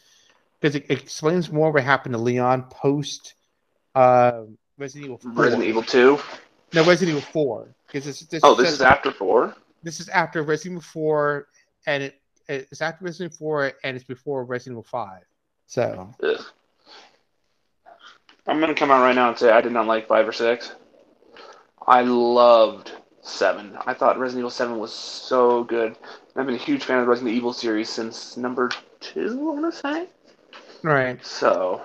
because 0.60 0.74
it, 0.76 0.84
it 0.88 1.00
explains 1.02 1.50
more 1.52 1.70
what 1.70 1.82
happened 1.84 2.14
to 2.14 2.18
Leon 2.18 2.64
post 2.70 3.34
uh, 3.94 4.42
Resident 4.78 5.04
Evil 5.04 5.18
4. 5.18 5.32
Resident 5.32 5.68
Evil 5.68 5.82
Two. 5.82 6.18
No, 6.74 6.84
Resident 6.84 7.16
Evil 7.16 7.28
Four 7.32 7.74
because 7.86 8.04
this, 8.04 8.20
this 8.20 8.40
Oh, 8.42 8.54
this 8.54 8.72
is 8.72 8.80
after 8.80 9.10
four. 9.10 9.54
this 9.82 10.00
is 10.00 10.08
after 10.08 10.42
Resident 10.42 10.72
Evil 10.78 10.82
Four, 10.82 11.48
and 11.86 12.02
it 12.02 12.20
it's 12.48 12.80
after 12.80 13.04
Resident 13.04 13.32
Evil 13.32 13.38
Four 13.38 13.72
and 13.84 13.96
it's 13.96 14.04
before 14.04 14.44
Resident 14.44 14.74
Evil 14.74 14.82
Five. 14.84 15.22
So 15.66 16.14
Ugh. 16.22 16.40
I'm 18.46 18.60
gonna 18.60 18.74
come 18.74 18.90
out 18.90 19.02
right 19.02 19.14
now 19.14 19.28
and 19.28 19.38
say 19.38 19.50
I 19.50 19.60
did 19.60 19.72
not 19.72 19.86
like 19.86 20.08
five 20.08 20.26
or 20.26 20.32
six. 20.32 20.72
I 21.86 22.02
loved 22.02 22.92
seven. 23.22 23.76
I 23.86 23.94
thought 23.94 24.18
Resident 24.18 24.40
Evil 24.40 24.50
Seven 24.50 24.78
was 24.78 24.92
so 24.92 25.64
good. 25.64 25.96
I've 26.36 26.46
been 26.46 26.54
a 26.54 26.58
huge 26.58 26.84
fan 26.84 26.98
of 26.98 27.04
the 27.04 27.10
Resident 27.10 27.34
Evil 27.34 27.52
series 27.52 27.88
since 27.88 28.36
number 28.36 28.70
two. 29.00 29.38
I 29.40 29.60
want 29.60 29.72
to 29.72 29.80
say. 29.80 30.08
right. 30.82 31.24
So 31.24 31.82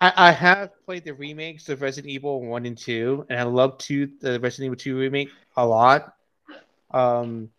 I, 0.00 0.12
I 0.16 0.30
have 0.32 0.70
played 0.84 1.04
the 1.04 1.14
remakes 1.14 1.68
of 1.68 1.82
Resident 1.82 2.10
Evil 2.10 2.40
one 2.42 2.66
and 2.66 2.76
two, 2.76 3.26
and 3.28 3.38
I 3.38 3.42
love 3.44 3.78
two 3.78 4.10
the 4.20 4.40
Resident 4.40 4.66
Evil 4.66 4.76
two 4.76 4.98
remake 4.98 5.30
a 5.56 5.66
lot. 5.66 6.14
Um, 6.90 7.50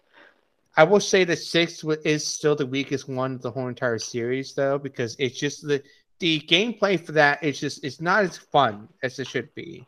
I 0.78 0.84
will 0.84 1.00
say 1.00 1.24
that 1.26 1.38
six 1.38 1.84
is 2.06 2.26
still 2.26 2.56
the 2.56 2.66
weakest 2.66 3.08
one 3.08 3.34
of 3.36 3.42
the 3.42 3.52
whole 3.52 3.68
entire 3.68 4.00
series, 4.00 4.54
though, 4.54 4.78
because 4.78 5.16
it's 5.20 5.38
just 5.40 5.68
the 5.68 5.84
the 6.20 6.40
gameplay 6.42 7.00
for 7.04 7.12
that 7.14 7.44
is 7.44 7.60
just 7.60 7.84
it's 7.84 8.00
not 8.00 8.24
as 8.24 8.38
fun 8.38 8.88
as 9.04 9.20
it 9.20 9.28
should 9.28 9.54
be, 9.56 9.88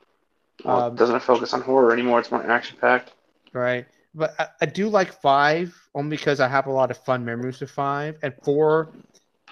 well, 0.64 0.82
Um, 0.82 0.94
it 0.94 0.98
doesn't 0.98 1.22
focus 1.22 1.54
on 1.54 1.62
horror 1.62 1.92
anymore. 1.94 2.20
It's 2.20 2.32
more 2.32 2.44
action 2.50 2.78
packed. 2.80 3.14
right? 3.54 3.86
But 4.16 4.34
I, 4.40 4.48
I 4.62 4.66
do 4.66 4.90
like 4.90 5.22
five 5.22 5.74
only 5.96 6.18
because 6.18 6.40
I 6.40 6.48
have 6.48 6.68
a 6.68 6.72
lot 6.72 6.92
of 6.92 6.98
fun 6.98 7.24
memories 7.26 7.60
with 7.60 7.72
five, 7.72 8.18
and 8.24 8.34
four 8.44 8.92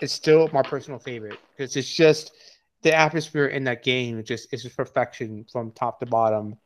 is 0.02 0.12
still 0.12 0.49
my 0.54 0.62
personal 0.64 0.99
favorite 0.99 1.39
because 1.56 1.76
it's 1.76 1.93
just 1.93 2.32
the 2.82 2.93
atmosphere 2.93 3.47
in 3.47 3.63
that 3.65 3.84
game 3.84 4.19
is 4.19 4.25
just 4.27 4.53
is 4.53 4.63
just 4.63 4.75
perfection 4.77 5.45
from 5.51 5.71
top 5.71 5.99
to 5.99 6.05
bottom. 6.05 6.57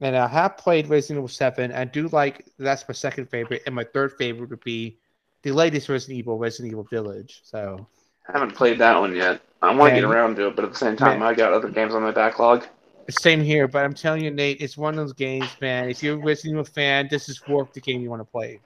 And 0.00 0.16
I 0.16 0.28
have 0.28 0.56
played 0.56 0.88
Resident 0.88 1.18
Evil 1.18 1.28
Seven. 1.28 1.72
I 1.72 1.84
do 1.84 2.08
like 2.08 2.46
that's 2.58 2.86
my 2.88 2.92
second 2.94 3.28
favorite, 3.30 3.62
and 3.66 3.74
my 3.74 3.84
third 3.84 4.12
favorite 4.12 4.50
would 4.50 4.62
be 4.64 4.96
the 5.42 5.52
latest 5.52 5.88
Resident 5.88 6.18
Evil, 6.18 6.38
Resident 6.38 6.72
Evil 6.72 6.84
Village. 6.84 7.40
So 7.42 7.86
I 8.28 8.32
haven't 8.32 8.54
played 8.54 8.78
that 8.78 8.98
one 8.98 9.14
yet. 9.14 9.40
I 9.62 9.74
want 9.74 9.90
to 9.94 10.00
get 10.00 10.04
around 10.04 10.36
to 10.36 10.48
it, 10.48 10.56
but 10.56 10.64
at 10.64 10.72
the 10.72 10.78
same 10.78 10.96
time, 10.96 11.18
Man. 11.20 11.28
I 11.28 11.34
got 11.34 11.52
other 11.52 11.68
games 11.68 11.94
on 11.94 12.02
my 12.02 12.12
backlog. 12.12 12.64
same 13.10 13.42
here, 13.42 13.66
but 13.66 13.84
I'm 13.84 13.94
telling 13.94 14.22
you, 14.22 14.30
Nate, 14.30 14.60
it's 14.60 14.76
one 14.76 14.94
of 14.94 14.98
those 14.98 15.12
games, 15.14 15.48
man. 15.60 15.88
If 15.88 16.00
you're 16.02 16.14
a 16.14 16.24
Resident 16.24 16.52
Evil 16.52 16.64
fan, 16.64 17.08
this 17.10 17.28
is 17.28 17.44
worth 17.48 17.72
the 17.72 17.80
game 17.80 18.00
you 18.00 18.10
want 18.10 18.20
to 18.20 18.24
play. 18.30 18.60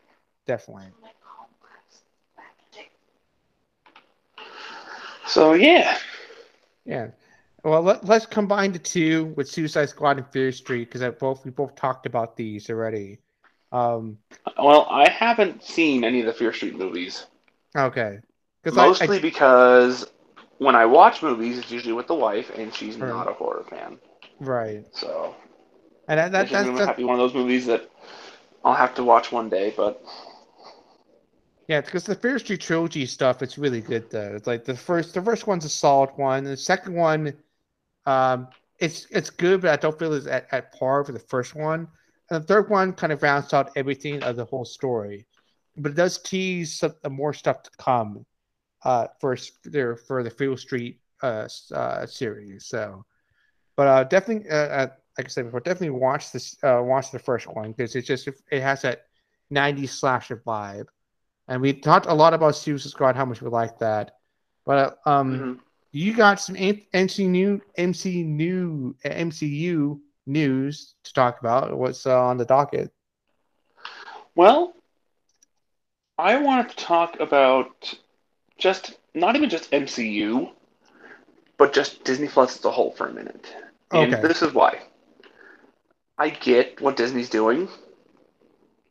Definitely. 0.47 0.89
Like, 1.03 1.15
back 2.37 2.59
to 2.59 2.79
take- 2.79 2.91
So 5.27 5.55
yeah, 5.55 5.97
Yeah. 6.85 7.09
Well, 7.65 7.83
let, 7.83 8.05
let's 8.05 8.27
combine 8.27 8.73
the 8.73 8.79
two 8.79 9.27
with 9.37 9.49
Suicide 9.49 9.89
Squad 9.89 10.19
and 10.19 10.27
Fear 10.27 10.53
Street 10.53 10.87
because 10.87 11.03
I 11.03 11.11
both 11.11 11.45
we 11.45 11.51
both 11.53 11.75
talked 11.77 12.07
about 12.07 12.37
these 12.37 12.69
already. 12.71 13.21
Um, 13.71 14.19
well, 14.59 14.87
I 14.91 15.11
haven't 15.11 15.63
seen 15.63 16.05
any 16.05 16.21
of 16.21 16.27
the 16.27 16.33
Fear 16.33 16.53
Street 16.55 16.77
movies. 16.77 17.27
okay. 17.77 18.21
Because 18.63 18.79
I, 18.79 18.91
Mostly 18.91 19.19
because 19.21 20.11
when 20.59 20.75
I 20.75 20.87
watch 20.87 21.23
movies, 21.23 21.59
it's 21.59 21.71
usually 21.71 21.93
with 21.93 22.07
the 22.07 22.15
wife, 22.15 22.51
and 22.57 22.75
she's 22.75 22.97
Right. 22.99 22.99
not 22.99 23.29
a 23.29 23.33
horror 23.35 23.65
fan. 23.69 23.99
right, 24.41 24.85
So 24.93 25.35
and 26.09 26.19
that, 26.19 26.33
that 26.33 26.51
that's, 26.51 26.53
gonna 26.63 26.63
that's 26.77 26.77
have 26.83 26.97
to 26.97 27.03
be 27.03 27.05
one 27.05 27.15
of 27.15 27.21
those 27.21 27.35
movies 27.35 27.67
that 27.67 27.89
I'll 28.65 28.75
have 28.75 28.95
to 28.97 29.05
watch 29.05 29.33
one 29.33 29.49
day. 29.49 29.73
But 29.77 30.03
yeah, 31.69 31.81
because 31.81 32.05
the 32.05 32.15
Fear 32.15 32.39
Street 32.39 32.61
trilogy 32.61 33.07
stuff, 33.07 33.43
it's 33.43 33.59
really 33.59 33.81
good 33.81 34.11
though. 34.11 34.35
It's 34.35 34.47
like 34.47 34.65
the 34.65 34.77
first, 34.77 35.15
the 35.15 35.23
first 35.23 35.47
one's 35.47 35.65
a 35.65 35.69
solid 35.69 36.11
one. 36.17 36.45
The 36.45 36.57
second 36.57 36.95
one, 36.95 37.35
um, 38.07 38.49
it's 38.79 39.07
it's 39.11 39.31
good, 39.31 39.63
but 39.63 39.71
I 39.71 39.77
don't 39.77 39.99
feel 39.99 40.13
it's 40.13 40.27
at, 40.27 40.47
at 40.53 40.73
par 40.73 41.03
with 41.03 41.15
the 41.15 41.27
first 41.29 41.55
one. 41.55 41.89
And 42.31 42.43
the 42.43 42.47
third 42.47 42.69
one 42.69 42.93
kind 42.93 43.13
of 43.13 43.23
rounds 43.23 43.53
out 43.53 43.71
everything 43.77 44.23
of 44.23 44.37
the 44.37 44.45
whole 44.45 44.65
story, 44.65 45.27
but 45.77 45.93
it 45.93 45.95
does 45.95 46.19
tease 46.19 46.79
some 46.79 46.95
uh, 47.05 47.09
more 47.09 47.33
stuff 47.33 47.63
to 47.63 47.71
come. 47.79 48.27
Uh, 48.85 49.07
for 49.21 49.37
there 49.65 49.95
for 49.95 50.25
the 50.25 50.31
Fear 50.31 50.57
Street 50.57 50.99
uh, 51.23 51.47
uh 51.73 52.05
series. 52.05 52.67
So, 52.67 53.05
but 53.77 53.87
uh, 53.87 54.05
definitely, 54.05 54.51
uh, 54.51 54.55
uh, 54.55 54.87
like 55.17 55.27
I 55.27 55.29
said 55.29 55.45
before, 55.45 55.61
definitely 55.61 55.91
watch 55.91 56.33
this. 56.33 56.57
Uh, 56.65 56.83
watch 56.83 57.13
the 57.13 57.21
first 57.21 57.47
one 57.47 57.71
because 57.71 57.95
it's 57.95 58.09
just 58.09 58.27
it 58.27 58.61
has 58.61 58.83
that 58.83 59.07
'90s 59.53 59.91
slasher 59.91 60.43
vibe. 60.45 60.87
And 61.53 61.61
we 61.61 61.75
talked 61.75 62.07
a 62.07 62.15
lot 62.15 62.33
about 62.33 62.57
Suicide 62.57 62.89
Squad, 62.89 63.15
how 63.15 63.27
much 63.27 63.43
we 63.43 63.51
like 63.51 63.79
that. 63.79 64.17
But 64.65 64.99
uh, 65.07 65.11
um, 65.11 65.39
mhm. 65.39 65.59
you 65.93 66.15
got 66.15 66.41
some 66.41 66.57
M- 66.57 66.81
MC 66.95 67.27
new 67.29 67.61
MC 67.77 68.23
new 68.23 68.97
MCU 69.05 70.01
news 70.27 70.95
to 71.05 71.13
talk 71.13 71.41
about. 71.41 71.77
What's 71.77 72.07
uh, 72.07 72.19
on 72.25 72.39
the 72.39 72.47
docket? 72.47 72.91
well, 74.35 74.75
I 76.19 76.39
wanted 76.39 76.71
to 76.71 76.77
talk 76.77 77.21
about 77.21 77.95
just 78.59 78.95
not 79.15 79.37
even 79.37 79.51
just 79.51 79.71
MCU, 79.73 80.53
but 81.59 81.73
just 81.75 82.05
Disney 82.05 82.29
Plus 82.29 82.57
as 82.59 82.65
a 82.65 82.71
whole 82.71 82.93
for 82.93 83.09
a 83.09 83.13
minute. 83.13 83.55
And 83.93 84.15
Okay. 84.15 84.23
this 84.23 84.43
is 84.43 84.55
why. 84.55 84.81
I 86.19 86.31
get 86.31 86.81
what 86.81 86.97
Disney's 86.97 87.29
doing. 87.29 87.69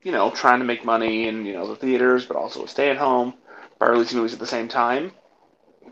You 0.04 0.12
know, 0.12 0.32
trying 0.32 0.60
to 0.60 0.66
make 0.66 0.86
money 0.86 1.28
in, 1.28 1.46
you 1.46 1.54
know, 1.54 1.68
the 1.68 1.76
theaters, 1.76 2.26
but 2.26 2.38
also 2.38 2.66
stay 2.66 2.90
at 2.90 2.98
home 2.98 3.36
by 3.80 3.88
releasing 3.88 4.18
movies 4.18 4.34
at 4.34 4.40
the 4.40 4.48
same 4.48 4.68
time. 4.68 5.12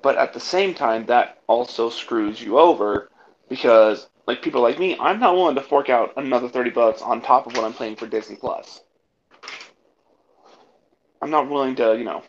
But 0.02 0.18
at 0.18 0.34
the 0.34 0.40
same 0.40 0.74
time, 0.74 1.06
that 1.08 1.40
also 1.48 1.90
screws 1.90 2.42
you 2.42 2.58
over 2.60 3.10
because, 3.50 4.08
like 4.28 4.42
people 4.42 4.62
like 4.62 4.80
me, 4.80 4.98
I'm 5.00 5.20
not 5.20 5.36
willing 5.36 5.56
to 5.56 5.62
fork 5.62 5.90
out 5.90 6.14
another 6.18 6.50
30 6.50 6.72
bucks 6.72 7.02
on 7.02 7.22
top 7.22 7.48
of 7.48 7.56
what 7.56 7.66
I'm 7.66 7.74
paying 7.74 7.96
for 7.96 8.08
Disney 8.08 8.36
Plus. 8.36 8.82
I'm 11.22 11.30
not 11.32 11.50
willing 11.50 11.76
to, 11.76 11.98
you 11.98 12.04
know, 12.06 12.24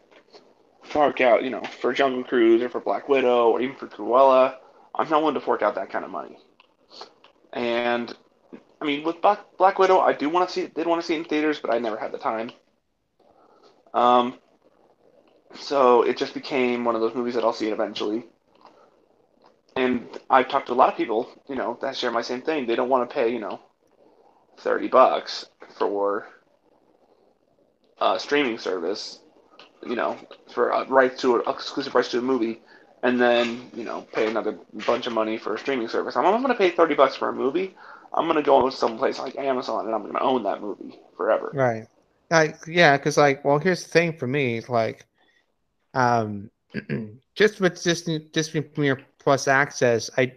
fork 0.82 1.20
out, 1.20 1.44
you 1.44 1.50
know, 1.50 1.62
for 1.80 1.92
Jungle 1.92 2.24
Cruise 2.24 2.62
or 2.62 2.68
for 2.68 2.80
Black 2.80 3.08
Widow 3.08 3.50
or 3.50 3.60
even 3.60 3.76
for 3.76 3.86
Cruella. 3.86 4.56
I'm 4.94 5.08
not 5.08 5.20
willing 5.20 5.34
to 5.34 5.40
fork 5.40 5.62
out 5.62 5.76
that 5.76 5.90
kind 5.90 6.04
of 6.04 6.10
money. 6.10 6.36
And 7.52 8.14
I 8.80 8.86
mean, 8.86 9.04
with 9.04 9.20
Black, 9.20 9.40
Black 9.58 9.78
Widow, 9.78 10.00
I 10.00 10.12
do 10.12 10.28
want 10.30 10.48
to 10.48 10.52
see 10.52 10.66
did 10.66 10.86
want 10.86 11.00
to 11.00 11.06
see 11.06 11.14
it 11.14 11.18
in 11.18 11.24
theaters, 11.24 11.58
but 11.60 11.72
I 11.72 11.78
never 11.78 11.96
had 11.96 12.12
the 12.12 12.18
time. 12.18 12.50
Um, 13.92 14.38
so 15.54 16.02
it 16.02 16.16
just 16.16 16.34
became 16.34 16.84
one 16.84 16.94
of 16.94 17.00
those 17.00 17.14
movies 17.14 17.34
that 17.34 17.44
I'll 17.44 17.52
see 17.52 17.68
eventually. 17.68 18.24
And 19.76 20.08
I've 20.28 20.48
talked 20.48 20.66
to 20.68 20.72
a 20.72 20.74
lot 20.74 20.90
of 20.90 20.96
people, 20.96 21.28
you 21.48 21.56
know, 21.56 21.78
that 21.82 21.96
share 21.96 22.10
my 22.10 22.22
same 22.22 22.42
thing. 22.42 22.66
They 22.66 22.76
don't 22.76 22.88
want 22.88 23.08
to 23.08 23.14
pay, 23.14 23.32
you 23.32 23.38
know, 23.40 23.60
thirty 24.58 24.88
bucks 24.88 25.46
for 25.78 26.26
a 28.00 28.18
streaming 28.18 28.58
service, 28.58 29.20
you 29.86 29.96
know, 29.96 30.16
for 30.52 30.70
a 30.70 30.86
right 30.86 31.16
to 31.18 31.36
an 31.36 31.42
exclusive 31.46 31.94
rights 31.94 32.10
to 32.10 32.18
a 32.18 32.22
movie, 32.22 32.60
and 33.02 33.20
then 33.20 33.70
you 33.74 33.84
know 33.84 34.02
pay 34.12 34.26
another 34.28 34.58
bunch 34.86 35.06
of 35.06 35.12
money 35.12 35.38
for 35.38 35.54
a 35.54 35.58
streaming 35.58 35.88
service. 35.88 36.16
I'm, 36.16 36.26
I'm 36.26 36.42
going 36.42 36.52
to 36.52 36.58
pay 36.58 36.70
thirty 36.70 36.94
bucks 36.94 37.16
for 37.16 37.28
a 37.28 37.32
movie. 37.32 37.76
I'm 38.12 38.26
to 38.36 38.42
go 38.42 38.68
someplace 38.70 39.18
like 39.18 39.36
Amazon 39.36 39.86
and 39.86 39.94
I'm 39.94 40.10
to 40.12 40.20
own 40.20 40.42
that 40.44 40.60
movie 40.60 40.98
forever. 41.16 41.50
Right. 41.54 41.86
Like 42.30 42.58
yeah, 42.66 42.96
because 42.96 43.16
like, 43.16 43.44
well, 43.44 43.58
here's 43.58 43.82
the 43.82 43.90
thing 43.90 44.16
for 44.16 44.26
me, 44.26 44.60
like, 44.68 45.04
um, 45.94 46.50
just 47.34 47.60
with 47.60 47.82
Disney 47.82 48.20
Disney 48.32 48.60
Premier 48.60 49.00
Plus 49.18 49.48
access, 49.48 50.10
I, 50.16 50.34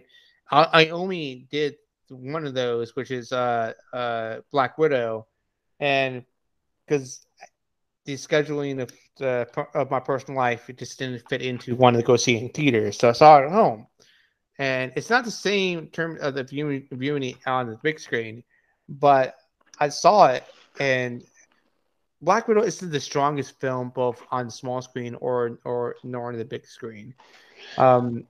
I 0.50 0.64
I 0.72 0.88
only 0.88 1.46
did 1.52 1.76
one 2.08 2.46
of 2.46 2.54
those, 2.54 2.96
which 2.96 3.12
is 3.12 3.32
uh 3.32 3.74
uh 3.92 4.38
Black 4.50 4.76
Widow, 4.76 5.28
and 5.78 6.24
because 6.86 7.24
the 8.06 8.14
scheduling 8.14 8.82
of 8.82 8.90
the 9.18 9.48
of 9.74 9.88
my 9.90 10.00
personal 10.00 10.36
life, 10.36 10.68
it 10.68 10.78
just 10.78 10.98
didn't 10.98 11.22
fit 11.28 11.42
into 11.42 11.76
wanting 11.76 12.00
to 12.00 12.06
go 12.06 12.16
see 12.16 12.36
in 12.36 12.48
theaters, 12.48 12.98
so 12.98 13.10
I 13.10 13.12
saw 13.12 13.38
it 13.38 13.46
at 13.46 13.52
home, 13.52 13.86
and 14.58 14.92
it's 14.96 15.10
not 15.10 15.24
the 15.24 15.30
same 15.30 15.88
term 15.88 16.18
of 16.20 16.34
the 16.34 16.44
viewing 16.44 16.86
viewing 16.92 17.22
it 17.22 17.36
on 17.46 17.70
the 17.70 17.78
big 17.82 17.98
screen, 17.98 18.42
but 18.88 19.34
I 19.80 19.88
saw 19.88 20.26
it 20.26 20.44
and 20.78 21.24
Black 22.22 22.48
Widow 22.48 22.62
is 22.62 22.78
the 22.78 23.00
strongest 23.00 23.60
film 23.60 23.90
both 23.94 24.22
on 24.30 24.50
small 24.50 24.80
screen 24.80 25.14
or 25.16 25.58
or 25.64 25.96
nor 26.02 26.28
on 26.28 26.38
the 26.38 26.44
big 26.44 26.66
screen. 26.66 27.14
Um, 27.76 28.26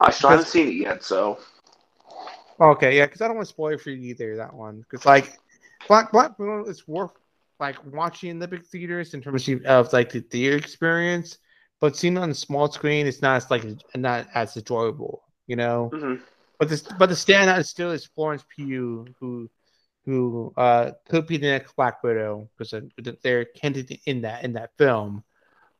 I 0.00 0.10
still 0.10 0.30
haven't 0.30 0.48
seen 0.48 0.68
it 0.68 0.74
yet, 0.74 1.04
so 1.04 1.38
okay, 2.60 2.96
yeah, 2.96 3.06
because 3.06 3.20
I 3.20 3.28
don't 3.28 3.36
want 3.36 3.46
to 3.46 3.52
spoil 3.52 3.74
it 3.74 3.80
for 3.80 3.90
you 3.90 4.10
either. 4.10 4.36
That 4.36 4.52
one, 4.52 4.80
because 4.80 5.06
like 5.06 5.38
Black 5.86 6.10
Black 6.10 6.38
Widow 6.38 6.64
is 6.64 6.88
worth 6.88 7.12
like 7.60 7.76
watching 7.92 8.30
in 8.30 8.38
the 8.38 8.48
big 8.48 8.64
theaters 8.64 9.14
in 9.14 9.20
terms 9.20 9.48
of, 9.48 9.62
of 9.64 9.92
like 9.92 10.10
the 10.10 10.20
theater 10.20 10.56
experience, 10.56 11.38
but 11.80 11.96
seeing 11.96 12.16
it 12.16 12.20
on 12.20 12.28
the 12.28 12.34
small 12.34 12.70
screen, 12.70 13.06
it's 13.06 13.22
not 13.22 13.36
as 13.36 13.50
like 13.50 13.64
not 13.96 14.26
as 14.34 14.56
enjoyable, 14.56 15.22
you 15.48 15.56
know. 15.56 15.96
mhm. 15.96 16.20
But 16.60 16.70
this, 16.70 16.82
but 16.82 17.08
the 17.10 17.16
standout 17.16 17.58
is 17.60 17.70
still 17.70 17.92
is 17.92 18.06
Florence 18.06 18.44
Pugh, 18.56 19.06
who, 19.20 19.50
who 20.06 20.54
uh 20.56 20.92
could 21.08 21.26
be 21.26 21.38
the 21.38 21.48
next 21.48 21.76
Black 21.76 22.02
Widow 22.04 22.50
because 22.58 22.74
they're 23.22 23.46
hinted 23.56 23.98
in 24.06 24.22
that 24.22 24.44
in 24.44 24.54
that 24.54 24.70
film. 24.78 25.24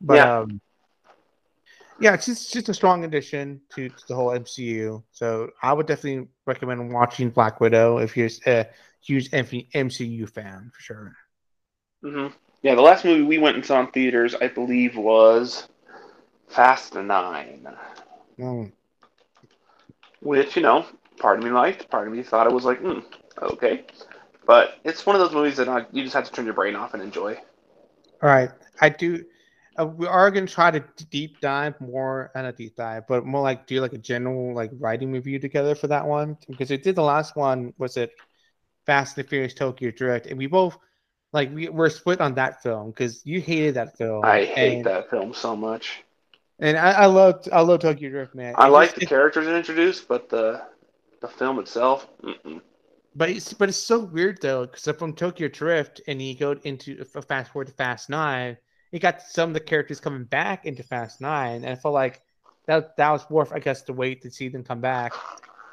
But 0.00 0.18
Yeah. 0.18 0.30
um, 0.42 0.60
yeah, 1.98 2.14
it's 2.14 2.26
just, 2.26 2.52
just 2.52 2.68
a 2.68 2.74
strong 2.74 3.04
addition 3.04 3.60
to, 3.70 3.88
to 3.90 4.04
the 4.08 4.14
whole 4.14 4.32
MCU. 4.32 5.04
So 5.12 5.50
I 5.62 5.72
would 5.72 5.86
definitely 5.86 6.28
recommend 6.46 6.92
watching 6.92 7.30
Black 7.30 7.60
Widow 7.60 7.98
if 7.98 8.16
you're 8.16 8.30
a 8.46 8.66
huge 9.02 9.30
MCU 9.32 10.26
fan 10.26 10.70
for 10.74 10.80
sure. 10.80 11.16
hmm 12.02 12.28
Yeah, 12.62 12.74
the 12.74 12.82
last 12.82 13.04
movie 13.04 13.22
we 13.22 13.38
went 13.38 13.56
and 13.56 13.64
saw 13.66 13.80
in 13.80 13.88
theaters, 13.88 14.34
I 14.34 14.48
believe, 14.48 14.96
was 14.96 15.68
Fast 16.48 16.94
Nine, 16.94 17.66
Mm. 18.38 18.72
Which 20.20 20.56
you 20.56 20.62
know, 20.62 20.86
part 21.18 21.38
of 21.38 21.44
me 21.44 21.50
liked, 21.50 21.90
part 21.90 22.06
of 22.06 22.14
me 22.14 22.22
thought 22.22 22.46
it 22.46 22.52
was 22.52 22.64
like, 22.64 22.80
hmm, 22.80 23.00
okay, 23.42 23.84
but 24.46 24.78
it's 24.84 25.04
one 25.04 25.16
of 25.16 25.20
those 25.20 25.32
movies 25.32 25.56
that 25.56 25.68
I, 25.68 25.86
you 25.92 26.02
just 26.02 26.14
have 26.14 26.24
to 26.24 26.32
turn 26.32 26.44
your 26.44 26.54
brain 26.54 26.74
off 26.74 26.94
and 26.94 27.02
enjoy. 27.02 27.34
All 28.22 28.28
right, 28.28 28.50
I 28.80 28.88
do. 28.88 29.24
Uh, 29.78 29.86
we 29.86 30.08
are 30.08 30.30
going 30.30 30.44
to 30.44 30.52
try 30.52 30.72
to 30.72 30.82
deep 31.10 31.40
dive 31.40 31.80
more, 31.80 32.32
and 32.34 32.46
a 32.46 32.52
deep 32.52 32.74
dive, 32.74 33.06
but 33.06 33.24
more 33.24 33.42
like 33.42 33.66
do 33.66 33.80
like 33.80 33.92
a 33.92 33.98
general 33.98 34.54
like 34.54 34.70
writing 34.78 35.12
review 35.12 35.38
together 35.38 35.74
for 35.74 35.86
that 35.86 36.04
one 36.04 36.36
because 36.48 36.70
we 36.70 36.76
did 36.78 36.96
the 36.96 37.02
last 37.02 37.36
one. 37.36 37.72
Was 37.78 37.96
it 37.96 38.12
Fast 38.86 39.16
and 39.16 39.24
the 39.24 39.28
Furious 39.28 39.54
Tokyo 39.54 39.92
Drift? 39.92 40.26
And 40.26 40.36
we 40.36 40.46
both 40.46 40.76
like 41.32 41.54
we 41.54 41.68
were 41.68 41.90
split 41.90 42.20
on 42.20 42.34
that 42.34 42.62
film 42.62 42.90
because 42.90 43.24
you 43.24 43.40
hated 43.40 43.74
that 43.74 43.96
film. 43.96 44.24
I 44.24 44.44
hate 44.44 44.76
and, 44.78 44.86
that 44.86 45.10
film 45.10 45.32
so 45.32 45.54
much. 45.54 46.02
And 46.60 46.76
I, 46.76 46.90
I 46.90 47.06
love 47.06 47.46
I 47.52 47.60
love 47.60 47.80
Tokyo 47.80 48.10
Drift, 48.10 48.34
man. 48.34 48.54
I 48.56 48.68
like 48.68 48.94
the 48.94 49.06
characters 49.06 49.46
it 49.46 49.54
introduced, 49.54 50.08
but 50.08 50.28
the 50.28 50.62
the 51.20 51.28
film 51.28 51.58
itself, 51.58 52.08
mm-mm. 52.22 52.60
But 53.14 53.30
it's 53.30 53.52
but 53.52 53.68
it's 53.68 53.78
so 53.78 53.98
weird 53.98 54.40
though, 54.40 54.66
because 54.66 54.96
from 54.96 55.12
Tokyo 55.12 55.48
Drift 55.48 56.00
and 56.06 56.20
you 56.20 56.36
go 56.36 56.52
into 56.64 57.04
fast 57.04 57.52
forward 57.52 57.68
to 57.68 57.74
Fast 57.74 58.08
Nine, 58.08 58.56
you 58.92 58.98
got 58.98 59.22
some 59.22 59.50
of 59.50 59.54
the 59.54 59.60
characters 59.60 60.00
coming 60.00 60.24
back 60.24 60.66
into 60.66 60.82
Fast 60.82 61.20
Nine, 61.20 61.64
and 61.64 61.70
I 61.70 61.74
felt 61.74 61.94
like 61.94 62.22
that 62.66 62.96
that 62.96 63.10
was 63.10 63.28
worth, 63.30 63.52
I 63.52 63.58
guess, 63.58 63.82
to 63.82 63.92
wait 63.92 64.22
to 64.22 64.30
see 64.30 64.48
them 64.48 64.62
come 64.62 64.80
back. 64.80 65.14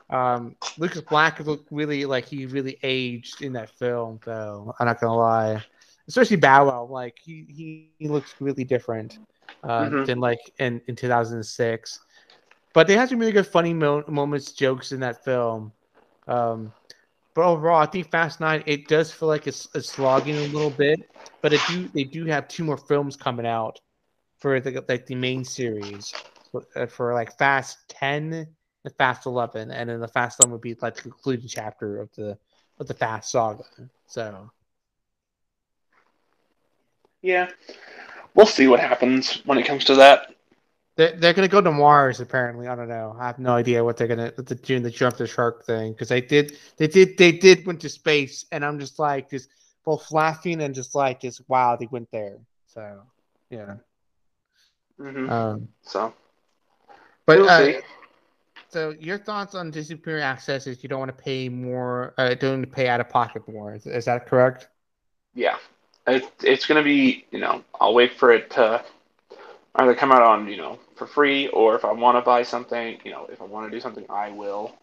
Um, 0.09 0.55
Lucas 0.77 1.01
Black 1.01 1.39
looked 1.39 1.71
really 1.71 2.05
like 2.05 2.25
he 2.25 2.45
really 2.45 2.77
aged 2.83 3.41
in 3.41 3.53
that 3.53 3.69
film, 3.69 4.19
though. 4.23 4.73
I'm 4.79 4.87
not 4.87 4.99
gonna 4.99 5.15
lie, 5.15 5.63
especially 6.07 6.37
Bow 6.37 6.67
Wow. 6.67 6.87
Like 6.89 7.17
he 7.23 7.45
he, 7.49 7.91
he 7.99 8.07
looks 8.07 8.33
really 8.39 8.63
different 8.63 9.19
uh, 9.63 9.89
Mhm. 9.89 10.05
than 10.05 10.19
like 10.19 10.39
in 10.59 10.81
in 10.87 10.95
2006. 10.95 11.99
But 12.73 12.87
they 12.87 12.95
had 12.95 13.09
some 13.09 13.19
really 13.19 13.31
good 13.31 13.47
funny 13.47 13.73
mo- 13.73 14.03
moments, 14.07 14.51
jokes 14.53 14.91
in 14.91 14.99
that 15.01 15.23
film. 15.23 15.73
Um, 16.27 16.73
but 17.33 17.45
overall, 17.45 17.81
I 17.81 17.85
think 17.85 18.09
Fast 18.11 18.39
Nine 18.39 18.63
it 18.65 18.87
does 18.87 19.11
feel 19.11 19.27
like 19.27 19.47
it's, 19.47 19.67
it's 19.75 19.89
slogging 19.89 20.37
a 20.37 20.41
little 20.41 20.71
bit, 20.71 20.99
but 21.41 21.53
it 21.53 21.65
do 21.65 21.89
they 21.93 22.03
do 22.03 22.25
have 22.25 22.47
two 22.47 22.63
more 22.63 22.77
films 22.77 23.15
coming 23.15 23.45
out 23.45 23.79
for 24.39 24.59
the 24.59 24.83
like 24.87 25.05
the 25.05 25.15
main 25.15 25.43
series 25.43 26.15
for, 26.51 26.63
uh, 26.75 26.85
for 26.87 27.13
like 27.13 27.37
Fast 27.37 27.77
Ten 27.89 28.33
and 28.85 28.95
Fast 28.97 29.25
Eleven, 29.25 29.71
and 29.71 29.89
then 29.89 29.99
the 29.99 30.07
Fast 30.07 30.39
Eleven 30.39 30.53
would 30.53 30.61
be 30.61 30.75
like 30.81 30.95
the 30.95 31.01
concluding 31.01 31.47
chapter 31.47 31.99
of 31.99 32.09
the 32.15 32.37
of 32.79 32.87
the 32.87 32.93
Fast 32.93 33.31
saga. 33.31 33.63
So 34.07 34.51
yeah, 37.21 37.47
we'll 38.35 38.45
see 38.45 38.67
what 38.67 38.79
happens 38.79 39.41
when 39.45 39.57
it 39.57 39.65
comes 39.65 39.85
to 39.85 39.95
that. 39.95 40.35
they're, 40.97 41.13
they're 41.13 41.33
gonna 41.33 41.47
go 41.47 41.61
to 41.61 41.71
Mars 41.71 42.19
apparently. 42.21 42.67
I 42.67 42.75
don't 42.75 42.89
know. 42.89 43.15
I 43.19 43.27
have 43.27 43.39
no 43.39 43.53
idea 43.53 43.83
what 43.83 43.97
they're 43.97 44.07
gonna 44.07 44.31
what 44.35 44.47
the 44.47 44.55
doing 44.55 44.83
the 44.83 44.91
jump 44.91 45.17
the 45.17 45.27
shark 45.27 45.65
thing 45.65 45.93
because 45.93 46.09
they 46.09 46.21
did 46.21 46.57
they 46.77 46.87
did 46.87 47.17
they 47.17 47.31
did 47.31 47.65
went 47.65 47.81
to 47.81 47.89
space, 47.89 48.45
and 48.51 48.63
I'm 48.65 48.79
just 48.79 48.99
like 48.99 49.29
just 49.29 49.49
both 49.85 50.11
laughing 50.11 50.61
and 50.61 50.73
just 50.75 50.95
like 50.95 51.21
just 51.21 51.41
wow 51.49 51.75
they 51.75 51.87
went 51.91 52.11
there. 52.11 52.37
So 52.67 53.01
yeah. 53.49 53.75
hmm 54.97 55.29
Um, 55.29 55.69
so 55.83 56.13
but 57.25 57.39
we'll 57.39 57.49
uh, 57.49 57.71
so 58.69 58.91
your 58.99 59.17
thoughts 59.17 59.55
on 59.55 59.71
Disney 59.71 59.95
Premier 59.95 60.21
Access 60.21 60.67
is 60.67 60.83
you 60.83 60.89
don't 60.89 60.99
want 60.99 61.15
to 61.17 61.23
pay 61.23 61.49
more, 61.49 62.13
uh, 62.17 62.33
don't 62.35 62.51
want 62.59 62.63
to 62.63 62.71
pay 62.71 62.87
out 62.87 62.99
of 62.99 63.09
pocket 63.09 63.47
more. 63.47 63.75
Is, 63.75 63.85
is 63.85 64.05
that 64.05 64.27
correct? 64.27 64.69
Yeah, 65.33 65.57
it, 66.07 66.23
it's 66.43 66.65
gonna 66.65 66.83
be. 66.83 67.25
You 67.31 67.39
know, 67.39 67.63
I'll 67.79 67.93
wait 67.93 68.13
for 68.13 68.31
it 68.31 68.49
to 68.51 68.83
either 69.75 69.95
come 69.95 70.11
out 70.11 70.21
on 70.21 70.47
you 70.47 70.57
know 70.57 70.79
for 70.95 71.07
free, 71.07 71.47
or 71.49 71.75
if 71.75 71.85
I 71.85 71.91
want 71.91 72.17
to 72.17 72.21
buy 72.21 72.43
something, 72.43 72.99
you 73.03 73.11
know, 73.11 73.27
if 73.31 73.41
I 73.41 73.45
want 73.45 73.69
to 73.69 73.75
do 73.75 73.81
something, 73.81 74.05
I 74.09 74.29
will 74.31 74.73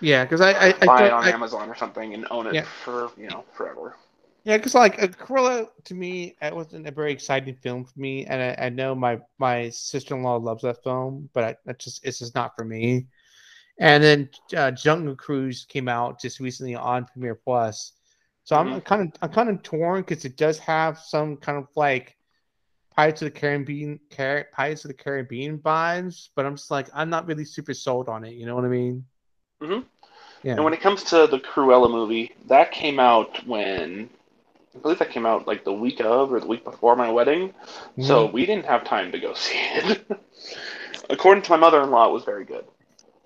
Yeah, 0.00 0.24
because 0.24 0.40
I 0.40 0.50
I, 0.52 0.74
I, 0.82 0.86
buy 0.86 1.06
it 1.06 1.12
on 1.12 1.26
I 1.26 1.28
Amazon 1.28 1.68
or 1.68 1.74
something 1.76 2.14
and 2.14 2.26
own 2.30 2.46
it 2.46 2.56
Yeah. 2.56 2.64
for 2.84 3.10
you 3.16 3.28
know 3.28 3.44
forever. 3.52 3.96
yeah, 4.44 4.56
because 4.56 4.74
like 4.74 4.98
Cruella 5.18 5.68
to 5.84 5.94
me 5.94 6.36
it 6.40 6.54
wasn't 6.54 6.86
a 6.86 6.90
very 6.90 7.12
exciting 7.12 7.54
film 7.56 7.84
for 7.84 7.98
me, 7.98 8.26
and 8.26 8.42
I, 8.42 8.66
I 8.66 8.68
know 8.70 8.94
my 8.94 9.20
my 9.38 9.68
sister 9.70 10.16
in 10.16 10.22
law 10.22 10.36
loves 10.36 10.62
that 10.62 10.82
film, 10.82 11.28
but 11.32 11.58
I, 11.66 11.72
just 11.74 12.04
it's 12.04 12.18
just 12.20 12.34
not 12.34 12.54
for 12.56 12.64
me. 12.64 13.06
And 13.80 14.02
then 14.02 14.28
uh, 14.56 14.70
Jungle 14.72 15.16
Cruise 15.16 15.64
came 15.66 15.88
out 15.88 16.20
just 16.20 16.40
recently 16.40 16.74
on 16.74 17.06
Premiere 17.06 17.34
Plus, 17.36 17.92
so 18.44 18.56
I'm 18.56 18.80
Mhm. 18.80 18.84
kind 18.84 19.02
of 19.02 19.12
I'm 19.22 19.30
kind 19.30 19.48
of 19.50 19.62
torn 19.62 20.02
because 20.02 20.24
it 20.24 20.36
does 20.36 20.58
have 20.60 20.98
some 20.98 21.36
kind 21.36 21.58
of 21.58 21.68
like 21.76 22.16
Pirates 22.94 23.22
of 23.22 23.32
the 23.32 23.38
Caribbean, 23.38 24.00
Car- 24.10 24.48
Pirates 24.52 24.84
of 24.84 24.88
the 24.88 24.94
Caribbean 24.94 25.58
vibes, 25.58 26.28
but 26.34 26.44
I'm 26.46 26.56
just 26.56 26.70
like 26.70 26.88
I'm 26.94 27.10
not 27.10 27.26
really 27.26 27.44
super 27.44 27.74
sold 27.74 28.08
on 28.08 28.24
it. 28.24 28.34
You 28.34 28.46
know 28.46 28.54
what 28.54 28.64
I 28.64 28.68
mean? 28.68 29.06
Mhm. 29.62 29.84
Yeah. 30.42 30.54
And 30.54 30.64
when 30.64 30.74
it 30.74 30.80
comes 30.80 31.04
to 31.04 31.26
the 31.26 31.38
Cruella 31.38 31.90
movie, 31.90 32.34
that 32.48 32.72
came 32.72 32.98
out 32.98 33.46
when 33.46 34.10
I 34.74 34.78
believe 34.78 34.98
that 34.98 35.10
came 35.10 35.26
out 35.26 35.46
like 35.46 35.64
the 35.64 35.72
week 35.72 36.00
of 36.00 36.32
or 36.32 36.40
the 36.40 36.46
week 36.46 36.64
before 36.64 36.96
my 36.96 37.10
wedding, 37.10 37.54
so 38.00 38.26
Mm-hmm. 38.26 38.32
we 38.32 38.46
didn't 38.46 38.66
have 38.66 38.84
time 38.84 39.12
to 39.12 39.18
go 39.20 39.34
see 39.44 39.56
it. 39.56 40.04
According 41.10 41.42
to 41.44 41.50
my 41.50 41.56
mother-in-law, 41.56 42.08
it 42.08 42.12
was 42.12 42.24
very 42.24 42.44
good. 42.44 42.64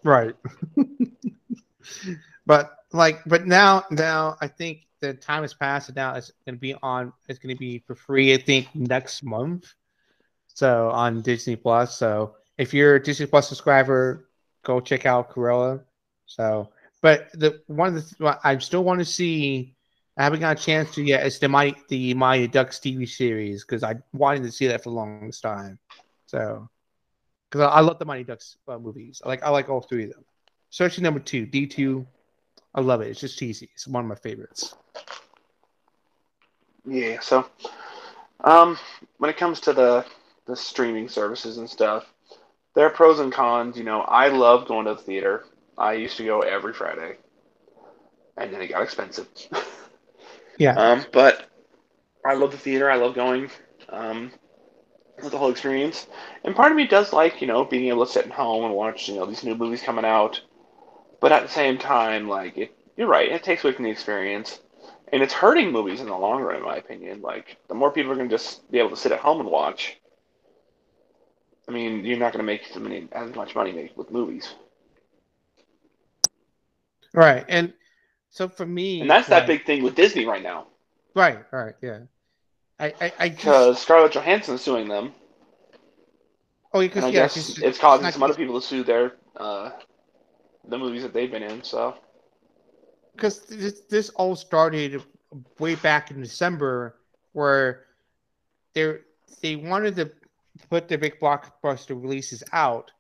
Right. 0.05 0.35
but 2.47 2.77
like, 2.93 3.21
but 3.27 3.47
now, 3.47 3.85
now 3.91 4.37
I 4.41 4.49
think 4.49 4.86
the 5.01 5.15
time 5.15 5.43
has 5.43 5.55
passed, 5.55 5.89
and 5.89 5.97
now 5.97 6.15
it's 6.15 6.33
going 6.45 6.57
to 6.57 6.61
be 6.61 6.75
on. 6.83 7.13
It's 7.29 7.39
going 7.39 7.55
to 7.55 7.59
be 7.59 7.79
for 7.87 7.95
free. 7.95 8.35
I 8.35 8.39
think 8.39 8.69
next 8.75 9.23
month. 9.23 9.73
So 10.49 10.91
on 10.91 11.21
Disney 11.23 11.57
Plus. 11.57 11.97
So 11.99 12.37
if 12.57 12.73
you're 12.73 12.97
a 12.97 13.03
Disney 13.03 13.27
Plus 13.27 13.49
subscriber, 13.49 14.29
go 14.65 14.81
check 14.81 15.07
out 15.07 15.31
Cruella. 15.31 15.83
So, 16.27 16.71
but 17.03 17.29
the 17.35 17.61
one 17.67 17.95
of 17.95 18.11
the 18.11 18.39
I 18.43 18.59
still 18.59 18.85
want 18.85 19.01
to 19.01 19.05
see. 19.05 19.75
I 20.19 20.25
haven't 20.25 20.41
got 20.41 20.59
a 20.59 20.63
chance 20.63 20.95
to 20.95 21.03
yet. 21.03 21.27
It's 21.27 21.39
the 21.39 21.49
my 21.49 21.75
the 21.89 22.15
Mighty 22.15 22.49
Ducks 22.49 22.79
TV 22.79 23.07
series 23.07 23.65
because 23.65 23.83
I 23.83 23.97
wanted 24.15 24.45
to 24.45 24.53
see 24.53 24.67
that 24.69 24.83
for 24.83 24.89
the 24.89 24.97
longest 24.97 25.43
time. 25.43 25.79
So, 26.25 26.71
because 27.51 27.67
I, 27.67 27.77
I 27.77 27.81
love 27.81 27.99
the 27.99 28.07
Mighty 28.07 28.25
Ducks 28.25 28.57
uh, 28.67 28.79
movies. 28.79 29.21
I 29.23 29.29
like 29.29 29.43
I 29.43 29.51
like 29.51 29.69
all 29.69 29.83
three 29.83 30.05
of 30.05 30.13
them. 30.13 30.25
Especially 30.71 31.05
number 31.05 31.21
two, 31.21 31.45
D 31.45 31.67
two. 31.67 32.07
I 32.77 32.81
love 32.81 33.01
it. 33.01 33.09
It's 33.09 33.21
just 33.21 33.39
cheesy. 33.39 33.71
It's 33.75 33.89
one 33.89 34.05
of 34.05 34.09
my 34.09 34.15
favorites. 34.15 34.75
Yeah. 36.85 37.19
So, 37.21 37.47
um, 38.45 38.79
when 39.19 39.31
it 39.31 39.37
comes 39.37 39.61
to 39.61 39.73
the 39.73 40.07
the 40.47 40.57
streaming 40.57 41.09
services 41.09 41.59
and 41.59 41.69
stuff. 41.69 42.07
There 42.75 42.87
are 42.87 42.91
pros 42.91 43.21
and 43.21 43.33
cons. 43.33 43.77
You 43.77 43.85
know, 43.85 44.01
I 44.01 44.29
love 44.29 44.67
going 44.67 44.87
to 44.87 44.95
the 44.95 45.01
theater. 45.01 45.45
I 45.77 45.95
used 45.95 46.17
to 46.17 46.25
go 46.25 46.41
every 46.41 46.73
Friday, 46.73 47.17
and 48.37 48.53
then 48.53 48.63
it 48.63 48.69
got 48.69 48.83
expensive. 48.83 49.29
Yeah. 50.59 50.73
Um, 50.75 51.05
but 51.13 51.51
I 52.25 52.33
love 52.33 52.51
the 52.51 52.57
theater. 52.57 52.91
I 52.91 52.97
love 52.97 53.15
going. 53.15 53.51
Um, 53.91 54.33
with 55.23 55.33
the 55.33 55.37
whole 55.37 55.51
experience, 55.51 56.07
and 56.45 56.57
part 56.57 56.73
of 56.73 56.79
me 56.79 56.87
does 56.87 57.13
like 57.13 57.43
you 57.43 57.47
know 57.47 57.63
being 57.63 57.89
able 57.89 58.07
to 58.07 58.11
sit 58.11 58.25
at 58.25 58.33
home 58.33 58.65
and 58.65 58.73
watch 58.73 59.07
you 59.07 59.17
know 59.17 59.27
these 59.27 59.45
new 59.45 59.55
movies 59.55 59.83
coming 59.83 60.07
out. 60.07 60.41
But 61.21 61.33
at 61.33 61.43
the 61.43 61.49
same 61.49 61.79
time, 61.79 62.29
like 62.29 62.57
it, 62.59 62.77
you're 62.97 63.09
right, 63.09 63.31
it 63.31 63.43
takes 63.43 63.65
away 63.65 63.73
from 63.73 63.85
the 63.85 63.91
experience, 63.91 64.61
and 65.13 65.23
it's 65.23 65.33
hurting 65.33 65.73
movies 65.73 66.01
in 66.01 66.07
the 66.07 66.17
long 66.17 66.43
run, 66.43 66.57
in 66.57 66.63
my 66.63 66.77
opinion. 66.77 67.23
Like 67.23 67.57
the 67.69 67.75
more 67.75 67.91
people 67.91 68.13
are 68.13 68.17
going 68.17 68.29
to 68.29 68.35
just 68.35 68.71
be 68.71 68.79
able 68.79 68.91
to 68.91 68.97
sit 68.97 69.13
at 69.13 69.21
home 69.21 69.41
and 69.41 69.49
watch, 69.51 69.97
I 71.69 71.73
mean, 71.73 72.05
you're 72.05 72.19
not 72.19 72.33
going 72.33 72.45
to 72.45 72.47
make 72.47 72.63
as 72.71 72.77
many 72.77 73.09
as 73.13 73.35
much 73.35 73.55
money 73.55 73.73
make 73.73 73.97
with 73.97 74.11
movies, 74.11 74.55
Right. 77.13 77.45
And 77.49 77.73
so 78.31 78.49
for 78.49 78.67
me, 78.67 79.01
and 79.01 79.11
that's 79.11 79.29
that 79.29 79.47
big 79.47 79.65
thing 79.65 79.83
with 79.83 79.95
Disney 79.95 80.27
right 80.27 80.43
now 80.43 80.67
Right. 81.15 81.39
Right. 81.51 81.75
Yeah. 81.81 82.01
I 82.79 82.93
I, 83.01 83.13
I 83.19 83.29
just 83.31 83.39
because 83.41 83.81
Scarlett 83.81 84.13
Johansson's 84.13 84.61
suing 84.61 84.87
them, 84.87 85.15
oh 86.75 86.81
because 86.81 87.05
I 87.05 87.09
yeah, 87.09 87.13
guess 87.23 87.35
she's- 87.35 87.59
it's 87.63 87.79
causing 87.79 88.11
some 88.11 88.23
other 88.23 88.35
people 88.35 88.61
to 88.61 88.67
sue 88.67 88.85
their 88.85 89.15
uh, 89.37 89.71
the 90.69 90.79
movies 90.79 91.03
that 91.03 91.13
they've 91.13 91.31
been 91.31 91.43
in. 91.43 91.63
So 91.63 91.95
because 93.15 93.41
this, 93.47 93.81
this 93.89 94.11
all 94.11 94.37
started 94.37 95.03
way 95.59 95.75
back 95.75 96.11
in 96.11 96.21
December, 96.21 96.97
where 97.33 97.85
they 98.75 98.99
they 99.41 99.57
wanted 99.57 99.97
to 99.97 100.11
put 100.71 100.89
their 100.89 100.99
big 100.99 101.19
blockbuster 101.21 102.01
releases 102.01 102.43
out, 102.53 102.91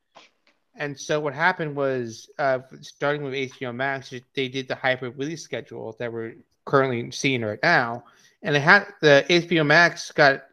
and 0.74 0.98
so 0.98 1.20
what 1.20 1.34
happened 1.34 1.74
was, 1.76 2.28
uh, 2.38 2.58
starting 2.80 3.22
with 3.22 3.34
HBO 3.34 3.74
Max, 3.74 4.12
they 4.34 4.48
did 4.48 4.68
the 4.68 4.74
hybrid 4.74 5.18
release 5.18 5.42
schedule 5.42 5.96
that 5.98 6.12
we're 6.12 6.34
currently 6.64 7.10
seeing 7.10 7.42
right 7.42 7.58
now, 7.62 8.04
and 8.42 8.56
it 8.56 8.60
had 8.60 8.86
the 9.00 9.24
HBO 9.28 9.64
Max 9.64 10.10
got 10.12 10.44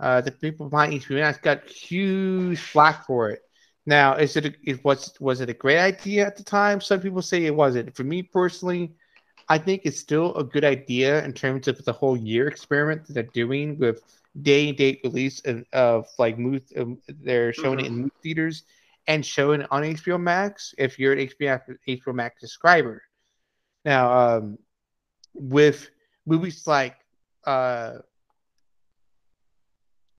uh, 0.00 0.20
the 0.20 0.30
people 0.30 0.68
behind 0.68 0.92
HBO 0.92 1.20
Max 1.20 1.38
got 1.38 1.64
huge 1.64 2.58
flack 2.58 3.06
for 3.06 3.30
it. 3.30 3.42
Now, 3.88 4.16
is 4.16 4.36
it, 4.36 4.44
a, 4.44 4.52
it 4.64 4.84
was 4.84 5.14
was 5.18 5.40
it 5.40 5.48
a 5.48 5.54
great 5.54 5.78
idea 5.78 6.26
at 6.26 6.36
the 6.36 6.44
time? 6.44 6.78
Some 6.78 7.00
people 7.00 7.22
say 7.22 7.46
it 7.46 7.54
wasn't. 7.54 7.96
For 7.96 8.04
me 8.04 8.22
personally, 8.22 8.92
I 9.48 9.56
think 9.56 9.80
it's 9.86 9.98
still 9.98 10.34
a 10.34 10.44
good 10.44 10.62
idea 10.62 11.24
in 11.24 11.32
terms 11.32 11.68
of 11.68 11.82
the 11.82 11.94
whole 11.94 12.14
year 12.14 12.48
experiment 12.48 13.06
that 13.06 13.14
they're 13.14 13.22
doing 13.22 13.78
with 13.78 14.02
day 14.42 14.68
and 14.68 14.76
date 14.76 15.00
release 15.04 15.40
of, 15.46 15.64
of 15.72 16.06
like 16.18 16.38
movie. 16.38 16.66
Um, 16.76 16.98
they're 17.08 17.54
showing 17.54 17.80
it 17.80 17.86
in 17.86 17.96
movie 17.96 18.12
theaters 18.22 18.64
and 19.06 19.24
showing 19.24 19.62
it 19.62 19.68
on 19.70 19.84
HBO 19.84 20.20
Max 20.20 20.74
if 20.76 20.98
you're 20.98 21.14
an 21.14 21.20
HBO 21.20 21.58
HBO 21.88 22.14
Max 22.14 22.42
subscriber. 22.42 23.02
Now, 23.86 24.12
um, 24.12 24.58
with 25.32 25.88
movies 26.26 26.66
like 26.66 26.96
uh, 27.46 28.00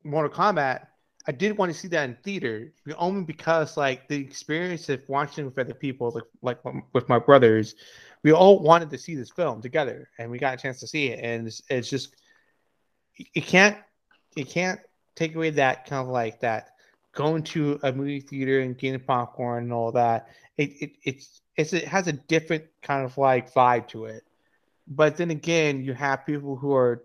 Mortal 0.03 0.31
Kombat, 0.31 0.87
I 1.29 1.31
did 1.31 1.59
want 1.59 1.71
to 1.71 1.77
see 1.77 1.87
that 1.89 2.09
in 2.09 2.17
theater, 2.23 2.73
only 2.97 3.23
because 3.23 3.77
like 3.77 4.07
the 4.07 4.15
experience 4.15 4.89
of 4.89 5.03
watching 5.07 5.45
with 5.45 5.59
other 5.59 5.75
people, 5.75 6.09
like 6.09 6.23
like 6.41 6.57
um, 6.65 6.81
with 6.93 7.07
my 7.07 7.19
brothers, 7.19 7.75
we 8.23 8.31
all 8.31 8.57
wanted 8.57 8.89
to 8.89 8.97
see 8.97 9.13
this 9.13 9.29
film 9.29 9.61
together, 9.61 10.09
and 10.17 10.31
we 10.31 10.39
got 10.39 10.55
a 10.55 10.57
chance 10.57 10.79
to 10.79 10.87
see 10.87 11.09
it, 11.09 11.19
and 11.23 11.45
it's, 11.45 11.61
it's 11.69 11.87
just 11.87 12.15
it 13.35 13.45
can't 13.45 13.77
it 14.35 14.49
can't 14.49 14.79
take 15.13 15.35
away 15.35 15.51
that 15.51 15.85
kind 15.85 16.01
of 16.01 16.07
like 16.07 16.39
that 16.39 16.69
going 17.11 17.43
to 17.43 17.79
a 17.83 17.93
movie 17.93 18.21
theater 18.21 18.61
and 18.61 18.75
getting 18.79 18.99
popcorn 18.99 19.65
and 19.65 19.73
all 19.73 19.91
that. 19.91 20.29
It, 20.57 20.71
it 20.81 20.91
it's 21.03 21.41
it's 21.55 21.73
it 21.73 21.87
has 21.87 22.07
a 22.07 22.13
different 22.13 22.63
kind 22.81 23.05
of 23.05 23.15
like 23.19 23.53
vibe 23.53 23.87
to 23.89 24.05
it. 24.05 24.23
But 24.87 25.15
then 25.15 25.29
again, 25.29 25.83
you 25.83 25.93
have 25.93 26.25
people 26.25 26.55
who 26.55 26.73
are 26.73 27.03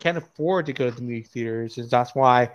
can't 0.00 0.18
afford 0.18 0.66
to 0.66 0.74
go 0.74 0.90
to 0.90 0.94
the 0.94 1.00
movie 1.00 1.22
theaters, 1.22 1.78
and 1.78 1.88
that's 1.88 2.14
why 2.14 2.50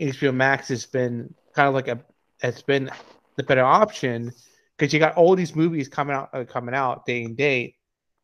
HBO 0.00 0.34
Max 0.34 0.68
has 0.68 0.86
been 0.86 1.34
kind 1.54 1.68
of 1.68 1.74
like 1.74 1.88
a 1.88 2.00
has 2.42 2.62
been 2.62 2.90
the 3.36 3.42
better 3.42 3.64
option 3.64 4.32
because 4.76 4.92
you 4.92 4.98
got 4.98 5.16
all 5.16 5.36
these 5.36 5.54
movies 5.54 5.88
coming 5.88 6.14
out 6.14 6.30
uh, 6.32 6.44
coming 6.44 6.74
out 6.74 7.06
day 7.06 7.24
and 7.24 7.36
date. 7.36 7.76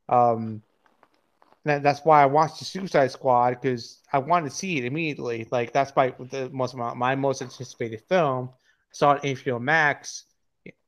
Um, 0.09 0.63
that's 1.65 2.05
why 2.05 2.23
I 2.23 2.27
watched 2.27 2.59
the 2.59 2.65
Suicide 2.65 3.13
Squad 3.13 3.51
because 3.51 4.01
I 4.13 4.19
wanted 4.19 4.51
to 4.51 4.57
see 4.57 4.79
it 4.79 4.85
immediately. 4.85 5.47
Like 5.51 5.73
that's 5.73 5.95
my 5.95 6.13
the 6.31 6.51
most 6.51 6.75
my, 6.75 6.93
my 6.95 7.15
most 7.15 7.41
anticipated 7.41 8.03
film. 8.09 8.51
Saw 8.91 9.13
it 9.13 9.23
HBO 9.23 9.61
Max, 9.61 10.25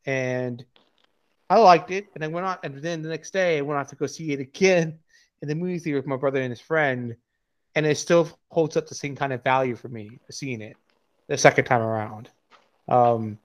and 0.05 0.65
I 1.49 1.59
liked 1.59 1.91
it. 1.91 2.09
And 2.15 2.25
I 2.25 2.27
went 2.27 2.47
on, 2.47 2.59
and 2.65 2.83
then 2.83 3.03
the 3.03 3.09
next 3.09 3.33
day 3.33 3.59
I 3.59 3.63
went 3.63 3.79
on 3.79 3.87
to 3.87 3.97
go 3.97 4.07
see 4.07 4.33
it 4.33 4.41
again 4.41 4.99
in 5.43 5.49
the 5.49 5.55
movie 5.55 5.79
theater 5.79 5.99
with 5.99 6.07
my 6.07 6.17
brother 6.17 6.41
and 6.41 6.51
his 6.51 6.61
friend, 6.61 7.17
and 7.75 7.87
it 7.87 7.97
still 7.99 8.29
holds 8.51 8.77
up 8.77 8.87
the 8.87 8.95
same 8.95 9.17
kind 9.17 9.33
of 9.33 9.43
value 9.43 9.77
for 9.77 9.89
me 9.89 10.19
seeing 10.31 10.61
it 10.61 10.77
the 11.27 11.37
second 11.37 11.65
time 11.65 11.81
around. 11.81 12.31
Um, 12.89 13.39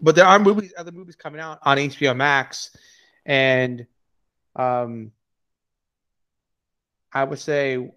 but 0.00 0.14
there 0.14 0.26
are 0.26 0.38
movies, 0.38 0.72
other 0.76 0.92
movies 0.92 1.16
coming 1.16 1.40
out 1.40 1.58
on 1.62 1.78
HBO 1.78 2.16
Max, 2.16 2.76
and 3.24 3.86
um, 4.56 5.12
I 7.12 7.24
would 7.24 7.38
say 7.38 7.90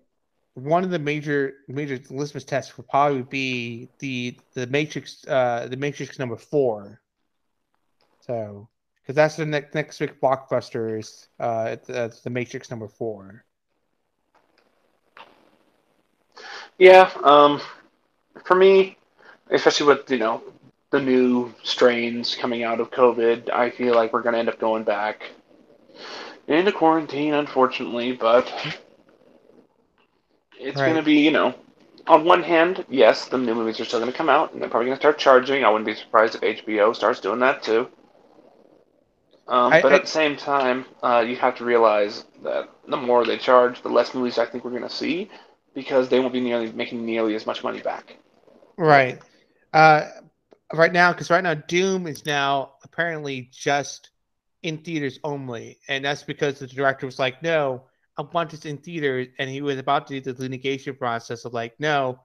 one 0.53 0.83
of 0.83 0.89
the 0.89 0.99
major 0.99 1.53
major 1.67 1.99
litmus 2.09 2.43
tests 2.43 2.77
would 2.77 2.87
probably 2.87 3.23
be 3.23 3.89
the 3.99 4.39
the 4.53 4.67
Matrix 4.67 5.25
uh, 5.27 5.67
the 5.69 5.77
Matrix 5.77 6.17
number 6.17 6.37
four. 6.37 7.01
So, 8.21 8.67
because 9.01 9.15
that's 9.15 9.35
the 9.35 9.45
next 9.45 9.75
next 9.75 9.99
big 9.99 10.19
blockbuster 10.19 10.99
is 10.99 11.27
uh, 11.39 11.77
uh, 11.89 12.09
the 12.23 12.29
Matrix 12.29 12.69
number 12.69 12.87
four. 12.87 13.45
Yeah, 16.77 17.09
um, 17.23 17.61
for 18.45 18.55
me, 18.55 18.97
especially 19.49 19.87
with 19.87 20.09
you 20.11 20.17
know 20.17 20.41
the 20.91 20.99
new 21.01 21.53
strains 21.63 22.35
coming 22.35 22.63
out 22.63 22.79
of 22.79 22.91
COVID, 22.91 23.49
I 23.51 23.69
feel 23.69 23.95
like 23.95 24.13
we're 24.13 24.21
gonna 24.23 24.37
end 24.39 24.49
up 24.49 24.59
going 24.59 24.83
back 24.83 25.31
into 26.47 26.71
quarantine, 26.71 27.33
unfortunately. 27.33 28.11
But 28.13 28.51
it's 30.59 30.81
Right. 30.81 30.81
gonna 30.81 31.01
be 31.03 31.19
you 31.19 31.31
know, 31.31 31.53
on 32.07 32.23
one 32.25 32.43
hand, 32.43 32.85
yes, 32.89 33.27
the 33.27 33.37
new 33.37 33.55
movies 33.55 33.79
are 33.79 33.85
still 33.85 33.99
gonna 33.99 34.11
come 34.11 34.29
out, 34.29 34.53
and 34.53 34.61
they're 34.61 34.69
probably 34.69 34.87
gonna 34.87 34.99
start 34.99 35.17
charging. 35.17 35.63
I 35.63 35.69
wouldn't 35.69 35.85
be 35.85 35.93
surprised 35.95 36.35
if 36.35 36.43
HBO 36.43 36.93
starts 36.93 37.19
doing 37.19 37.39
that 37.39 37.63
too. 37.63 37.87
Um, 39.47 39.77
I- 39.77 39.81
but 39.81 39.93
I- 39.93 39.95
at 39.95 40.03
the 40.03 40.07
same 40.07 40.35
time, 40.35 40.85
uh, 41.03 41.23
you 41.27 41.35
have 41.37 41.55
to 41.57 41.65
realize 41.65 42.25
that 42.43 42.69
the 42.87 42.97
more 42.97 43.25
they 43.25 43.37
charge, 43.37 43.81
the 43.81 43.89
less 43.89 44.13
movies 44.13 44.37
I 44.37 44.45
think 44.45 44.63
we're 44.63 44.71
gonna 44.71 44.89
see 44.89 45.29
because 45.77 46.09
they 46.09 46.19
won't 46.19 46.33
be 46.33 46.39
nearly 46.39 46.71
making 46.71 47.05
nearly 47.05 47.35
as 47.35 47.45
much 47.45 47.63
money 47.63 47.79
back. 47.79 48.17
Right. 48.77 49.21
Uh, 49.71 50.07
right 50.73 50.91
now, 50.91 51.13
because 51.13 51.29
right 51.29 51.43
now 51.43 51.53
Dune 51.53 52.07
is 52.07 52.25
now 52.25 52.71
apparently 52.83 53.51
just 53.53 54.09
in 54.63 54.79
theaters 54.79 55.19
only, 55.23 55.77
and 55.87 56.03
that's 56.03 56.23
because 56.23 56.57
the 56.57 56.65
director 56.65 57.05
was 57.05 57.19
like, 57.19 57.43
"No, 57.43 57.83
I 58.17 58.23
want 58.23 58.49
this 58.49 58.65
in 58.65 58.79
theaters," 58.79 59.27
and 59.37 59.51
he 59.51 59.61
was 59.61 59.77
about 59.77 60.07
to 60.07 60.19
do 60.19 60.33
the 60.33 60.41
litigation 60.41 60.95
process 60.95 61.45
of 61.45 61.53
like, 61.53 61.79
"No, 61.79 62.21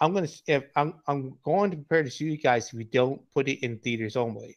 I'm 0.00 0.14
gonna 0.14 0.28
if 0.46 0.62
I'm 0.76 0.94
I'm 1.08 1.36
going 1.42 1.72
to 1.72 1.76
prepare 1.78 2.04
to 2.04 2.10
sue 2.12 2.26
you 2.26 2.36
guys 2.38 2.68
if 2.68 2.74
you 2.74 2.84
don't 2.84 3.20
put 3.34 3.48
it 3.48 3.64
in 3.64 3.78
theaters 3.80 4.14
only," 4.14 4.56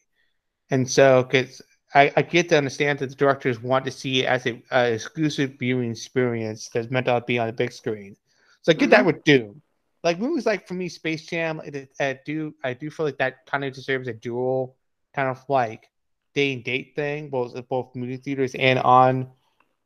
and 0.70 0.88
so 0.88 1.24
because. 1.24 1.60
I, 1.94 2.12
I 2.16 2.22
get 2.22 2.50
to 2.50 2.58
understand 2.58 3.00
that 3.00 3.10
the 3.10 3.16
directors 3.16 3.62
want 3.62 3.86
to 3.86 3.92
see 3.92 4.22
it 4.22 4.26
as 4.26 4.46
a 4.46 4.62
uh, 4.72 4.90
exclusive 4.94 5.58
viewing 5.60 5.92
experience 5.92 6.70
that's 6.74 6.90
meant 6.90 7.08
to 7.08 7.22
be 7.26 7.38
on 7.38 7.48
the 7.48 7.54
big 7.54 7.72
screen. 7.72 8.16
So 8.62 8.72
I 8.72 8.76
get 8.76 8.90
that 8.92 9.06
with 9.06 9.24
Dune. 9.24 9.62
Like 10.04 10.20
movies 10.20 10.46
like 10.46 10.68
for 10.68 10.74
me 10.74 10.90
Space 10.90 11.26
Jam 11.26 11.62
it, 11.64 11.92
I 12.00 12.20
do 12.26 12.56
I 12.64 12.74
do 12.74 12.90
feel 12.90 13.06
like 13.06 13.18
that 13.18 13.46
kind 13.46 13.64
of 13.64 13.74
deserves 13.74 14.08
a 14.08 14.14
dual 14.14 14.76
kind 15.14 15.30
of 15.30 15.44
like 15.48 15.90
day 16.34 16.54
and 16.54 16.64
date 16.64 16.94
thing 16.96 17.30
both 17.30 17.54
both 17.68 17.94
movie 17.96 18.18
theaters 18.18 18.56
and 18.56 18.80
on 18.80 19.28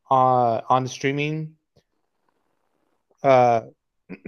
uh 0.10 0.62
on 0.70 0.84
the 0.84 0.89
streaming. 0.89 1.56
Uh 3.24 3.62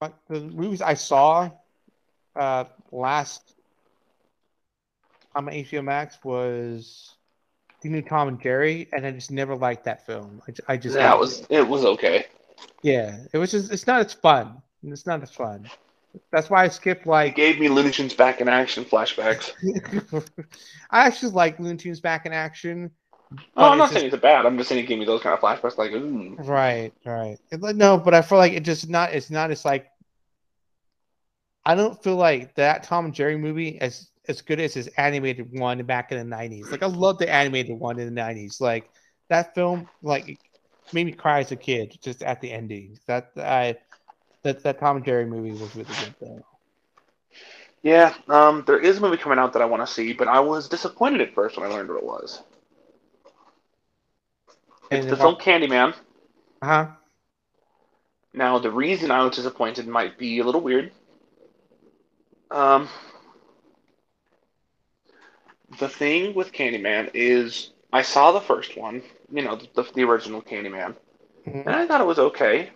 but 0.00 0.18
the 0.28 0.40
movies 0.40 0.82
I 0.82 0.94
saw 0.94 1.50
uh 2.36 2.64
last 2.90 3.54
on 5.34 5.44
my 5.46 5.52
HBO 5.52 5.82
Max 5.84 6.18
was 6.24 7.16
the 7.82 7.88
new 7.88 8.02
Tom 8.02 8.28
and 8.28 8.40
Jerry 8.40 8.88
and 8.92 9.04
I 9.06 9.10
just 9.10 9.30
never 9.30 9.56
liked 9.56 9.84
that 9.84 10.06
film 10.06 10.40
I, 10.48 10.72
I 10.74 10.76
just 10.76 10.94
that 10.94 11.18
was 11.18 11.44
it 11.50 11.66
was 11.66 11.84
okay. 11.84 12.26
yeah, 12.82 13.18
it 13.32 13.38
was 13.38 13.50
just 13.50 13.72
it's 13.72 13.86
not 13.86 14.04
as 14.04 14.12
fun. 14.12 14.62
It's 14.84 15.06
not 15.06 15.22
as 15.22 15.30
fun. 15.30 15.68
That's 16.30 16.50
why 16.50 16.64
I 16.64 16.68
skipped 16.68 17.06
It 17.06 17.08
like 17.08 17.34
gave 17.34 17.58
me 17.58 17.68
Looney 17.68 17.90
Tunes 17.90 18.14
back 18.14 18.40
in 18.40 18.48
action 18.48 18.84
flashbacks. 18.84 19.52
I 20.90 21.06
actually 21.06 21.32
like 21.32 21.58
Looney 21.58 21.76
Tunes 21.78 22.00
back 22.00 22.26
in 22.26 22.32
action, 22.32 22.90
Oh, 23.56 23.70
I'm 23.70 23.78
not 23.78 23.84
just- 23.84 23.94
saying 23.94 24.12
it's 24.12 24.20
bad. 24.22 24.44
I'm 24.44 24.58
just 24.58 24.68
saying 24.68 24.84
it 24.84 24.86
gave 24.86 24.98
me 24.98 25.06
those 25.06 25.22
kind 25.22 25.32
of 25.32 25.40
flashbacks, 25.40 25.78
like, 25.78 25.90
ooh. 25.92 26.36
Right, 26.40 26.92
right. 27.06 27.38
It- 27.50 27.62
like, 27.62 27.76
No, 27.76 27.96
but 27.96 28.12
I 28.12 28.20
feel 28.20 28.36
like 28.38 28.52
it 28.52 28.62
just 28.62 28.88
not. 28.90 29.14
It's 29.14 29.30
not 29.30 29.50
as 29.50 29.64
like. 29.64 29.86
I 31.64 31.74
don't 31.74 32.02
feel 32.02 32.16
like 32.16 32.54
that 32.56 32.82
Tom 32.82 33.06
and 33.06 33.14
Jerry 33.14 33.36
movie 33.38 33.80
as 33.80 34.10
as 34.28 34.40
good 34.40 34.60
as 34.60 34.74
his 34.74 34.88
animated 34.96 35.58
one 35.58 35.82
back 35.84 36.12
in 36.12 36.18
the 36.18 36.24
nineties. 36.24 36.70
Like 36.70 36.82
I 36.82 36.86
love 36.86 37.18
the 37.18 37.32
animated 37.32 37.78
one 37.78 37.98
in 37.98 38.06
the 38.06 38.12
nineties. 38.12 38.60
Like 38.60 38.90
that 39.28 39.54
film, 39.54 39.88
like 40.02 40.38
made 40.92 41.06
me 41.06 41.12
cry 41.12 41.40
as 41.40 41.52
a 41.52 41.56
kid 41.56 41.96
just 42.02 42.22
at 42.22 42.40
the 42.40 42.52
ending. 42.52 42.98
That 43.06 43.30
I 43.36 43.76
that 44.42 44.62
that 44.62 44.78
Tom 44.78 44.96
and 44.96 45.04
Jerry 45.04 45.26
movie 45.26 45.52
was 45.52 45.74
really 45.74 45.84
good 45.84 46.14
though. 46.20 46.44
Yeah, 47.82 48.14
um, 48.28 48.62
there 48.66 48.78
is 48.78 48.98
a 48.98 49.00
movie 49.00 49.16
coming 49.16 49.38
out 49.38 49.52
that 49.54 49.62
I 49.62 49.64
want 49.64 49.84
to 49.84 49.92
see, 49.92 50.12
but 50.12 50.28
I 50.28 50.38
was 50.38 50.68
disappointed 50.68 51.20
at 51.20 51.34
first 51.34 51.58
when 51.58 51.68
I 51.68 51.74
learned 51.74 51.88
what 51.88 51.98
it 51.98 52.04
was. 52.04 52.42
It's 54.90 55.06
the 55.06 55.16
film 55.16 55.34
Candyman. 55.36 55.94
Uh 56.60 56.66
huh? 56.66 56.86
Now, 58.34 58.58
the 58.58 58.70
reason 58.70 59.10
I 59.10 59.24
was 59.24 59.36
disappointed 59.36 59.88
might 59.88 60.16
be 60.16 60.38
a 60.38 60.44
little 60.44 60.60
weird. 60.60 60.92
Um, 62.50 62.88
the 65.78 65.88
thing 65.88 66.34
with 66.34 66.52
Candyman 66.52 67.10
is, 67.14 67.70
I 67.92 68.02
saw 68.02 68.32
the 68.32 68.40
first 68.40 68.76
one, 68.76 69.02
you 69.32 69.42
know, 69.42 69.56
the, 69.74 69.82
the 69.94 70.02
original 70.04 70.42
Candyman, 70.42 70.96
and 71.64 71.74
I 71.74 71.86
thought 71.86 72.00
it 72.00 72.06
was 72.06 72.18
okay. 72.18 72.70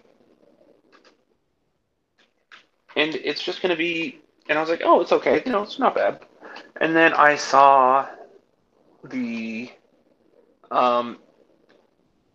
And 2.96 3.14
it's 3.14 3.42
just 3.42 3.60
going 3.60 3.70
to 3.70 3.76
be, 3.76 4.20
and 4.48 4.58
I 4.58 4.60
was 4.60 4.70
like, 4.70 4.82
oh, 4.84 5.00
it's 5.00 5.12
okay, 5.12 5.42
you 5.44 5.52
know, 5.52 5.62
it's 5.62 5.78
not 5.78 5.94
bad. 5.94 6.24
And 6.80 6.96
then 6.96 7.12
I 7.12 7.36
saw 7.36 8.06
the 9.04 9.70
um, 10.70 11.18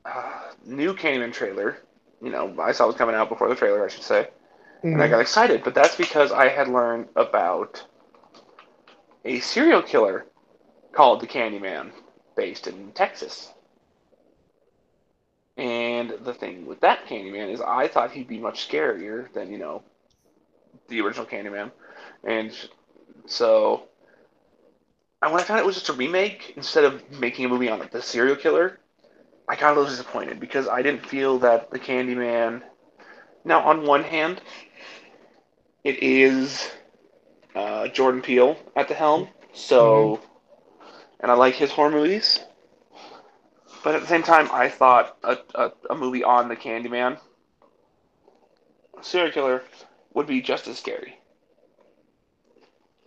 uh, 0.06 0.52
new 0.66 0.94
Candyman 0.94 1.34
trailer. 1.34 1.78
You 2.22 2.30
know, 2.30 2.56
I 2.62 2.72
saw 2.72 2.86
it 2.86 2.88
was 2.88 2.96
coming 2.96 3.16
out 3.16 3.30
before 3.30 3.50
the 3.50 3.56
trailer, 3.56 3.84
I 3.84 3.90
should 3.90 4.04
say. 4.04 4.30
And 4.94 5.02
I 5.02 5.08
got 5.08 5.20
excited, 5.20 5.64
but 5.64 5.74
that's 5.76 5.96
because 5.96 6.32
I 6.32 6.48
had 6.48 6.68
learned 6.68 7.10
about 7.16 7.84
a 9.26 9.40
serial 9.40 9.82
killer 9.82 10.26
called 10.92 11.22
the 11.22 11.28
Candyman, 11.28 11.92
based 12.36 12.68
in 12.68 12.92
Texas. 12.92 13.52
And 15.58 16.12
the 16.24 16.34
thing 16.34 16.66
with 16.66 16.82
that 16.82 17.06
Candyman 17.08 17.50
is, 17.52 17.62
I 17.62 17.88
thought 17.88 18.12
he'd 18.12 18.28
be 18.28 18.40
much 18.40 18.68
scarier 18.68 19.32
than 19.34 19.52
you 19.52 19.58
know 19.58 19.84
the 20.88 21.02
original 21.02 21.26
Candyman, 21.26 21.72
and 22.24 22.52
so 23.26 23.84
and 25.22 25.32
when 25.32 25.42
I 25.42 25.44
found 25.44 25.60
it 25.60 25.66
was 25.66 25.76
just 25.76 25.90
a 25.90 25.94
remake 25.94 26.54
instead 26.56 26.84
of 26.84 27.20
making 27.20 27.46
a 27.46 27.50
movie 27.50 27.70
on 27.70 27.88
the 27.92 28.02
serial 28.02 28.36
killer, 28.36 28.80
I 29.48 29.56
got 29.56 29.74
a 29.74 29.76
little 29.80 29.90
disappointed 29.90 30.40
because 30.40 30.68
I 30.68 30.82
didn't 30.82 31.06
feel 31.06 31.38
that 31.40 31.70
the 31.70 31.80
Candyman. 31.80 32.64
Now, 33.46 33.62
on 33.62 33.86
one 33.86 34.04
hand, 34.04 34.42
it 35.84 36.02
is 36.02 36.72
uh, 37.56 37.88
Jordan 37.90 38.22
Peele 38.22 38.58
at 38.76 38.88
the 38.88 38.94
helm, 38.96 39.28
so, 39.54 40.20
and 41.22 41.32
I 41.32 41.36
like 41.36 41.56
his 41.56 41.72
horror 41.72 41.92
movies. 41.92 42.40
But 43.84 43.96
at 43.96 44.02
the 44.02 44.08
same 44.08 44.24
time, 44.24 44.50
I 44.52 44.70
thought 44.70 45.18
a, 45.24 45.38
a, 45.56 45.72
a 45.90 45.96
movie 45.96 46.24
on 46.24 46.50
the 46.50 46.56
Candyman 46.56 47.18
serial 49.02 49.32
killer 49.32 49.64
would 50.14 50.28
be 50.28 50.42
just 50.42 50.68
as 50.68 50.78
scary. 50.78 51.18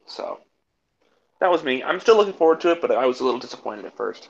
So, 0.06 0.40
that 1.40 1.50
was 1.50 1.62
me. 1.62 1.82
I'm 1.82 2.00
still 2.00 2.16
looking 2.16 2.34
forward 2.34 2.60
to 2.62 2.72
it, 2.72 2.80
but 2.80 2.90
I 2.90 3.06
was 3.06 3.20
a 3.20 3.24
little 3.24 3.40
disappointed 3.40 3.84
at 3.84 3.96
first. 3.96 4.28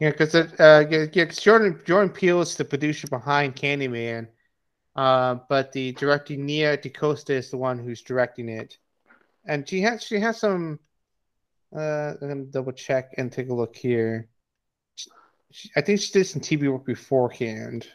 Yeah, 0.00 0.10
because 0.10 0.34
uh, 0.34 0.84
yeah, 0.90 1.24
Jordan 1.26 1.80
Jordan 1.84 2.10
Peele 2.10 2.40
is 2.40 2.56
the 2.56 2.64
producer 2.64 3.06
behind 3.06 3.56
Candyman, 3.56 4.28
uh, 4.96 5.36
but 5.48 5.72
the 5.72 5.92
director 5.92 6.36
Nia 6.36 6.76
DaCosta 6.76 7.32
is 7.32 7.50
the 7.50 7.56
one 7.56 7.78
who's 7.78 8.02
directing 8.02 8.48
it, 8.48 8.76
and 9.46 9.68
she 9.68 9.80
has 9.82 10.02
she 10.02 10.18
has 10.18 10.38
some. 10.38 10.80
Uh, 11.74 12.14
I'm 12.20 12.28
gonna 12.28 12.44
double 12.44 12.72
check 12.72 13.14
and 13.18 13.32
take 13.32 13.48
a 13.48 13.54
look 13.54 13.76
here. 13.76 14.28
She, 15.50 15.70
I 15.76 15.80
think 15.80 16.00
she 16.00 16.12
did 16.12 16.26
some 16.26 16.40
TV 16.40 16.70
work 16.70 16.84
beforehand. 16.84 17.88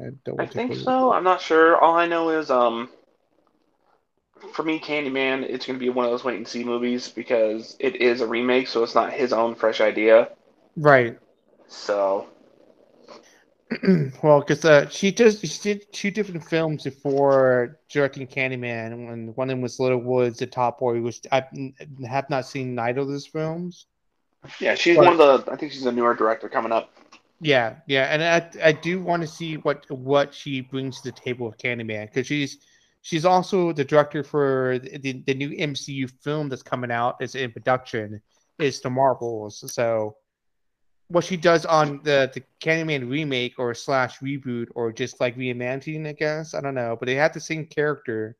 I 0.00 0.42
a 0.42 0.46
think 0.46 0.74
so. 0.76 1.12
I'm 1.12 1.24
not 1.24 1.40
sure. 1.40 1.76
All 1.76 1.96
I 1.96 2.06
know 2.06 2.30
is, 2.30 2.50
um, 2.50 2.88
for 4.52 4.62
me, 4.62 4.80
Candyman, 4.80 5.42
it's 5.42 5.66
going 5.66 5.78
to 5.78 5.84
be 5.84 5.90
one 5.90 6.04
of 6.06 6.10
those 6.10 6.24
wait 6.24 6.36
and 6.36 6.48
see 6.48 6.64
movies 6.64 7.08
because 7.08 7.76
it 7.78 7.96
is 7.96 8.20
a 8.20 8.26
remake, 8.26 8.68
so 8.68 8.82
it's 8.82 8.94
not 8.94 9.12
his 9.12 9.32
own 9.32 9.54
fresh 9.54 9.80
idea. 9.80 10.30
Right. 10.76 11.18
So, 11.68 12.28
well, 14.22 14.40
because 14.40 14.64
uh, 14.64 14.88
she 14.88 15.10
just 15.12 15.46
she 15.46 15.74
did 15.74 15.92
two 15.92 16.10
different 16.10 16.44
films 16.44 16.84
before 16.84 17.78
directing 17.88 18.26
Candyman. 18.26 18.92
and 19.12 19.36
one 19.36 19.48
of 19.48 19.52
them 19.52 19.60
was 19.62 19.80
Little 19.80 19.98
Woods, 19.98 20.38
The 20.38 20.46
Top 20.46 20.78
Boy, 20.80 21.00
which 21.00 21.20
I 21.32 21.44
have 22.06 22.28
not 22.30 22.46
seen 22.46 22.74
neither 22.74 23.00
of 23.00 23.08
those 23.08 23.26
films. 23.26 23.86
yeah, 24.60 24.74
she's 24.74 24.96
Right. 24.96 25.16
one 25.16 25.20
of 25.20 25.44
the. 25.44 25.52
I 25.52 25.56
think 25.56 25.72
she's 25.72 25.86
a 25.86 25.92
newer 25.92 26.14
director 26.14 26.48
coming 26.48 26.72
up. 26.72 26.90
Yeah, 27.40 27.76
yeah, 27.86 28.04
and 28.04 28.22
I 28.22 28.68
I 28.68 28.72
do 28.72 29.02
want 29.02 29.22
to 29.22 29.28
see 29.28 29.56
what 29.56 29.90
what 29.90 30.32
she 30.32 30.60
brings 30.60 31.00
to 31.00 31.10
the 31.10 31.12
table 31.12 31.46
with 31.46 31.58
Candyman 31.58 32.06
because 32.06 32.26
she's 32.26 32.58
she's 33.02 33.24
also 33.24 33.72
the 33.72 33.84
director 33.84 34.22
for 34.22 34.78
the, 34.78 35.22
the 35.26 35.34
new 35.34 35.50
MCU 35.50 36.10
film 36.22 36.48
that's 36.48 36.62
coming 36.62 36.90
out. 36.90 37.16
It's 37.20 37.34
in 37.34 37.52
production. 37.52 38.20
Is 38.58 38.80
the 38.80 38.88
Marvels. 38.88 39.64
So 39.72 40.16
what 41.08 41.24
she 41.24 41.36
does 41.36 41.66
on 41.66 42.00
the 42.02 42.30
the 42.34 42.42
Candyman 42.60 43.10
remake 43.10 43.54
or 43.58 43.74
slash 43.74 44.18
reboot 44.20 44.68
or 44.74 44.92
just 44.92 45.20
like 45.20 45.36
reimagining, 45.36 46.08
I 46.08 46.12
guess 46.12 46.54
I 46.54 46.60
don't 46.60 46.74
know, 46.74 46.96
but 46.98 47.06
they 47.06 47.14
have 47.16 47.32
the 47.32 47.40
same 47.40 47.66
character, 47.66 48.36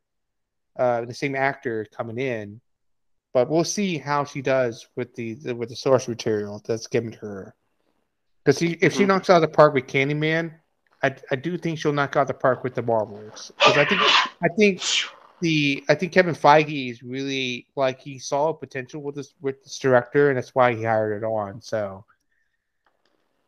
uh, 0.79 1.05
the 1.05 1.15
same 1.15 1.37
actor 1.37 1.87
coming 1.95 2.19
in. 2.19 2.61
But 3.33 3.51
we'll 3.51 3.65
see 3.65 3.99
how 3.99 4.25
she 4.25 4.43
does 4.43 4.87
with 4.97 5.15
the, 5.15 5.35
the 5.35 5.55
with 5.55 5.69
the 5.69 5.77
source 5.77 6.09
material 6.09 6.62
that's 6.67 6.87
given 6.87 7.12
to 7.12 7.19
her. 7.19 7.55
Because 8.45 8.62
if 8.62 8.93
she 8.93 9.05
Mhm. 9.05 9.09
knocks 9.09 9.31
out 9.31 9.37
of 9.37 9.43
the 9.43 9.57
park 9.57 9.75
with 9.75 9.87
Candyman, 9.87 10.55
I, 11.03 11.17
I 11.31 11.37
do 11.37 11.59
think 11.59 11.79
she'll 11.79 11.93
knock 11.93 12.17
out 12.17 12.29
the 12.29 12.35
park 12.35 12.62
with 12.62 12.75
the 12.75 12.83
Marvels. 12.83 13.51
Because 13.59 13.77
I 13.77 13.85
think 13.85 14.01
I 14.01 14.49
think 14.57 14.83
the 15.41 15.85
I 15.89 15.95
think 15.95 16.12
Kevin 16.12 16.35
Feige 16.35 16.91
is 16.91 17.03
really 17.03 17.67
like 17.77 18.01
he 18.01 18.19
saw 18.19 18.53
potential 18.53 19.03
with 19.03 19.17
this 19.17 19.35
with 19.41 19.62
this 19.65 19.79
director, 19.79 20.29
and 20.29 20.37
that's 20.37 20.55
why 20.55 20.75
he 20.75 20.85
hired 20.85 21.23
it 21.23 21.27
on. 21.27 21.61
So 21.61 22.05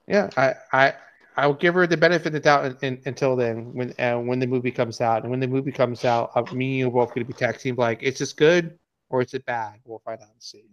yeah, 0.07 0.31
I 0.37 0.55
I 0.73 0.95
I 1.37 1.47
will 1.47 1.55
give 1.55 1.75
her 1.75 1.87
the 1.87 1.97
benefit 1.97 2.29
of 2.29 2.33
the 2.33 2.41
doubt 2.41 2.65
in, 2.65 2.77
in, 2.83 3.03
until 3.07 3.37
then 3.37 3.73
when 3.75 3.93
uh, 3.99 4.19
when 4.19 4.39
the 4.39 4.47
movie 4.47 4.71
comes 4.71 5.01
out, 5.01 5.23
and 5.23 5.31
when 5.31 5.41
the 5.41 5.47
movie 5.47 5.73
comes 5.73 6.05
out, 6.05 6.31
uh, 6.35 6.43
me 6.55 6.81
and 6.81 6.89
you 6.89 6.91
both 6.91 7.15
going 7.15 7.27
to 7.27 7.33
be 7.33 7.39
texting 7.39 7.77
like, 7.77 8.03
is 8.03 8.19
this 8.19 8.33
good 8.33 8.79
or 9.11 9.23
is 9.23 9.35
it 9.35 9.45
bad? 9.45 9.81
We'll 9.85 9.99
find 10.01 10.21
out 10.21 10.29
and 10.33 10.43
see. 10.43 10.65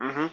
hmm 0.00 0.26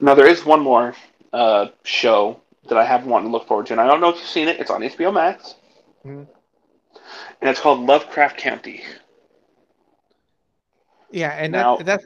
Now 0.00 0.14
there 0.14 0.26
is 0.26 0.44
one 0.44 0.60
more 0.60 0.94
uh, 1.32 1.66
show 1.82 2.40
that 2.68 2.78
I 2.78 2.84
have 2.84 3.04
wanted 3.06 3.26
to 3.26 3.30
look 3.32 3.46
forward 3.46 3.66
to, 3.66 3.74
and 3.74 3.80
I 3.80 3.86
don't 3.86 4.00
know 4.00 4.08
if 4.08 4.16
you've 4.16 4.26
seen 4.26 4.48
it. 4.48 4.58
It's 4.58 4.70
on 4.70 4.80
HBO 4.82 5.12
Max, 5.12 5.56
Mhm. 6.04 6.26
and 7.40 7.50
it's 7.50 7.60
called 7.60 7.80
Lovecraft 7.80 8.38
County. 8.38 8.82
Yeah, 11.10 11.30
and 11.30 11.52
Now- 11.52 11.76
that 11.76 12.02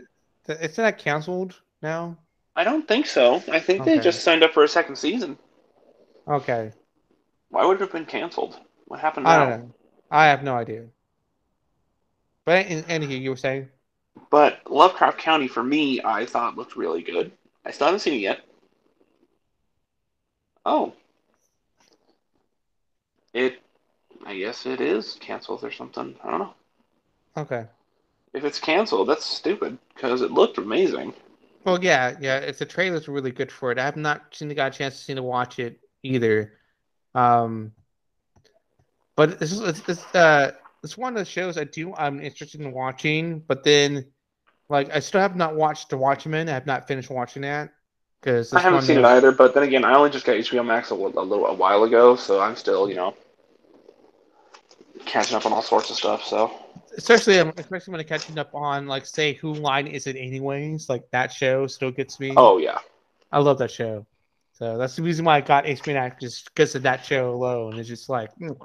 that 0.46 0.60
isn't 0.62 0.98
canceled 0.98 1.60
now? 1.82 2.16
I 2.58 2.64
don't 2.64 2.88
think 2.88 3.06
so. 3.06 3.36
I 3.52 3.60
think 3.60 3.84
they 3.84 4.00
just 4.00 4.24
signed 4.24 4.42
up 4.42 4.52
for 4.52 4.64
a 4.64 4.68
second 4.68 4.96
season. 4.96 5.38
Okay, 6.26 6.72
Why 7.50 7.64
would 7.64 7.76
it 7.76 7.80
have 7.82 7.92
been 7.92 8.04
canceled? 8.04 8.58
What 8.86 8.98
happened 8.98 9.26
Now? 9.26 9.30
I 9.30 9.38
don't 9.38 9.60
know. 9.60 9.74
I 10.10 10.26
have 10.26 10.42
no 10.42 10.56
idea. 10.56 10.86
But 12.44 12.66
in, 12.66 12.82
anywho, 12.82 13.20
you 13.20 13.30
were 13.30 13.36
saying? 13.36 13.68
But 14.28 14.68
Lovecraft 14.68 15.18
County, 15.18 15.46
for 15.46 15.62
me, 15.62 16.00
I 16.04 16.26
thought 16.26 16.56
looked 16.56 16.74
really 16.74 17.00
good. 17.00 17.30
I 17.64 17.70
still 17.70 17.86
haven't 17.86 18.00
seen 18.00 18.14
it 18.14 18.22
yet. 18.22 18.40
Oh. 20.66 20.94
It, 23.32 23.62
I 24.26 24.36
guess 24.36 24.66
it 24.66 24.80
is 24.80 25.16
canceled 25.20 25.62
or 25.62 25.70
something. 25.70 26.16
I 26.24 26.30
don't 26.30 26.40
know. 26.40 26.54
Okay. 27.36 27.66
If 28.32 28.42
it's 28.42 28.58
canceled, 28.58 29.08
that's 29.08 29.24
stupid 29.24 29.78
because 29.94 30.22
it 30.22 30.32
looked 30.32 30.58
amazing. 30.58 31.14
Well, 31.64 31.82
yeah, 31.82 32.16
yeah. 32.20 32.38
It's 32.38 32.58
the 32.58 32.66
trailers 32.66 33.08
really 33.08 33.30
good 33.30 33.52
for 33.52 33.72
it, 33.72 33.78
I 33.78 33.84
have 33.84 33.96
not 33.96 34.34
seen 34.34 34.48
got 34.54 34.74
a 34.74 34.78
chance 34.78 34.96
to 34.98 35.04
see 35.04 35.14
to 35.14 35.22
watch 35.22 35.58
it 35.58 35.80
either. 36.02 36.54
Um, 37.14 37.72
but 39.16 39.38
this 39.40 39.52
is 39.52 39.60
it's, 39.60 39.88
it's 39.88 40.14
uh 40.14 40.52
it's 40.84 40.96
one 40.96 41.12
of 41.14 41.18
the 41.18 41.24
shows 41.24 41.58
I 41.58 41.64
do 41.64 41.94
I'm 41.94 42.20
interested 42.20 42.60
in 42.60 42.72
watching, 42.72 43.40
but 43.40 43.64
then 43.64 44.06
like 44.68 44.94
I 44.94 45.00
still 45.00 45.20
have 45.20 45.36
not 45.36 45.56
watched 45.56 45.90
The 45.90 45.96
Watchmen. 45.96 46.48
I 46.48 46.52
have 46.52 46.66
not 46.66 46.86
finished 46.86 47.10
watching 47.10 47.42
that 47.42 47.70
because 48.20 48.52
I 48.52 48.60
haven't 48.60 48.82
seen 48.82 48.98
it 48.98 49.04
either, 49.04 49.32
but 49.32 49.54
then 49.54 49.62
again, 49.62 49.84
I 49.84 49.94
only 49.94 50.10
just 50.10 50.24
got 50.24 50.36
HBO 50.36 50.64
Max 50.64 50.90
a, 50.90 50.94
a 50.94 50.96
little 50.96 51.46
a 51.46 51.54
while 51.54 51.84
ago, 51.84 52.16
so 52.16 52.40
I'm 52.40 52.56
still, 52.56 52.88
you 52.88 52.94
know, 52.94 53.14
catching 55.04 55.36
up 55.36 55.46
on 55.46 55.52
all 55.52 55.62
sorts 55.62 55.90
of 55.90 55.96
stuff. 55.96 56.24
So 56.24 56.52
especially 56.98 57.38
um, 57.38 57.52
especially 57.56 57.92
when 57.92 58.00
I'm 58.00 58.06
catching 58.06 58.38
up 58.38 58.54
on 58.54 58.86
like 58.86 59.06
say 59.06 59.34
Whose 59.34 59.58
Line 59.58 59.86
Is 59.86 60.06
It 60.06 60.16
Anyways? 60.16 60.88
Like 60.88 61.10
that 61.12 61.32
show 61.32 61.66
still 61.66 61.90
gets 61.90 62.20
me. 62.20 62.34
Oh 62.36 62.58
yeah, 62.58 62.78
I 63.32 63.38
love 63.38 63.58
that 63.58 63.70
show. 63.70 64.04
So 64.52 64.76
that's 64.76 64.96
the 64.96 65.02
reason 65.02 65.24
why 65.24 65.36
I 65.36 65.40
got 65.40 65.64
HBO 65.64 65.94
Max 65.94 66.20
just 66.20 66.44
because 66.46 66.74
of 66.74 66.82
that 66.82 67.04
show 67.04 67.30
alone. 67.30 67.78
It's 67.78 67.88
just 67.88 68.08
like, 68.08 68.30
mm. 68.40 68.58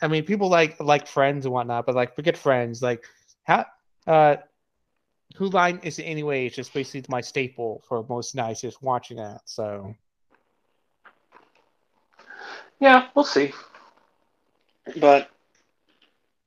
I 0.00 0.06
mean, 0.08 0.24
people 0.24 0.48
like 0.48 0.80
like 0.80 1.06
Friends 1.06 1.44
and 1.44 1.52
whatnot, 1.52 1.84
but 1.84 1.94
like 1.94 2.14
forget 2.14 2.38
Friends. 2.38 2.80
Like, 2.80 3.04
how 3.42 3.66
uh, 4.06 4.36
Whose 5.36 5.52
Line 5.52 5.80
is 5.82 5.98
it 5.98 6.04
anyway. 6.04 6.46
It's 6.46 6.56
just 6.56 6.72
basically 6.72 7.04
my 7.08 7.20
staple 7.20 7.82
for 7.88 8.06
most 8.08 8.34
nights 8.34 8.60
just 8.60 8.80
watching 8.82 9.16
that. 9.16 9.40
So 9.44 9.94
Yeah, 12.78 13.08
we'll 13.14 13.24
see. 13.24 13.52
But 14.96 15.30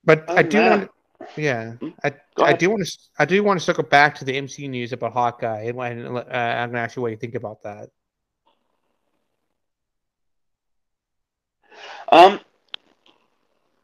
But 0.06 0.30
Other 0.30 0.40
I 0.40 0.44
do 0.44 0.58
that- 0.60 0.70
want, 0.80 0.92
yeah, 1.36 1.72
Hmm? 1.74 1.90
I, 2.04 2.14
I 2.38 2.54
do 2.54 2.70
want 2.70 2.86
to, 2.86 2.98
I 3.18 3.26
do 3.26 3.44
want 3.44 3.60
to 3.60 3.66
circle 3.66 3.84
back 3.84 4.16
to 4.20 4.26
the 4.26 4.34
MCU 4.34 4.70
news 4.70 4.94
about 4.94 5.14
Hawkeye, 5.14 5.64
and, 5.64 5.80
and 5.80 6.18
uh, 6.18 6.22
I'm 6.30 6.70
gonna 6.70 6.80
ask 6.80 6.96
you 6.96 7.02
what 7.02 7.12
you 7.12 7.18
think 7.18 7.36
about 7.36 7.64
that. 7.64 7.90
um, 12.12 12.40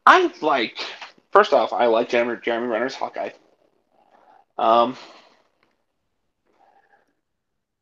I 0.06 0.32
like. 0.40 0.78
First 1.32 1.52
off, 1.52 1.72
I 1.72 1.86
like 1.86 2.08
Jeremy, 2.10 2.38
Jeremy 2.42 2.66
Renner's 2.68 2.94
Hawkeye. 2.94 3.30
Um, 4.58 4.96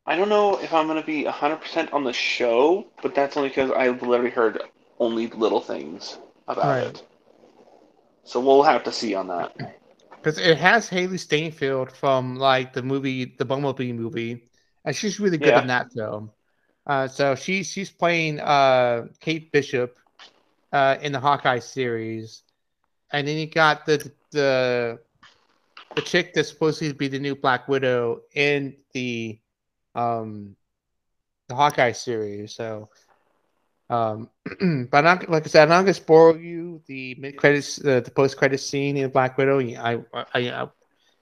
I 0.05 0.15
don't 0.15 0.29
know 0.29 0.57
if 0.59 0.73
I'm 0.73 0.87
gonna 0.87 1.03
be 1.03 1.25
100% 1.25 1.93
on 1.93 2.03
the 2.03 2.13
show, 2.13 2.87
but 3.03 3.13
that's 3.13 3.37
only 3.37 3.49
because 3.49 3.71
I've 3.71 4.01
literally 4.01 4.31
heard 4.31 4.61
only 4.99 5.27
little 5.27 5.61
things 5.61 6.17
about 6.47 6.65
Right. 6.67 6.87
it. 6.87 7.03
So 8.23 8.39
we'll 8.39 8.63
have 8.63 8.83
to 8.85 8.91
see 8.91 9.15
on 9.15 9.27
that. 9.27 9.51
Because 10.21 10.37
it 10.37 10.57
has 10.57 10.89
Hailee 10.89 11.19
Steinfeld 11.19 11.91
from 11.91 12.37
like 12.37 12.73
the 12.73 12.83
movie, 12.83 13.35
the 13.37 13.45
Bumblebee 13.45 13.91
movie, 13.93 14.49
and 14.85 14.95
she's 14.95 15.19
really 15.19 15.37
good 15.37 15.55
Yeah. 15.55 15.61
in 15.61 15.67
that 15.67 15.91
film. 15.93 16.31
Uh, 16.85 17.07
so 17.07 17.35
she 17.35 17.63
she's 17.63 17.91
playing 17.91 18.39
uh, 18.39 19.07
Kate 19.19 19.51
Bishop 19.51 19.97
uh, 20.71 20.97
in 21.01 21.11
the 21.11 21.19
Hawkeye 21.19 21.59
series, 21.59 22.43
and 23.11 23.27
then 23.27 23.37
you 23.37 23.47
got 23.47 23.85
the 23.85 24.11
the 24.31 24.99
the 25.95 26.01
chick 26.01 26.33
that's 26.33 26.49
supposed 26.49 26.79
to 26.79 26.93
be 26.93 27.07
the 27.07 27.19
new 27.19 27.35
Black 27.35 27.67
Widow 27.67 28.21
in 28.33 28.77
the 28.93 29.39
um 29.95 30.55
the 31.49 31.55
Hawkeye 31.55 31.91
series. 31.91 32.55
So, 32.55 32.89
um, 33.91 34.29
but 34.89 35.01
not, 35.01 35.29
like 35.29 35.43
I 35.45 35.49
said, 35.49 35.63
I'm 35.63 35.69
not 35.69 35.81
gonna 35.81 35.93
spoil 35.93 36.37
you 36.37 36.81
the 36.87 37.15
mid 37.19 37.35
credits, 37.35 37.77
uh, 37.83 37.99
the 37.99 38.11
post 38.11 38.37
credits 38.37 38.65
scene 38.65 38.95
in 38.95 39.09
Black 39.09 39.37
Widow. 39.37 39.59
I, 39.59 39.99
I, 40.13 40.25
I, 40.33 40.69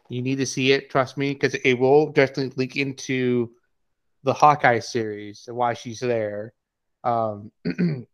you 0.07 0.21
need 0.21 0.35
to 0.35 0.45
see 0.45 0.71
it. 0.71 0.91
Trust 0.91 1.17
me, 1.17 1.33
because 1.33 1.55
it 1.55 1.73
will 1.73 2.11
definitely 2.11 2.53
leak 2.55 2.77
into 2.77 3.49
the 4.23 4.33
Hawkeye 4.33 4.79
series 4.79 5.45
and 5.47 5.57
why 5.57 5.73
she's 5.73 5.99
there. 5.99 6.53
Um, 7.03 7.51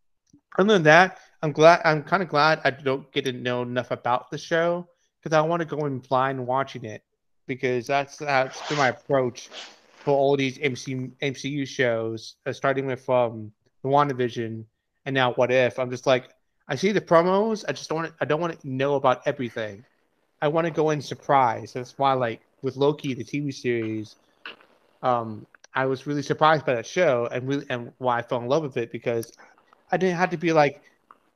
other 0.57 0.73
than 0.73 0.83
that, 0.83 1.19
I'm 1.41 1.51
glad. 1.51 1.81
I'm 1.83 2.01
kind 2.01 2.23
of 2.23 2.29
glad 2.29 2.61
I 2.63 2.69
don't 2.69 3.11
get 3.11 3.25
to 3.25 3.33
know 3.33 3.61
enough 3.61 3.91
about 3.91 4.31
the 4.31 4.37
show 4.37 4.87
because 5.21 5.35
I 5.35 5.41
want 5.41 5.59
to 5.61 5.65
go 5.65 5.85
in 5.85 5.99
blind 5.99 6.47
watching 6.47 6.85
it 6.85 7.03
because 7.45 7.87
that's 7.87 8.17
that's 8.17 8.65
been 8.69 8.77
my 8.77 8.87
approach 8.87 9.49
for 9.97 10.11
all 10.11 10.37
these 10.37 10.57
MC, 10.59 11.11
MCU 11.21 11.67
shows, 11.67 12.35
uh, 12.45 12.53
starting 12.53 12.85
with 12.85 13.09
um, 13.09 13.51
the 13.85 13.91
WandaVision 13.91 14.65
and 15.05 15.13
now 15.13 15.33
What 15.33 15.51
If. 15.51 15.79
I'm 15.79 15.91
just 15.91 16.07
like, 16.07 16.29
I 16.67 16.75
see 16.75 16.91
the 16.91 17.01
promos. 17.01 17.63
I 17.67 17.73
just 17.73 17.89
don't. 17.89 17.99
Want 17.99 18.13
I 18.21 18.25
don't 18.25 18.41
want 18.41 18.59
to 18.59 18.69
know 18.69 18.95
about 18.95 19.21
everything. 19.27 19.85
I 20.41 20.47
want 20.47 20.65
to 20.65 20.71
go 20.71 20.89
in 20.89 21.01
surprise. 21.01 21.73
That's 21.73 21.97
why, 21.97 22.13
like 22.13 22.41
with 22.63 22.75
Loki, 22.77 23.13
the 23.13 23.23
TV 23.23 23.51
series, 23.51 24.15
um, 25.03 25.45
I 25.75 25.85
was 25.85 26.07
really 26.07 26.23
surprised 26.23 26.65
by 26.65 26.75
that 26.75 26.87
show 26.87 27.27
and 27.31 27.47
really 27.47 27.65
and 27.69 27.91
why 27.99 28.19
I 28.19 28.21
fell 28.23 28.39
in 28.39 28.47
love 28.47 28.63
with 28.63 28.77
it 28.77 28.91
because 28.91 29.31
I 29.91 29.97
didn't 29.97 30.17
have 30.17 30.31
to 30.31 30.37
be 30.37 30.51
like 30.53 30.81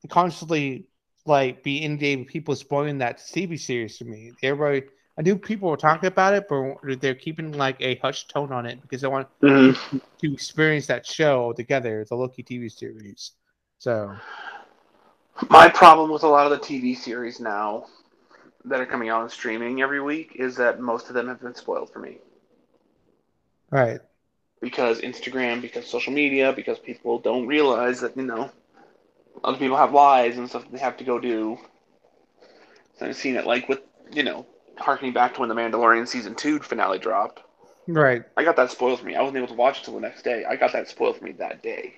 constantly 0.10 0.88
like 1.26 1.64
be 1.64 1.78
inundated 1.78 2.20
with 2.20 2.28
people 2.30 2.56
spoiling 2.56 2.98
that 3.00 3.20
TV 3.20 3.58
series 3.58 3.98
to 4.00 4.06
me. 4.06 4.34
Everybody, 4.42 4.88
I 5.20 5.24
knew 5.24 5.38
people 5.38 5.70
were 5.70 5.78
talking 5.78 6.08
about 6.08 6.34
it, 6.36 6.46
but 6.50 7.02
they're 7.02 7.16
keeping 7.16 7.54
like 7.54 7.78
a 7.82 7.98
hushed 7.98 8.32
tone 8.32 8.54
on 8.54 8.66
it 8.66 8.82
because 8.82 9.02
they 9.02 9.08
want 9.08 9.28
Mm-hmm. 9.44 9.98
to 10.22 10.34
experience 10.34 10.88
that 10.88 11.06
show 11.06 11.54
together, 11.54 12.06
the 12.10 12.16
Loki 12.16 12.44
TV 12.44 12.70
series. 12.70 13.34
So 13.80 14.22
My 15.50 15.70
problem 15.70 16.12
with 16.12 16.24
a 16.24 16.28
lot 16.28 16.46
of 16.46 16.52
the 16.52 16.58
TV 16.66 16.96
series 16.96 17.40
now 17.40 17.86
that 18.66 18.80
are 18.82 18.86
coming 18.86 19.10
out 19.10 19.22
on 19.22 19.30
streaming 19.30 19.82
every 19.82 20.02
week 20.02 20.34
is 20.36 20.56
that 20.58 20.80
most 20.80 21.10
of 21.10 21.16
them 21.16 21.28
have 21.28 21.42
been 21.42 21.56
spoiled 21.56 21.92
for 21.92 22.00
me. 22.00 22.20
right, 23.72 24.02
because 24.62 25.02
Instagram, 25.02 25.62
because 25.62 25.86
social 25.88 26.14
media, 26.14 26.52
because 26.54 26.80
people 26.80 27.20
don't 27.20 27.48
realize 27.48 28.02
that 28.02 28.16
you 28.18 28.24
know 28.24 28.50
other 29.44 29.58
people 29.58 29.78
have 29.78 29.94
lives 29.94 30.38
and 30.38 30.50
stuff 30.50 30.70
they 30.72 30.80
have 30.80 30.98
to 30.98 31.04
go 31.04 31.20
do. 31.20 31.58
So 32.98 33.06
I've 33.08 33.16
seen 33.16 33.36
it 33.36 33.46
like 33.46 33.68
with 33.70 33.82
you 34.12 34.24
know 34.24 34.46
harkening 34.80 35.14
back 35.14 35.34
to 35.36 35.40
when 35.42 35.50
the 35.50 35.56
Mandalorian 35.56 36.08
season 36.08 36.36
two 36.36 36.60
finale 36.60 37.00
dropped. 37.00 37.42
right, 37.88 38.24
I 38.38 38.44
got 38.44 38.56
that 38.58 38.72
spoiled 38.72 39.00
for 39.00 39.06
me. 39.06 39.16
I 39.16 39.22
wasn't 39.22 39.38
able 39.38 39.48
to 39.50 39.54
watch 39.54 39.82
it 39.82 39.86
till 39.86 39.96
the 39.96 40.00
next 40.02 40.24
day. 40.24 40.46
I 40.46 40.56
got 40.56 40.72
that 40.74 40.88
spoiled 40.90 41.18
for 41.18 41.24
me 41.26 41.34
that 41.34 41.62
day. 41.64 41.96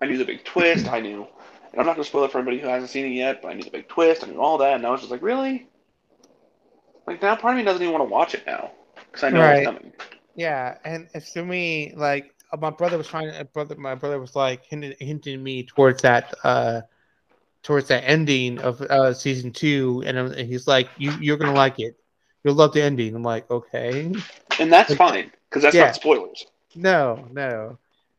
I 0.00 0.06
knew 0.06 0.18
the 0.18 0.24
big 0.24 0.44
twist. 0.44 0.88
I 0.88 1.00
knew, 1.00 1.26
and 1.72 1.80
I'm 1.80 1.86
not 1.86 1.94
going 1.96 2.04
to 2.04 2.08
spoil 2.08 2.24
it 2.24 2.32
for 2.32 2.38
anybody 2.38 2.58
who 2.58 2.68
hasn't 2.68 2.90
seen 2.90 3.06
it 3.06 3.10
yet. 3.14 3.42
But 3.42 3.48
I 3.48 3.54
knew 3.54 3.62
the 3.64 3.70
big 3.70 3.88
twist. 3.88 4.24
I 4.24 4.28
knew 4.28 4.40
all 4.40 4.58
that, 4.58 4.74
and 4.74 4.86
I 4.86 4.90
was 4.90 5.00
just 5.00 5.10
like, 5.12 5.22
really? 5.22 5.68
Like 7.06 7.20
now, 7.22 7.36
part 7.36 7.54
of 7.54 7.58
me 7.58 7.64
doesn't 7.64 7.82
even 7.82 7.92
want 7.92 8.08
to 8.08 8.12
watch 8.12 8.34
it 8.34 8.46
now 8.46 8.70
because 9.06 9.24
I 9.24 9.30
know 9.30 9.40
Right. 9.40 9.50
it's 9.50 9.60
coming. 9.60 9.92
yeah. 10.34 10.78
And 10.84 11.08
it's 11.14 11.32
to 11.32 11.44
me 11.44 11.92
like 11.96 12.34
uh, 12.52 12.56
my 12.56 12.70
brother 12.70 12.96
was 12.98 13.08
trying 13.08 13.32
to. 13.32 13.44
Brother, 13.44 13.76
my 13.76 13.94
brother 13.94 14.20
was 14.20 14.34
like 14.36 14.64
hinting, 14.64 14.94
hinting 15.00 15.42
me 15.42 15.64
towards 15.64 16.02
that. 16.02 16.34
uh 16.44 16.82
towards 17.62 17.88
that 17.88 18.02
ending 18.06 18.58
of 18.60 18.80
uh, 18.82 19.12
season 19.12 19.52
two, 19.52 20.02
and, 20.06 20.16
and 20.18 20.48
he's 20.48 20.66
like, 20.66 20.88
"You 20.98 21.12
you're 21.20 21.36
gonna 21.36 21.54
like 21.54 21.78
it. 21.78 21.96
You'll 22.44 22.54
love 22.54 22.72
the 22.72 22.82
ending." 22.82 23.14
I'm 23.14 23.22
like, 23.22 23.50
"Okay." 23.50 24.12
And 24.58 24.72
that's 24.72 24.90
Like- 24.90 24.98
fine 24.98 25.30
because 25.48 25.62
that's 25.62 25.74
Yeah. 25.74 25.86
not 25.86 25.94
spoilers. 25.94 26.46
No, 26.74 27.26
no. 27.32 27.78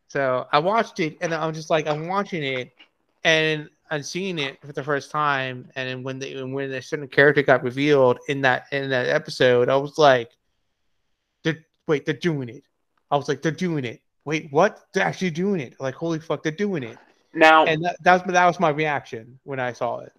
So 0.09 0.45
I 0.51 0.59
watched 0.59 0.99
it, 0.99 1.17
and 1.21 1.33
I'm 1.33 1.53
just 1.53 1.69
like, 1.69 1.87
I'm 1.87 2.07
watching 2.07 2.43
it, 2.43 2.71
and 3.23 3.69
I'm 3.89 4.03
seeing 4.03 4.39
it 4.39 4.59
for 4.61 4.73
the 4.73 4.83
first 4.83 5.09
time. 5.09 5.69
And 5.75 6.03
when 6.03 6.19
the 6.19 6.43
when 6.43 6.71
a 6.71 6.81
certain 6.81 7.07
character 7.07 7.41
got 7.41 7.63
revealed 7.63 8.19
in 8.27 8.41
that 8.41 8.65
in 8.71 8.89
that 8.89 9.07
episode, 9.07 9.69
I 9.69 9.75
was 9.77 9.97
like, 9.97 10.31
"They're 11.43 11.65
wait, 11.87 12.05
they're 12.05 12.13
doing 12.13 12.49
it." 12.49 12.63
I 13.09 13.17
was 13.17 13.27
like, 13.27 13.41
"They're 13.41 13.51
doing 13.51 13.85
it." 13.85 14.01
Wait, 14.23 14.51
what? 14.51 14.85
They're 14.93 15.03
actually 15.03 15.31
doing 15.31 15.59
it? 15.61 15.75
Like, 15.79 15.95
holy 15.95 16.19
fuck, 16.19 16.43
they're 16.43 16.51
doing 16.51 16.83
it! 16.83 16.97
Now, 17.33 17.65
And 17.65 17.83
that, 17.83 17.97
that 18.03 18.25
was 18.25 18.33
that 18.33 18.45
was 18.45 18.59
my 18.59 18.69
reaction 18.69 19.39
when 19.43 19.59
I 19.59 19.73
saw 19.73 19.99
it. 19.99 20.13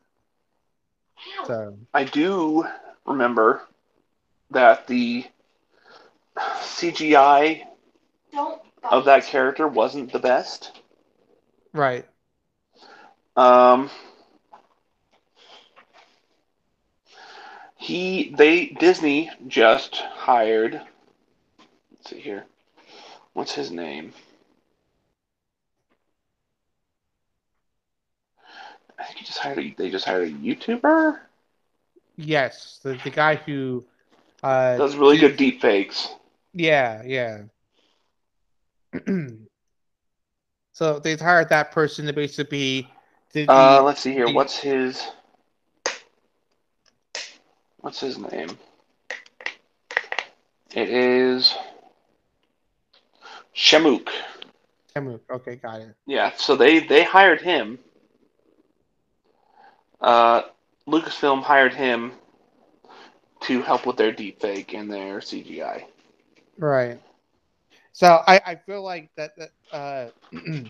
So 1.47 1.77
I 1.93 2.05
do 2.05 2.65
remember 3.07 3.63
that 4.51 4.87
the 4.87 5.25
CGI 6.37 7.65
of 8.85 9.05
that 9.05 9.25
character 9.25 9.67
wasn't 9.67 10.13
the 10.13 10.19
best. 10.19 10.81
right, 11.73 12.07
Um, 13.37 13.91
he, 17.77 18.35
they, 18.37 18.67
Disney 18.67 19.31
just 19.47 19.97
hired. 19.97 20.81
Let's 21.91 22.11
see 22.11 22.21
here. 22.21 22.45
What's 23.33 23.53
his 23.55 23.71
name? 23.71 24.13
I 28.99 29.05
think 29.05 29.19
he 29.19 29.25
just 29.25 29.39
hired. 29.39 29.59
A, 29.59 29.75
they 29.77 29.91
just 29.91 30.05
hired 30.05 30.29
a 30.29 30.33
YouTuber. 30.33 31.19
yes, 32.17 32.81
the 32.83 32.99
the 33.05 33.11
guy 33.11 33.37
who 33.37 33.85
uh 34.43 34.77
Does 34.77 34.97
really 34.97 35.19
good 35.19 35.37
deep 35.37 35.61
fakes. 35.61 36.09
Yeah, 36.55 37.03
yeah. 37.05 37.43
so 40.73 40.99
they 40.99 41.17
hired 41.17 41.49
that 41.49 41.73
person 41.73 42.07
to 42.07 42.13
basically 42.13 42.45
be 42.51 42.89
the, 43.33 43.47
the- 43.47 43.53
Uh, 43.53 43.83
let's 43.83 44.01
see 44.01 44.13
here. 44.13 44.27
the- 44.27 44.33
What's 44.35 44.59
his? 44.59 45.03
What's 47.81 48.01
his 48.01 48.19
name? 48.19 48.59
It 50.75 50.89
is 50.89 51.55
Shamook. 53.55 54.09
Temu. 54.95 55.21
Okay, 55.31 55.57
got 55.57 55.81
it. 55.81 55.95
Yeah, 56.07 56.33
so 56.37 56.55
they 56.57 56.81
they 56.81 57.03
hired 57.03 57.41
him. 57.41 57.79
Uh, 60.03 60.43
Lucasfilm 60.89 61.43
hired 61.43 61.75
him 61.75 62.13
to 63.43 63.63
help 63.63 63.87
with 63.87 63.97
their 63.97 64.13
deepfake 64.13 64.75
and 64.75 64.91
their 64.91 65.21
CGI. 65.21 65.87
Right. 66.59 67.01
So 67.93 68.23
I, 68.27 68.41
I 68.47 68.55
feel 68.57 68.83
like 68.83 69.11
that, 69.17 69.33
that 69.37 69.51
uh 69.73 70.09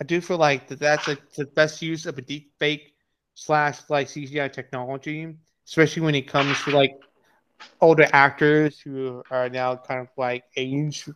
I 0.00 0.04
do 0.04 0.20
feel 0.20 0.38
like 0.38 0.68
that 0.68 0.80
that's 0.80 1.08
like 1.08 1.22
the 1.36 1.46
best 1.46 1.82
use 1.82 2.06
of 2.06 2.18
a 2.18 2.22
deep 2.22 2.52
fake 2.58 2.92
slash 3.34 3.78
like 3.88 4.08
CGI 4.08 4.48
technology, 4.48 5.34
especially 5.66 6.02
when 6.02 6.14
it 6.14 6.28
comes 6.28 6.62
to 6.64 6.70
like 6.70 6.92
older 7.80 8.06
actors 8.12 8.80
who 8.80 9.22
are 9.30 9.48
now 9.48 9.76
kind 9.76 10.00
of 10.00 10.08
like 10.16 10.44
age 10.56 11.08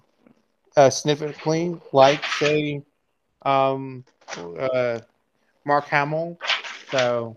uh, 0.77 0.91
significantly 0.91 1.77
like 1.93 2.25
say 2.25 2.83
um, 3.45 4.05
uh, 4.59 5.01
Mark 5.65 5.87
Hamill. 5.87 6.39
So, 6.91 7.37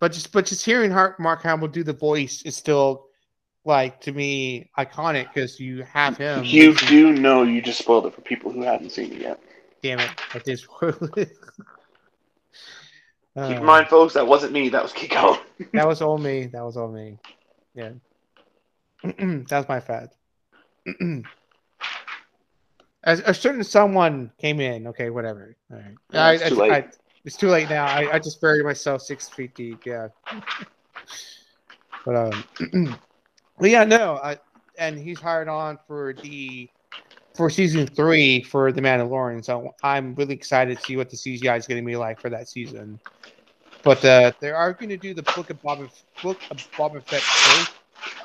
but 0.00 0.12
just 0.12 0.32
but 0.32 0.46
just 0.46 0.64
hearing 0.64 0.90
Har- 0.90 1.16
Mark 1.18 1.42
Hamill 1.42 1.68
do 1.68 1.82
the 1.82 1.92
voice 1.92 2.42
is 2.42 2.56
still 2.56 3.06
like 3.64 4.00
to 4.02 4.12
me 4.12 4.70
iconic 4.78 5.28
because 5.32 5.58
you 5.60 5.82
have 5.84 6.16
him. 6.16 6.44
You 6.44 6.74
do 6.74 7.12
know 7.12 7.42
you 7.42 7.62
just 7.62 7.78
spoiled 7.78 8.06
it 8.06 8.14
for 8.14 8.20
people 8.22 8.50
who 8.52 8.62
haven't 8.62 8.90
seen 8.90 9.12
it 9.12 9.20
yet. 9.20 9.40
Damn 9.82 10.00
it! 10.00 10.10
I 10.34 10.38
did 10.38 10.58
spoil 10.58 10.94
it. 11.16 11.30
Keep 13.34 13.46
in 13.56 13.58
Uh, 13.58 13.62
mind, 13.62 13.88
folks, 13.88 14.12
that 14.14 14.26
wasn't 14.26 14.52
me. 14.52 14.68
That 14.68 14.82
was 14.82 14.92
Kiko. 14.92 15.38
that 15.72 15.86
was 15.86 16.02
all 16.02 16.18
me. 16.18 16.46
That 16.46 16.62
was 16.62 16.76
all 16.76 16.88
me. 16.92 17.18
Yeah, 17.74 17.92
that's 19.48 19.68
my 19.68 19.80
fad. 19.80 20.10
As 23.04 23.18
a 23.20 23.34
certain 23.34 23.64
someone 23.64 24.30
came 24.38 24.60
in. 24.60 24.86
Okay, 24.88 25.10
whatever. 25.10 25.56
All 25.72 25.78
right. 25.78 25.94
Yeah, 26.12 26.24
I- 26.26 26.32
it's 26.34 26.42
I- 26.44 26.48
too 26.50 26.54
late. 26.56 26.72
I- 26.72 26.88
it's 27.24 27.36
too 27.36 27.48
late 27.48 27.68
now. 27.68 27.86
I, 27.86 28.14
I 28.14 28.18
just 28.18 28.40
buried 28.40 28.64
myself 28.64 29.02
six 29.02 29.28
feet 29.28 29.54
deep. 29.54 29.84
Yeah. 29.86 30.08
but 32.04 32.16
um, 32.16 32.44
but 33.58 33.70
yeah, 33.70 33.84
no. 33.84 34.18
I, 34.22 34.38
and 34.78 34.98
he's 34.98 35.20
hired 35.20 35.48
on 35.48 35.78
for 35.86 36.14
the 36.22 36.68
for 37.36 37.48
season 37.48 37.86
three 37.86 38.42
for 38.42 38.72
the 38.72 38.80
Mandalorian. 38.80 39.44
So 39.44 39.74
I'm 39.82 40.14
really 40.14 40.34
excited 40.34 40.78
to 40.78 40.84
see 40.84 40.96
what 40.96 41.10
the 41.10 41.16
CGI 41.16 41.56
is 41.56 41.66
going 41.66 41.82
to 41.82 41.86
be 41.86 41.96
like 41.96 42.20
for 42.20 42.30
that 42.30 42.48
season. 42.48 42.98
But 43.82 44.04
uh, 44.04 44.32
they 44.40 44.50
are 44.50 44.72
going 44.72 44.90
to 44.90 44.96
do 44.96 45.14
the 45.14 45.22
book 45.22 45.50
of 45.50 45.60
Boba 45.62 45.90
book 46.22 46.38
of 46.50 46.58
Boba 46.72 47.02
Fett 47.04 47.20
first. 47.20 47.72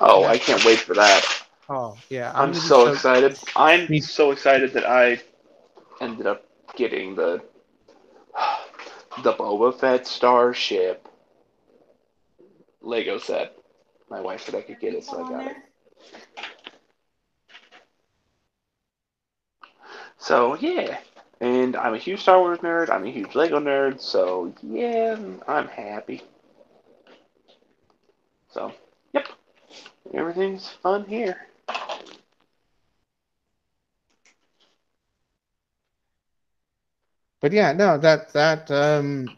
Oh, 0.00 0.24
I 0.24 0.38
can't 0.38 0.64
wait 0.64 0.78
for 0.78 0.94
that. 0.94 1.24
Oh 1.68 1.96
yeah, 2.08 2.30
I'm 2.30 2.50
gonna 2.50 2.52
be 2.52 2.58
so 2.58 2.88
excited. 2.88 3.38
I'm 3.54 4.00
so 4.00 4.30
excited 4.30 4.72
that 4.72 4.88
I 4.88 5.20
ended 6.00 6.26
up 6.26 6.44
getting 6.76 7.14
the 7.14 7.42
the 9.22 9.32
Boba 9.32 9.78
Fett 9.78 10.06
Starship 10.06 11.08
Lego 12.80 13.18
set. 13.18 13.56
My 14.10 14.20
wife 14.20 14.42
said 14.42 14.54
I 14.54 14.62
could 14.62 14.80
get 14.80 14.94
it, 14.94 15.04
so 15.04 15.24
I 15.24 15.28
got 15.30 15.46
it. 15.46 15.56
So 20.18 20.56
yeah, 20.56 20.98
and 21.40 21.76
I'm 21.76 21.94
a 21.94 21.98
huge 21.98 22.20
Star 22.20 22.38
Wars 22.40 22.58
nerd. 22.60 22.90
I'm 22.90 23.04
a 23.04 23.10
huge 23.10 23.34
Lego 23.34 23.60
nerd. 23.60 24.00
So 24.00 24.52
yeah, 24.62 25.16
I'm 25.46 25.68
happy. 25.68 26.22
So 28.50 28.72
yep, 29.12 29.28
everything's 30.14 30.68
fun 30.68 31.04
here. 31.04 31.48
But 37.40 37.52
yeah, 37.52 37.72
no, 37.72 37.98
that 37.98 38.32
that 38.32 38.70
um 38.70 39.28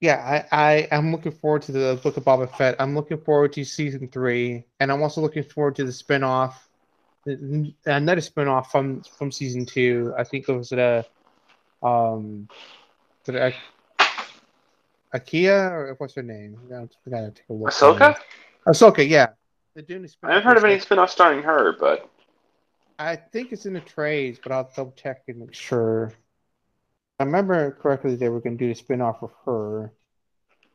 yeah, 0.00 0.44
I, 0.52 0.56
I 0.56 0.72
am 0.90 1.10
looking 1.10 1.32
forward 1.32 1.62
to 1.62 1.72
the 1.72 1.98
Book 2.02 2.16
of 2.16 2.24
Boba 2.24 2.54
Fett. 2.56 2.76
I'm 2.78 2.94
looking 2.94 3.18
forward 3.18 3.52
to 3.54 3.64
season 3.64 4.08
three, 4.08 4.64
and 4.78 4.92
I'm 4.92 5.02
also 5.02 5.22
looking 5.22 5.42
forward 5.42 5.74
to 5.76 5.84
the 5.84 5.90
spinoff, 5.90 6.54
the- 7.24 7.74
another 7.86 8.20
spinoff 8.20 8.66
from 8.66 9.02
from 9.02 9.32
season 9.32 9.64
two. 9.64 10.12
I 10.18 10.24
think 10.24 10.48
it 10.48 10.52
was 10.52 10.68
the 10.70 11.04
um, 11.82 12.48
was 13.26 13.34
it 13.34 13.36
A- 13.36 13.54
Akia 15.18 15.70
or 15.70 15.94
what's 15.98 16.14
her 16.14 16.22
name? 16.22 16.58
I 16.66 16.88
gotta- 17.10 17.30
take 17.30 17.48
a 17.48 17.52
look. 17.52 17.70
Ahsoka? 17.70 18.16
Ahsoka, 18.66 19.08
yeah. 19.08 19.28
Doing 19.86 20.04
a 20.04 20.26
I 20.26 20.34
haven't 20.34 20.44
heard 20.48 20.56
of 20.56 20.64
any 20.64 20.78
spin-off 20.78 21.10
starring 21.10 21.42
her, 21.42 21.76
but 21.78 22.08
I 22.98 23.16
think 23.16 23.52
it's 23.52 23.66
in 23.66 23.74
the 23.74 23.80
trades, 23.80 24.38
but 24.42 24.52
I'll 24.52 24.70
double 24.74 24.92
check 24.92 25.22
and 25.28 25.38
make 25.40 25.54
sure. 25.54 26.12
I 27.18 27.24
remember 27.24 27.72
correctly, 27.72 28.14
they 28.14 28.28
were 28.28 28.40
going 28.40 28.56
to 28.58 28.64
do 28.64 28.70
a 28.70 28.74
spin 28.74 29.00
off 29.00 29.22
of 29.22 29.30
her. 29.44 29.92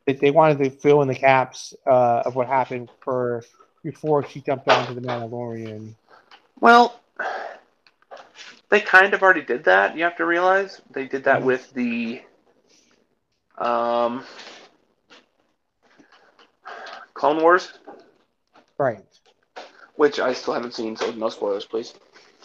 They, 0.06 0.14
they 0.14 0.32
wanted 0.32 0.64
to 0.64 0.70
fill 0.72 1.02
in 1.02 1.08
the 1.08 1.16
gaps 1.16 1.74
uh, 1.86 2.24
of 2.26 2.36
what 2.36 2.48
happened 2.48 2.90
for 3.02 3.44
before 3.84 4.26
she 4.28 4.42
jumped 4.42 4.68
onto 4.68 4.94
the 4.94 5.02
Mandalorian. 5.02 5.94
well, 6.60 7.00
they 8.70 8.80
kind 8.82 9.14
of 9.14 9.22
already 9.22 9.42
did 9.42 9.64
that. 9.66 9.96
You 9.98 10.04
have 10.04 10.18
to 10.18 10.26
realize 10.26 10.82
they 10.92 11.08
did 11.08 11.24
that 11.26 11.44
with 11.44 11.72
the 11.74 12.22
um, 13.58 14.24
Clone 17.14 17.42
Wars, 17.42 17.74
Right. 18.78 19.04
which 19.96 20.20
I 20.20 20.34
still 20.34 20.54
haven't 20.54 20.74
seen. 20.74 20.96
So 20.96 21.12
no 21.12 21.30
spoilers, 21.30 21.66
please. 21.66 21.94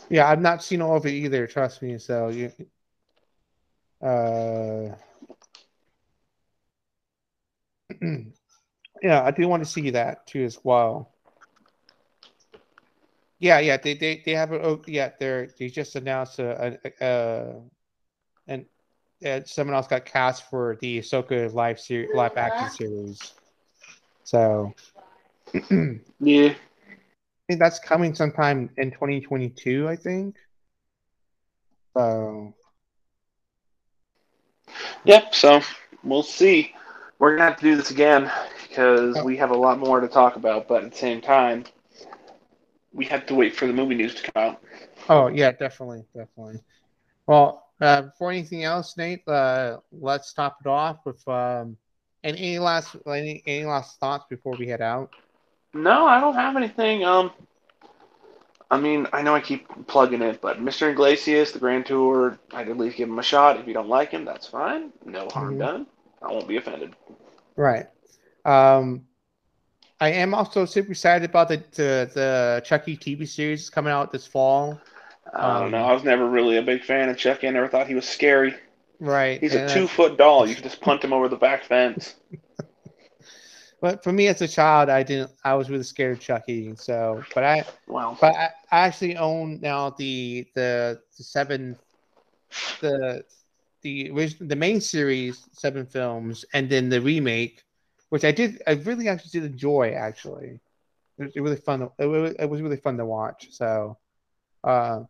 Yeah, 0.08 0.28
I've 0.28 0.40
not 0.40 0.62
seen 0.62 0.82
all 0.82 0.96
of 0.96 1.06
it 1.06 1.10
either. 1.10 1.46
Trust 1.46 1.82
me. 1.82 1.98
So 1.98 2.28
you, 2.28 2.52
uh, 4.02 4.94
yeah, 9.02 9.22
I 9.22 9.30
do 9.30 9.48
want 9.48 9.64
to 9.64 9.68
see 9.68 9.90
that 9.90 10.26
too 10.26 10.44
as 10.44 10.58
well. 10.64 11.12
Yeah, 13.38 13.58
yeah, 13.58 13.76
they 13.76 13.94
they 13.94 14.22
they 14.24 14.32
have 14.32 14.52
a 14.52 14.60
oh, 14.62 14.82
yeah, 14.86 15.10
they're 15.18 15.48
they 15.58 15.68
just 15.68 15.96
announced 15.96 16.38
a, 16.38 16.78
a, 16.84 17.04
a 17.04 17.62
and 18.48 19.46
someone 19.46 19.74
else 19.74 19.86
got 19.86 20.04
cast 20.04 20.48
for 20.50 20.76
the 20.80 21.00
Ahsoka 21.00 21.52
live 21.52 21.80
series, 21.80 22.10
live 22.14 22.36
action 22.36 22.68
series. 22.68 23.34
So 24.24 24.72
Yeah. 26.20 26.54
Think 27.46 27.60
that's 27.60 27.78
coming 27.78 28.14
sometime 28.14 28.70
in 28.76 28.90
2022, 28.90 29.88
I 29.88 29.96
think. 29.96 30.36
So 31.96 32.54
Yep. 35.04 35.34
So 35.34 35.60
we'll 36.02 36.22
see. 36.22 36.74
We're 37.18 37.36
gonna 37.36 37.50
have 37.50 37.58
to 37.58 37.62
do 37.62 37.76
this 37.76 37.90
again 37.90 38.30
because 38.68 39.16
Oh. 39.16 39.24
we 39.24 39.36
have 39.36 39.50
a 39.50 39.56
lot 39.56 39.78
more 39.78 40.00
to 40.00 40.08
talk 40.08 40.36
about. 40.36 40.68
But 40.68 40.84
at 40.84 40.92
the 40.92 40.98
same 40.98 41.20
time, 41.20 41.64
we 42.92 43.04
have 43.06 43.26
to 43.26 43.34
wait 43.34 43.54
for 43.54 43.66
the 43.66 43.72
movie 43.72 43.94
news 43.94 44.14
to 44.16 44.30
come 44.32 44.42
out. 44.42 44.62
Oh 45.08 45.28
yeah, 45.28 45.52
definitely, 45.52 46.04
definitely. 46.14 46.60
Well, 47.26 47.70
uh, 47.80 48.02
before 48.02 48.30
anything 48.32 48.64
else, 48.64 48.96
Nate, 48.96 49.26
uh, 49.28 49.78
let's 49.92 50.32
top 50.32 50.58
it 50.64 50.66
off 50.68 50.98
with 51.06 51.26
um, 51.28 51.76
any, 52.24 52.38
any 52.38 52.58
last 52.58 52.96
any, 53.06 53.42
any 53.46 53.64
last 53.64 53.98
thoughts 54.00 54.24
before 54.28 54.56
we 54.58 54.66
head 54.66 54.80
out. 54.82 55.14
No, 55.76 56.06
I 56.06 56.20
don't 56.20 56.34
have 56.34 56.56
anything. 56.56 57.04
Um, 57.04 57.32
I 58.70 58.78
mean, 58.80 59.06
I 59.12 59.22
know 59.22 59.34
I 59.34 59.40
keep 59.40 59.68
plugging 59.86 60.22
it, 60.22 60.40
but 60.40 60.60
Mr. 60.60 60.90
Iglesias, 60.90 61.52
the 61.52 61.58
Grand 61.58 61.86
Tour, 61.86 62.38
I'd 62.52 62.68
at 62.68 62.76
least 62.76 62.96
give 62.96 63.08
him 63.08 63.18
a 63.18 63.22
shot. 63.22 63.58
If 63.60 63.66
you 63.68 63.74
don't 63.74 63.88
like 63.88 64.10
him, 64.10 64.24
that's 64.24 64.46
fine. 64.48 64.92
No 65.04 65.28
harm 65.30 65.56
Mhm. 65.56 65.58
done. 65.58 65.86
I 66.22 66.32
won't 66.32 66.48
be 66.48 66.56
offended. 66.56 66.94
Right. 67.56 67.86
Um, 68.44 69.06
I 70.00 70.10
am 70.10 70.34
also 70.34 70.64
super 70.64 70.90
excited 70.92 71.28
about 71.28 71.48
the 71.48 71.58
the, 71.72 72.10
the 72.14 72.62
Chucky 72.64 72.96
TV 72.96 73.26
series 73.26 73.70
coming 73.70 73.92
out 73.92 74.12
this 74.12 74.26
fall. 74.26 74.80
I 75.32 75.58
don't 75.58 75.66
Um, 75.66 75.70
know. 75.72 75.84
I 75.84 75.92
was 75.92 76.04
never 76.04 76.26
really 76.26 76.56
a 76.56 76.62
big 76.62 76.84
fan 76.84 77.08
of 77.08 77.16
Chucky. 77.16 77.48
I 77.48 77.50
never 77.50 77.68
thought 77.68 77.86
he 77.86 77.94
was 77.94 78.08
scary. 78.08 78.54
Right. 79.00 79.40
He's 79.40 79.54
a 79.54 79.60
and, 79.60 79.70
uh, 79.70 79.74
two 79.74 79.86
foot 79.88 80.16
doll. 80.18 80.46
You 80.46 80.54
can 80.54 80.64
just 80.64 80.80
punt 80.80 81.04
him 81.04 81.12
over 81.12 81.28
the 81.28 81.36
back 81.36 81.64
fence. 81.64 82.14
But 83.86 84.02
for 84.02 84.12
me 84.12 84.26
as 84.26 84.42
a 84.42 84.48
child, 84.48 84.88
I 84.88 85.04
didn't. 85.04 85.30
I 85.44 85.54
was 85.54 85.70
really 85.70 85.84
scared 85.84 86.16
of 86.16 86.20
Chucky. 86.20 86.74
So, 86.74 87.22
but 87.32 87.44
I 87.44 87.64
Wow. 87.86 88.18
But 88.20 88.34
I, 88.34 88.48
I 88.72 88.78
actually 88.88 89.16
own 89.16 89.60
now 89.60 89.90
the 89.90 90.44
the, 90.56 91.00
the 91.16 91.22
seven 91.22 91.76
the 92.80 93.22
the 93.82 94.10
the 94.40 94.56
main 94.56 94.80
series 94.80 95.48
seven 95.52 95.86
films 95.86 96.44
and 96.52 96.68
then 96.68 96.88
the 96.88 97.00
remake, 97.00 97.62
which 98.08 98.24
I 98.24 98.32
did 98.32 98.60
I 98.66 98.72
really 98.72 99.06
actually 99.08 99.38
did 99.40 99.52
enjoy 99.52 99.92
actually. 99.92 100.58
It 101.18 101.22
was 101.26 101.36
really 101.36 101.56
fun. 101.56 101.78
to- 101.78 101.92
It 102.00 102.06
was, 102.06 102.34
it 102.40 102.46
was 102.50 102.62
really 102.62 102.78
fun 102.78 102.96
to 102.96 103.06
watch. 103.06 103.52
So, 103.52 103.98
uh, 104.64 105.04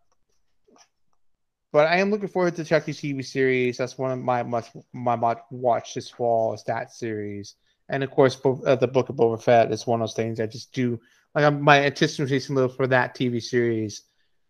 but 1.72 1.86
I 1.88 1.96
am 1.96 2.10
looking 2.10 2.28
forward 2.28 2.56
to 2.56 2.64
Chucky's 2.64 3.00
TV 3.00 3.22
series. 3.22 3.78
That's 3.78 3.96
one 3.96 4.10
of 4.10 4.18
my 4.18 4.42
must 4.42 4.76
my 4.92 5.16
must 5.16 5.40
watch 5.50 5.94
this 5.94 6.10
fall 6.10 6.52
is 6.52 6.62
that 6.64 6.92
series. 6.92 7.54
And 7.88 8.02
of 8.02 8.10
course, 8.10 8.34
Bo- 8.34 8.62
uh, 8.66 8.74
the 8.76 8.88
Book 8.88 9.08
of 9.08 9.16
Boba 9.16 9.40
Fett 9.40 9.70
is 9.72 9.86
one 9.86 10.00
of 10.00 10.08
those 10.08 10.14
things 10.14 10.40
I 10.40 10.46
just 10.46 10.72
do 10.72 11.00
like 11.34 11.44
I'm, 11.44 11.60
my 11.60 11.84
anticipation 11.84 12.54
level 12.54 12.70
for 12.70 12.86
that 12.86 13.14
TV 13.14 13.42
series 13.42 14.02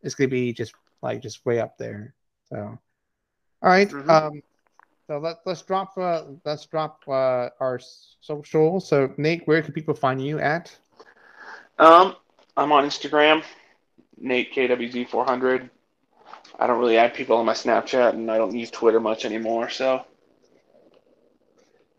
is 0.02 0.14
going 0.14 0.30
to 0.30 0.34
be 0.34 0.52
just 0.52 0.72
like 1.02 1.20
just 1.20 1.44
way 1.44 1.60
up 1.60 1.76
there. 1.76 2.14
So, 2.48 2.56
all 2.56 3.68
right. 3.68 3.90
Mhm. 3.90 4.08
Um, 4.08 4.42
so 5.08 5.18
let, 5.18 5.38
let's 5.44 5.62
drop 5.62 5.96
uh, 5.98 6.22
let's 6.44 6.66
drop 6.66 7.02
uh, 7.08 7.50
our 7.60 7.80
social. 8.20 8.80
So 8.80 9.12
Nate, 9.16 9.46
where 9.46 9.62
can 9.62 9.72
people 9.72 9.94
find 9.94 10.24
you 10.24 10.38
at? 10.38 10.74
Um, 11.78 12.16
I'm 12.56 12.72
on 12.72 12.84
Instagram, 12.84 13.42
Nate 14.18 14.54
KWZ400. 14.54 15.68
I 16.58 16.66
don't 16.66 16.78
really 16.78 16.96
add 16.96 17.14
people 17.14 17.36
on 17.36 17.44
my 17.44 17.52
Snapchat, 17.52 18.14
and 18.14 18.30
I 18.30 18.38
don't 18.38 18.54
use 18.54 18.70
Twitter 18.70 19.00
much 19.00 19.24
anymore. 19.24 19.68
So 19.68 20.04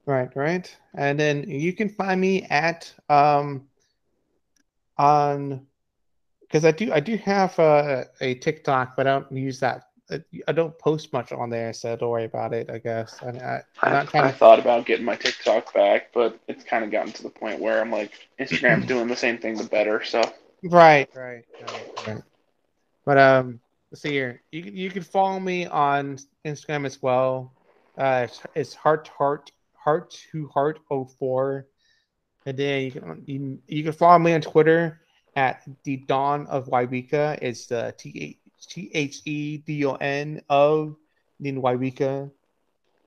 Right, 0.07 0.35
right. 0.35 0.75
And 0.95 1.19
then 1.19 1.49
you 1.49 1.73
can 1.73 1.89
find 1.89 2.21
me 2.21 2.43
at 2.43 2.93
um 3.09 3.67
on 4.97 5.67
because 6.41 6.65
I 6.65 6.71
do 6.71 6.91
I 6.93 6.99
do 7.01 7.17
have 7.17 7.59
uh, 7.59 8.05
a 8.21 8.35
TikTok, 8.35 8.95
but 8.95 9.07
I 9.07 9.11
don't 9.19 9.31
use 9.31 9.59
that. 9.59 9.83
I 10.47 10.53
don't 10.53 10.77
post 10.79 11.13
much 11.13 11.33
on 11.33 11.49
there, 11.49 11.73
so 11.73 11.95
don't 11.95 12.09
worry 12.09 12.25
about 12.25 12.53
it. 12.53 12.69
I 12.69 12.79
guess. 12.79 13.21
I, 13.21 13.29
I, 13.29 13.61
I'm 13.83 14.07
I, 14.13 14.27
I 14.27 14.31
to. 14.31 14.37
thought 14.37 14.59
about 14.59 14.85
getting 14.85 15.05
my 15.05 15.15
TikTok 15.15 15.73
back, 15.73 16.13
but 16.13 16.39
it's 16.47 16.63
kind 16.63 16.85
of 16.85 16.91
gotten 16.91 17.13
to 17.13 17.23
the 17.23 17.29
point 17.29 17.59
where 17.59 17.81
I'm 17.81 17.91
like, 17.91 18.13
Instagram's 18.39 18.85
doing 18.87 19.07
the 19.07 19.15
same 19.15 19.37
thing, 19.37 19.57
but 19.57 19.69
better. 19.69 20.03
So 20.03 20.21
Right, 20.63 21.09
right, 21.15 21.43
right, 21.61 22.07
right. 22.07 22.23
But 23.05 23.17
um, 23.17 23.59
let's 23.91 24.01
see 24.01 24.11
here. 24.11 24.41
You 24.51 24.63
can 24.63 24.75
you 24.75 24.89
can 24.91 25.03
follow 25.03 25.39
me 25.39 25.65
on 25.67 26.17
Instagram 26.45 26.85
as 26.85 27.01
well. 27.01 27.53
Uh, 27.97 28.25
it's, 28.25 28.41
it's 28.55 28.73
heart 28.73 29.05
to 29.05 29.11
heart 29.11 29.51
heart 29.87 30.11
to 30.31 30.47
heart 30.49 30.79
04. 30.89 31.65
and 32.45 32.57
then 32.57 32.83
you 32.83 32.91
can 32.91 33.23
you, 33.25 33.39
can- 33.39 33.61
you 33.67 33.83
can 33.83 33.93
follow 33.93 34.19
me 34.19 34.33
on 34.33 34.41
Twitter 34.41 34.99
at 35.35 35.63
the 35.83 35.97
dawn 36.07 36.47
of 36.47 36.67
Waibika. 36.67 37.39
It's 37.41 37.67
the 37.67 37.93
T 37.97 38.37
H 38.93 39.21
E 39.25 39.57
D 39.65 39.85
O 39.85 39.93
N 39.95 40.41
of 40.49 40.95
Waibika. 41.41 42.31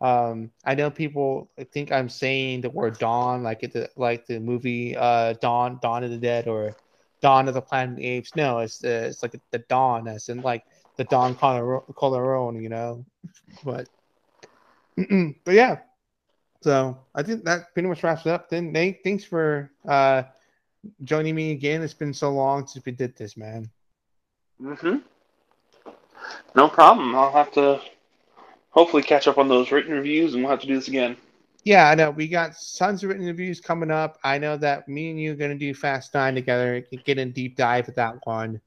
Um, 0.00 0.50
I 0.64 0.74
know 0.74 0.90
people 0.90 1.50
think 1.72 1.92
I'm 1.92 2.08
saying 2.08 2.62
the 2.62 2.70
word 2.70 2.98
dawn 2.98 3.42
like 3.42 3.62
it 3.62 3.92
like 3.96 4.26
the 4.26 4.40
movie 4.40 4.96
uh 4.96 5.34
Dawn 5.34 5.78
Dawn 5.82 6.04
of 6.04 6.10
the 6.10 6.16
Dead 6.16 6.48
or 6.48 6.74
Dawn 7.20 7.48
of 7.48 7.54
the 7.54 7.60
Planet 7.60 7.90
of 7.90 7.96
the 7.96 8.06
Apes. 8.06 8.34
No, 8.36 8.60
it's 8.60 8.78
the 8.78 9.06
it's 9.08 9.22
like 9.22 9.34
the 9.50 9.58
dawn, 9.68 10.08
as 10.08 10.30
in 10.30 10.40
like 10.40 10.64
the 10.96 11.04
Don 11.04 11.34
Color- 11.34 11.82
Corleone, 11.94 12.62
you 12.62 12.70
know. 12.70 13.04
But 13.64 13.88
but 15.44 15.54
yeah. 15.54 15.78
So 16.62 16.98
I 17.14 17.22
think 17.22 17.44
that 17.44 17.72
pretty 17.72 17.88
much 17.88 18.02
wraps 18.02 18.26
it 18.26 18.30
up. 18.30 18.48
Then 18.50 18.72
Nate, 18.72 19.00
thanks 19.02 19.24
for 19.24 19.70
uh 19.88 20.24
joining 21.04 21.34
me 21.34 21.52
again. 21.52 21.82
It's 21.82 21.94
been 21.94 22.14
so 22.14 22.30
long 22.30 22.66
since 22.66 22.84
we 22.84 22.92
did 22.92 23.16
this, 23.16 23.36
man. 23.36 23.70
Mm-hmm. 24.62 24.98
no 26.54 26.68
problem. 26.68 27.14
I'll 27.14 27.32
have 27.32 27.52
to 27.52 27.80
hopefully 28.70 29.02
catch 29.02 29.26
up 29.26 29.38
on 29.38 29.48
those 29.48 29.72
written 29.72 29.92
reviews, 29.92 30.34
and 30.34 30.42
we'll 30.42 30.50
have 30.50 30.60
to 30.60 30.66
do 30.66 30.74
this 30.74 30.88
again. 30.88 31.16
Yeah, 31.64 31.88
I 31.88 31.94
know. 31.94 32.10
We 32.10 32.28
got 32.28 32.54
tons 32.78 33.02
of 33.02 33.10
written 33.10 33.26
reviews 33.26 33.60
coming 33.60 33.90
up. 33.90 34.18
I 34.24 34.38
know 34.38 34.56
that 34.58 34.88
me 34.88 35.10
and 35.10 35.20
you 35.20 35.32
are 35.32 35.36
gonna 35.36 35.54
do 35.54 35.74
Fast 35.74 36.14
Nine 36.14 36.34
together. 36.34 36.84
Get 37.04 37.18
in 37.18 37.32
deep 37.32 37.56
dive 37.56 37.86
with 37.86 37.96
that 37.96 38.16
one. 38.24 38.60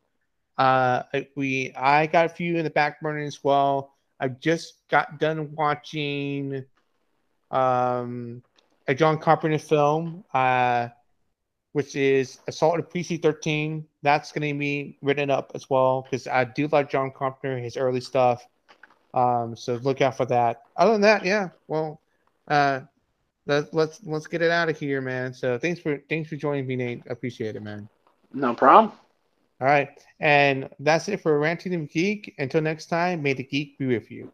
Uh, 0.58 1.04
we 1.36 1.74
I 1.76 2.08
got 2.08 2.26
a 2.26 2.30
few 2.30 2.58
in 2.58 2.64
the 2.64 2.70
back 2.70 3.02
burner 3.02 3.24
as 3.24 3.44
well. 3.44 3.94
I've 4.20 4.40
just 4.40 4.88
got 4.90 5.20
done 5.20 5.54
watching 5.56 6.64
um 7.54 8.42
a 8.88 8.94
John 8.94 9.18
Carpenter 9.18 9.60
film, 9.60 10.26
uh, 10.34 10.90
which 11.72 11.96
is 11.96 12.40
Assault 12.48 12.80
of 12.80 12.90
PC 12.90 13.22
thirteen. 13.22 13.86
That's 14.02 14.32
gonna 14.32 14.54
be 14.54 14.98
written 15.02 15.30
up 15.30 15.52
as 15.56 15.70
well 15.70 16.02
because 16.02 16.28
I 16.28 16.44
do 16.44 16.68
like 16.68 16.90
John 16.90 17.12
Carpenter, 17.12 17.58
his 17.58 17.78
early 17.78 18.02
stuff. 18.02 18.46
Um, 19.14 19.56
so 19.56 19.76
look 19.76 20.02
out 20.02 20.18
for 20.18 20.26
that. 20.26 20.64
Other 20.76 20.94
than 20.94 21.02
that, 21.02 21.24
yeah, 21.24 21.50
well, 21.68 22.02
uh, 22.48 22.82
let, 23.46 23.74
let's 23.74 24.00
let's 24.04 24.28
get 24.28 24.42
it 24.42 24.52
out 24.52 24.70
of 24.70 24.80
here, 24.80 25.02
man. 25.02 25.34
So 25.34 25.58
thanks 25.58 25.80
for 25.80 26.00
thanks 26.10 26.30
for 26.30 26.36
joining 26.36 26.66
me, 26.68 26.76
Nate. 26.76 27.04
Appreciate 27.08 27.56
it, 27.56 27.64
man. 27.64 27.88
No 28.34 28.54
problem. 28.54 28.92
All 29.62 29.68
right, 29.68 29.90
and 30.20 30.70
that's 30.80 31.08
it 31.08 31.22
for 31.22 31.40
ranting 31.40 31.72
the 31.72 31.88
geek. 31.88 32.34
Until 32.38 32.62
next 32.62 32.88
time, 32.88 33.22
may 33.22 33.34
the 33.34 33.44
geek 33.44 33.78
be 33.78 33.86
with 33.86 34.12
you. 34.12 34.32